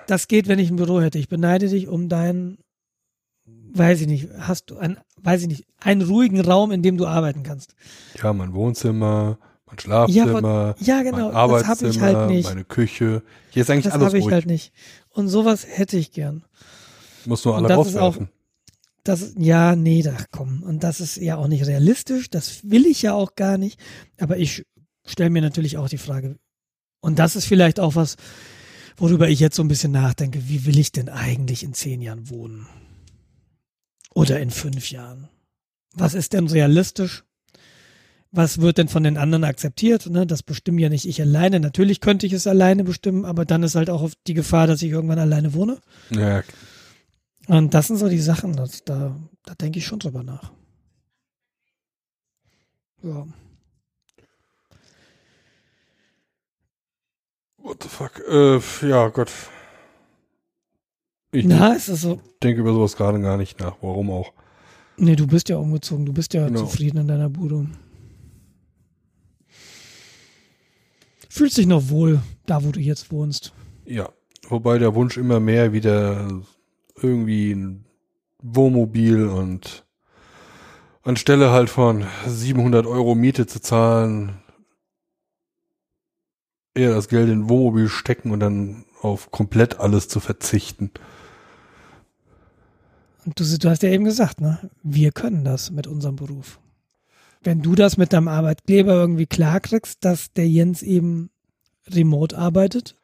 Das 0.06 0.28
geht, 0.28 0.48
wenn 0.48 0.58
ich 0.58 0.70
ein 0.70 0.76
Büro 0.76 1.00
hätte. 1.00 1.18
Ich 1.18 1.28
beneide 1.28 1.68
dich 1.68 1.88
um 1.88 2.08
deinen 2.08 2.58
weiß 3.74 4.02
ich 4.02 4.06
nicht, 4.06 4.28
hast 4.38 4.70
du 4.70 4.78
ein, 4.78 4.98
weiß 5.22 5.42
ich 5.42 5.48
nicht, 5.48 5.64
einen 5.80 6.02
ruhigen 6.02 6.40
Raum, 6.40 6.72
in 6.72 6.82
dem 6.82 6.96
du 6.96 7.06
arbeiten 7.06 7.42
kannst. 7.42 7.74
Ja, 8.22 8.32
mein 8.32 8.52
Wohnzimmer, 8.54 9.38
mein 9.66 9.78
Schlafzimmer, 9.78 10.74
ja, 10.78 10.96
ja 10.98 11.02
genau, 11.02 11.28
mein 11.28 11.36
Arbeitszimmer, 11.36 11.88
das 11.88 11.96
ich 11.96 12.00
halt 12.00 12.30
nicht. 12.30 12.48
meine 12.48 12.64
Küche. 12.64 13.22
Hier 13.50 13.62
ist 13.62 13.70
eigentlich 13.70 13.84
das 13.84 13.94
alles 13.94 14.06
Das 14.06 14.14
habe 14.14 14.18
ich 14.18 14.32
halt 14.32 14.46
nicht. 14.46 14.72
Und 15.10 15.28
sowas 15.28 15.66
hätte 15.68 15.96
ich 15.96 16.12
gern. 16.12 16.44
Muss 17.24 17.44
nur 17.44 17.56
alle 17.56 17.72
rauswerfen. 17.72 18.28
Das, 19.04 19.34
ja, 19.36 19.74
nee, 19.74 20.02
da 20.02 20.16
komm. 20.30 20.62
Und 20.62 20.84
das 20.84 21.00
ist 21.00 21.16
ja 21.16 21.36
auch 21.36 21.48
nicht 21.48 21.66
realistisch. 21.66 22.30
Das 22.30 22.70
will 22.70 22.86
ich 22.86 23.02
ja 23.02 23.14
auch 23.14 23.34
gar 23.34 23.58
nicht. 23.58 23.80
Aber 24.20 24.36
ich 24.36 24.64
stelle 25.04 25.30
mir 25.30 25.42
natürlich 25.42 25.76
auch 25.76 25.88
die 25.88 25.98
Frage. 25.98 26.36
Und 27.00 27.18
das 27.18 27.34
ist 27.34 27.46
vielleicht 27.46 27.80
auch 27.80 27.96
was, 27.96 28.16
worüber 28.96 29.28
ich 29.28 29.40
jetzt 29.40 29.56
so 29.56 29.62
ein 29.62 29.68
bisschen 29.68 29.90
nachdenke. 29.90 30.48
Wie 30.48 30.66
will 30.66 30.78
ich 30.78 30.92
denn 30.92 31.08
eigentlich 31.08 31.64
in 31.64 31.74
zehn 31.74 32.00
Jahren 32.00 32.30
wohnen? 32.30 32.68
Oder 34.14 34.40
in 34.40 34.50
fünf 34.50 34.90
Jahren? 34.90 35.28
Was 35.94 36.14
ist 36.14 36.32
denn 36.32 36.46
realistisch? 36.46 37.24
Was 38.30 38.60
wird 38.60 38.78
denn 38.78 38.88
von 38.88 39.02
den 39.02 39.18
anderen 39.18 39.44
akzeptiert? 39.44 40.06
Ne? 40.06 40.26
Das 40.26 40.42
bestimmen 40.42 40.78
ja 40.78 40.88
nicht 40.88 41.06
ich 41.06 41.20
alleine. 41.20 41.60
Natürlich 41.60 42.00
könnte 42.00 42.26
ich 42.26 42.32
es 42.32 42.46
alleine 42.46 42.82
bestimmen, 42.82 43.26
aber 43.26 43.44
dann 43.44 43.62
ist 43.62 43.74
halt 43.74 43.90
auch 43.90 44.08
die 44.26 44.34
Gefahr, 44.34 44.66
dass 44.66 44.80
ich 44.80 44.90
irgendwann 44.90 45.18
alleine 45.18 45.52
wohne. 45.52 45.78
Ja. 46.10 46.42
Und 47.46 47.74
das 47.74 47.88
sind 47.88 47.98
so 47.98 48.08
die 48.08 48.18
Sachen, 48.18 48.56
das, 48.56 48.84
da, 48.84 49.14
da 49.44 49.54
denke 49.54 49.78
ich 49.78 49.86
schon 49.86 49.98
drüber 49.98 50.22
nach. 50.22 50.52
Ja. 53.02 53.26
What 57.58 57.82
the 57.82 57.88
fuck? 57.88 58.22
Äh, 58.28 58.60
ja, 58.88 59.08
Gott. 59.08 59.30
Ich 61.32 61.46
Na, 61.46 61.72
ist 61.72 61.88
das 61.88 62.02
so? 62.02 62.20
denke 62.42 62.60
über 62.60 62.74
sowas 62.74 62.96
gerade 62.96 63.20
gar 63.20 63.38
nicht 63.38 63.58
nach. 63.58 63.76
Warum 63.80 64.10
auch? 64.10 64.32
Nee, 64.98 65.16
du 65.16 65.26
bist 65.26 65.48
ja 65.48 65.56
umgezogen. 65.56 66.04
Du 66.04 66.12
bist 66.12 66.34
ja 66.34 66.46
genau. 66.46 66.60
zufrieden 66.60 66.98
in 66.98 67.08
deiner 67.08 67.30
Bude. 67.30 67.66
Fühlst 71.30 71.56
dich 71.56 71.66
noch 71.66 71.88
wohl, 71.88 72.20
da 72.44 72.62
wo 72.62 72.70
du 72.70 72.80
jetzt 72.80 73.10
wohnst. 73.10 73.54
Ja, 73.86 74.10
wobei 74.48 74.78
der 74.78 74.94
Wunsch 74.94 75.16
immer 75.16 75.40
mehr 75.40 75.72
wieder 75.72 76.42
irgendwie 77.00 77.52
ein 77.52 77.86
Wohnmobil 78.42 79.26
und 79.26 79.86
anstelle 81.02 81.50
halt 81.50 81.70
von 81.70 82.04
700 82.26 82.86
Euro 82.86 83.14
Miete 83.14 83.46
zu 83.46 83.62
zahlen, 83.62 84.42
eher 86.74 86.94
das 86.94 87.08
Geld 87.08 87.30
in 87.30 87.48
Wohnmobil 87.48 87.88
stecken 87.88 88.30
und 88.30 88.40
dann 88.40 88.84
auf 89.00 89.30
komplett 89.30 89.80
alles 89.80 90.08
zu 90.08 90.20
verzichten. 90.20 90.90
Und 93.24 93.38
du, 93.38 93.58
du 93.58 93.70
hast 93.70 93.82
ja 93.82 93.90
eben 93.90 94.04
gesagt, 94.04 94.40
ne? 94.40 94.70
Wir 94.82 95.12
können 95.12 95.44
das 95.44 95.70
mit 95.70 95.86
unserem 95.86 96.16
Beruf. 96.16 96.58
Wenn 97.42 97.62
du 97.62 97.74
das 97.74 97.96
mit 97.96 98.12
deinem 98.12 98.28
Arbeitgeber 98.28 98.94
irgendwie 98.94 99.26
klarkriegst, 99.26 100.04
dass 100.04 100.32
der 100.32 100.48
Jens 100.48 100.82
eben 100.82 101.30
remote 101.88 102.36
arbeitet. 102.36 102.94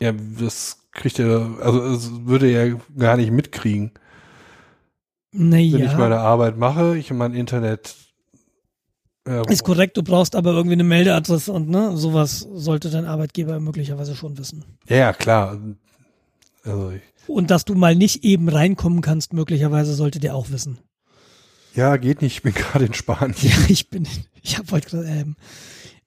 Ja, 0.00 0.12
das 0.12 0.78
kriegt 0.92 1.18
er, 1.18 1.56
also 1.60 1.82
es 1.86 2.10
würde 2.26 2.50
er 2.50 2.80
gar 2.96 3.16
nicht 3.16 3.32
mitkriegen. 3.32 3.92
Naja. 5.32 5.78
Wenn 5.78 5.86
ich 5.86 5.96
meine 5.96 6.18
Arbeit 6.18 6.56
mache, 6.56 6.96
ich 6.96 7.10
mein 7.12 7.34
Internet. 7.34 7.96
Ja, 9.26 9.42
ist 9.42 9.64
korrekt, 9.64 9.96
du 9.96 10.02
brauchst 10.02 10.34
aber 10.34 10.52
irgendwie 10.52 10.72
eine 10.74 10.84
Meldeadresse 10.84 11.52
und 11.52 11.68
ne, 11.68 11.96
sowas 11.96 12.46
sollte 12.54 12.88
dein 12.88 13.04
Arbeitgeber 13.04 13.60
möglicherweise 13.60 14.16
schon 14.16 14.38
wissen. 14.38 14.64
Ja, 14.88 15.12
klar. 15.12 15.58
Also 16.64 16.92
ich, 16.92 17.02
und 17.28 17.50
dass 17.50 17.64
du 17.64 17.74
mal 17.74 17.94
nicht 17.94 18.24
eben 18.24 18.48
reinkommen 18.48 19.00
kannst, 19.00 19.32
möglicherweise 19.32 19.94
sollte 19.94 20.20
der 20.20 20.34
auch 20.34 20.50
wissen. 20.50 20.78
Ja, 21.74 21.96
geht 21.96 22.22
nicht. 22.22 22.36
Ich 22.36 22.42
bin 22.42 22.54
gerade 22.54 22.86
in 22.86 22.94
Spanien. 22.94 23.36
Ja, 23.40 23.56
ich 23.68 23.88
bin, 23.88 24.06
ich 24.42 24.58
habe 24.58 24.70
heute 24.72 24.88
gerade, 24.88 25.08
ähm, 25.08 25.36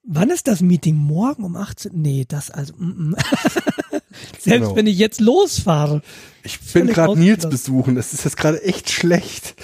wann 0.04 0.30
ist 0.30 0.48
das 0.48 0.60
Meeting? 0.60 0.96
Morgen 0.96 1.44
um 1.44 1.56
18? 1.56 1.92
Nee, 1.94 2.24
das 2.26 2.50
also, 2.50 2.74
mm, 2.76 3.10
mm. 3.10 3.16
Selbst 4.38 4.66
genau. 4.66 4.76
wenn 4.76 4.86
ich 4.86 4.98
jetzt 4.98 5.20
losfahre. 5.20 6.02
Ich 6.42 6.60
bin 6.60 6.88
gerade 6.88 7.18
Nils 7.18 7.48
besuchen. 7.48 7.94
Das 7.94 8.12
ist 8.12 8.24
jetzt 8.24 8.36
gerade 8.36 8.62
echt 8.62 8.90
schlecht. 8.90 9.54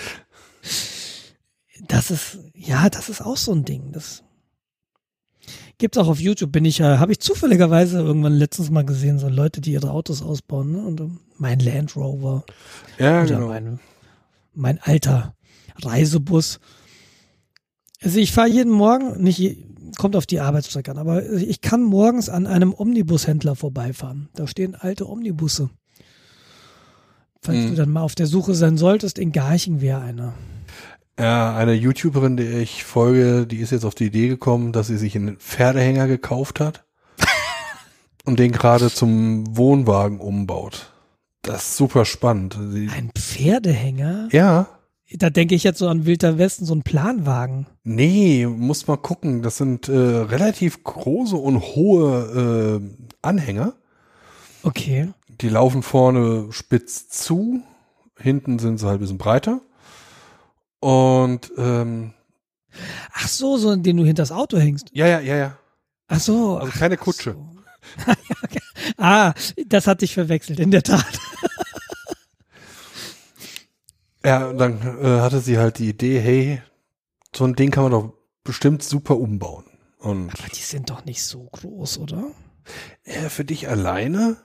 Das 1.86 2.11
ist, 2.11 2.38
ja, 2.54 2.88
das 2.88 3.09
ist 3.09 3.20
auch 3.20 3.36
so 3.36 3.52
ein 3.52 3.64
Ding. 3.64 3.92
Das 3.92 4.22
Gibt's 5.78 5.99
auch 5.99 6.09
auf 6.09 6.20
YouTube, 6.20 6.53
bin 6.53 6.64
ich 6.64 6.78
ja, 6.78 6.99
habe 6.99 7.12
ich 7.12 7.20
zufälligerweise 7.20 8.01
irgendwann 8.01 8.34
letztens 8.34 8.70
mal 8.70 8.84
gesehen, 8.84 9.18
so 9.18 9.28
Leute, 9.28 9.61
die 9.61 9.72
ihre 9.72 9.90
Autos 9.90 10.22
ausbauen, 10.22 10.72
ne? 10.72 10.78
Und 10.78 11.01
ähm, 11.01 11.20
mein 11.36 11.61
Land 11.61 11.96
Rover. 11.96 12.44
Ja, 12.99 13.22
oder 13.22 13.34
genau. 13.34 13.49
mein, 13.49 13.80
mein 14.55 14.78
alter 14.80 15.34
Reisebus. 15.76 16.61
Also 18.03 18.18
ich 18.18 18.32
fahre 18.32 18.49
jeden 18.49 18.72
Morgen, 18.72 19.22
nicht 19.22 19.59
kommt 19.96 20.16
auf 20.16 20.26
die 20.26 20.40
Arbeitsstrecke 20.40 20.90
an, 20.90 20.99
aber 20.99 21.24
ich 21.32 21.61
kann 21.61 21.82
morgens 21.82 22.28
an 22.28 22.46
einem 22.46 22.74
Omnibushändler 22.74 23.57
vorbeifahren. 23.57 24.28
Da 24.34 24.46
stehen 24.46 24.74
alte 24.74 25.09
Omnibusse. 25.09 25.70
Falls 27.40 27.64
mhm. 27.64 27.68
du 27.70 27.74
dann 27.76 27.90
mal 27.90 28.03
auf 28.03 28.14
der 28.14 28.26
Suche 28.26 28.55
sein 28.55 28.76
solltest, 28.76 29.18
in 29.18 29.32
Garching 29.32 29.80
wäre 29.80 30.01
einer. 30.01 30.34
Ja, 31.18 31.56
eine 31.56 31.72
YouTuberin, 31.72 32.36
die 32.36 32.44
ich 32.44 32.84
folge, 32.84 33.44
die 33.46 33.58
ist 33.58 33.72
jetzt 33.72 33.84
auf 33.84 33.96
die 33.96 34.06
Idee 34.06 34.28
gekommen, 34.28 34.72
dass 34.72 34.86
sie 34.86 34.96
sich 34.96 35.16
einen 35.16 35.36
Pferdehänger 35.38 36.06
gekauft 36.06 36.60
hat 36.60 36.84
und 38.24 38.38
den 38.38 38.52
gerade 38.52 38.88
zum 38.88 39.56
Wohnwagen 39.56 40.20
umbaut. 40.20 40.92
Das 41.42 41.62
ist 41.62 41.76
super 41.76 42.04
spannend. 42.04 42.56
Sie 42.70 42.88
Ein 42.88 43.10
Pferdehänger? 43.10 44.28
Ja. 44.30 44.68
Da 45.10 45.30
denke 45.30 45.56
ich 45.56 45.64
jetzt 45.64 45.78
so 45.78 45.88
an 45.88 46.06
Wilder 46.06 46.38
Westen, 46.38 46.66
so 46.66 46.74
ein 46.74 46.82
Planwagen. 46.82 47.66
Nee, 47.82 48.46
muss 48.46 48.86
mal 48.86 48.98
gucken. 48.98 49.42
Das 49.42 49.56
sind 49.56 49.88
äh, 49.88 49.92
relativ 49.92 50.84
große 50.84 51.34
und 51.36 51.60
hohe 51.60 52.80
äh, 52.80 53.06
Anhänger. 53.22 53.72
Okay. 54.62 55.08
Die 55.40 55.48
laufen 55.48 55.82
vorne 55.82 56.48
spitz 56.50 57.08
zu, 57.08 57.62
hinten 58.18 58.58
sind 58.58 58.78
sie 58.78 58.86
halt 58.86 58.98
ein 58.98 59.00
bisschen 59.00 59.18
breiter. 59.18 59.62
Und 60.81 61.53
ähm, 61.57 62.14
Ach 63.12 63.29
so, 63.29 63.57
so 63.57 63.74
den 63.74 63.97
du 63.97 64.05
hinter 64.05 64.22
das 64.22 64.33
Auto 64.33 64.59
hängst. 64.59 64.91
Ja, 64.93 65.07
ja, 65.07 65.20
ja, 65.20 65.37
ja. 65.37 65.59
Ach 66.09 66.20
so. 66.20 66.59
Also 66.59 66.72
keine 66.79 66.97
Kutsche. 66.97 67.33
So. 67.33 67.49
ah, 68.99 69.35
das 69.66 69.87
hat 69.87 70.03
dich 70.03 70.14
verwechselt, 70.14 70.61
in 70.61 70.70
der 70.70 70.83
Tat. 70.83 71.05
ja, 74.24 74.53
dann 74.53 74.81
äh, 75.03 75.20
hatte 75.20 75.41
sie 75.41 75.59
halt 75.59 75.79
die 75.79 75.89
Idee, 75.89 76.20
hey, 76.20 76.62
so 77.35 77.45
ein 77.45 77.55
Ding 77.55 77.70
kann 77.70 77.85
man 77.85 77.93
doch 77.93 78.12
bestimmt 78.45 78.83
super 78.83 79.16
umbauen. 79.16 79.64
Und 79.99 80.31
Aber 80.31 80.49
die 80.49 80.61
sind 80.61 80.91
doch 80.91 81.05
nicht 81.05 81.22
so 81.22 81.45
groß, 81.45 81.99
oder? 81.99 82.31
Ja, 83.05 83.29
für 83.29 83.45
dich 83.45 83.68
alleine 83.68 84.37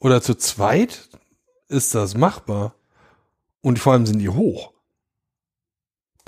oder 0.00 0.20
zu 0.22 0.34
zweit 0.34 1.08
ist 1.68 1.94
das 1.94 2.16
machbar. 2.16 2.74
Und 3.60 3.78
vor 3.78 3.92
allem 3.92 4.06
sind 4.06 4.18
die 4.18 4.28
hoch. 4.28 4.72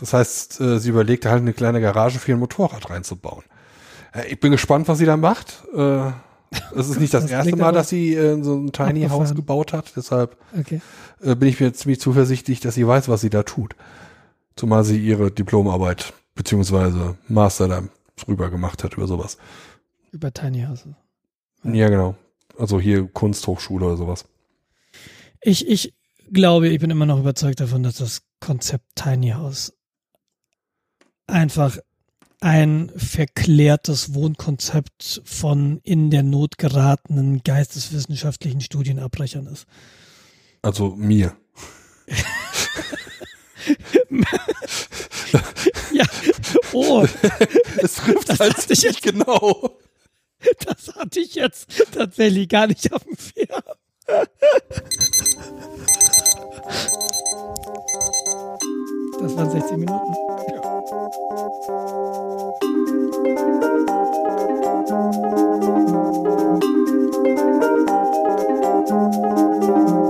Das 0.01 0.13
heißt, 0.15 0.61
äh, 0.61 0.79
sie 0.81 0.89
überlegte 0.89 1.31
halt 1.31 1.43
eine 1.43 1.53
kleine 1.53 1.81
Garage 1.81 2.19
für 2.19 2.33
ihr 2.33 2.37
Motorrad 2.39 2.89
reinzubauen. 2.91 3.45
Äh, 4.15 4.33
ich 4.33 4.41
bin 4.41 4.51
gespannt, 4.51 4.89
was 4.89 4.99
sie 4.99 5.07
da 5.07 5.17
macht. 5.17 5.63
Äh, 5.75 6.11
Es 6.73 6.89
ist 6.89 6.99
nicht 6.99 7.15
das, 7.15 7.23
das 7.25 7.31
erste 7.31 7.57
Mal, 7.57 7.73
dass 7.73 7.89
sie 7.89 8.15
äh, 8.15 8.43
so 8.43 8.57
ein 8.57 8.73
Tiny 8.73 9.09
House 9.09 9.35
gebaut 9.35 9.73
hat. 9.73 9.93
Deshalb 9.97 10.37
okay. 10.59 10.81
äh, 11.23 11.35
bin 11.37 11.49
ich 11.49 11.61
mir 11.61 11.73
ziemlich 11.73 12.01
zuversichtlich, 12.01 12.61
dass 12.61 12.75
sie 12.75 12.87
weiß, 12.87 13.09
was 13.09 13.21
sie 13.21 13.31
da 13.31 13.43
tut. 13.43 13.77
Zumal 14.57 14.85
sie 14.85 14.99
ihre 14.99 15.31
Diplomarbeit 15.31 16.13
beziehungsweise 16.35 17.17
Master 17.29 17.69
da 17.69 17.83
drüber 18.17 18.51
gemacht 18.51 18.83
hat 18.85 18.95
über 18.95 19.07
sowas. 19.07 19.39
Über 20.13 20.33
Tiny 20.33 20.65
Houses. 20.65 20.95
Ja. 21.63 21.73
ja, 21.73 21.89
genau. 21.89 22.17
Also 22.59 22.81
hier 22.81 23.07
Kunsthochschule 23.07 23.87
oder 23.87 23.97
sowas. 23.97 24.25
Ich, 25.43 25.69
ich 25.69 25.95
glaube, 26.33 26.69
ich 26.69 26.81
bin 26.81 26.91
immer 26.91 27.07
noch 27.07 27.19
überzeugt 27.19 27.61
davon, 27.61 27.83
dass 27.83 27.97
das 27.97 28.23
Konzept 28.41 28.85
Tiny 28.97 29.31
House 29.31 29.73
einfach 31.31 31.79
ein 32.41 32.91
verklärtes 32.97 34.15
Wohnkonzept 34.15 35.23
von 35.25 35.81
in 35.83 36.11
der 36.11 36.23
Not 36.23 36.57
geratenen 36.59 37.43
geisteswissenschaftlichen 37.43 38.61
Studienabbrechern 38.61 39.47
ist. 39.47 39.67
Also 40.63 40.95
mir. 40.97 41.37
ja, 45.93 46.05
oh. 46.73 47.07
Es 47.77 47.95
trifft 47.97 48.29
das 48.29 48.41
halt 48.41 48.69
nicht 48.69 48.83
jetzt, 48.83 49.03
genau. 49.03 49.79
Das 50.65 50.95
hatte 50.95 51.21
ich 51.21 51.35
jetzt 51.35 51.69
tatsächlich 51.93 52.49
gar 52.49 52.67
nicht 52.67 52.93
auf 52.93 53.05
dem 53.05 53.17
Pferd. 53.17 53.65
Das 59.21 59.37
waren 59.37 59.51
16 59.51 59.79
Minuten. 59.79 60.15
Ja. 60.51 60.60
Thank 60.91 61.15
you. 69.91 70.10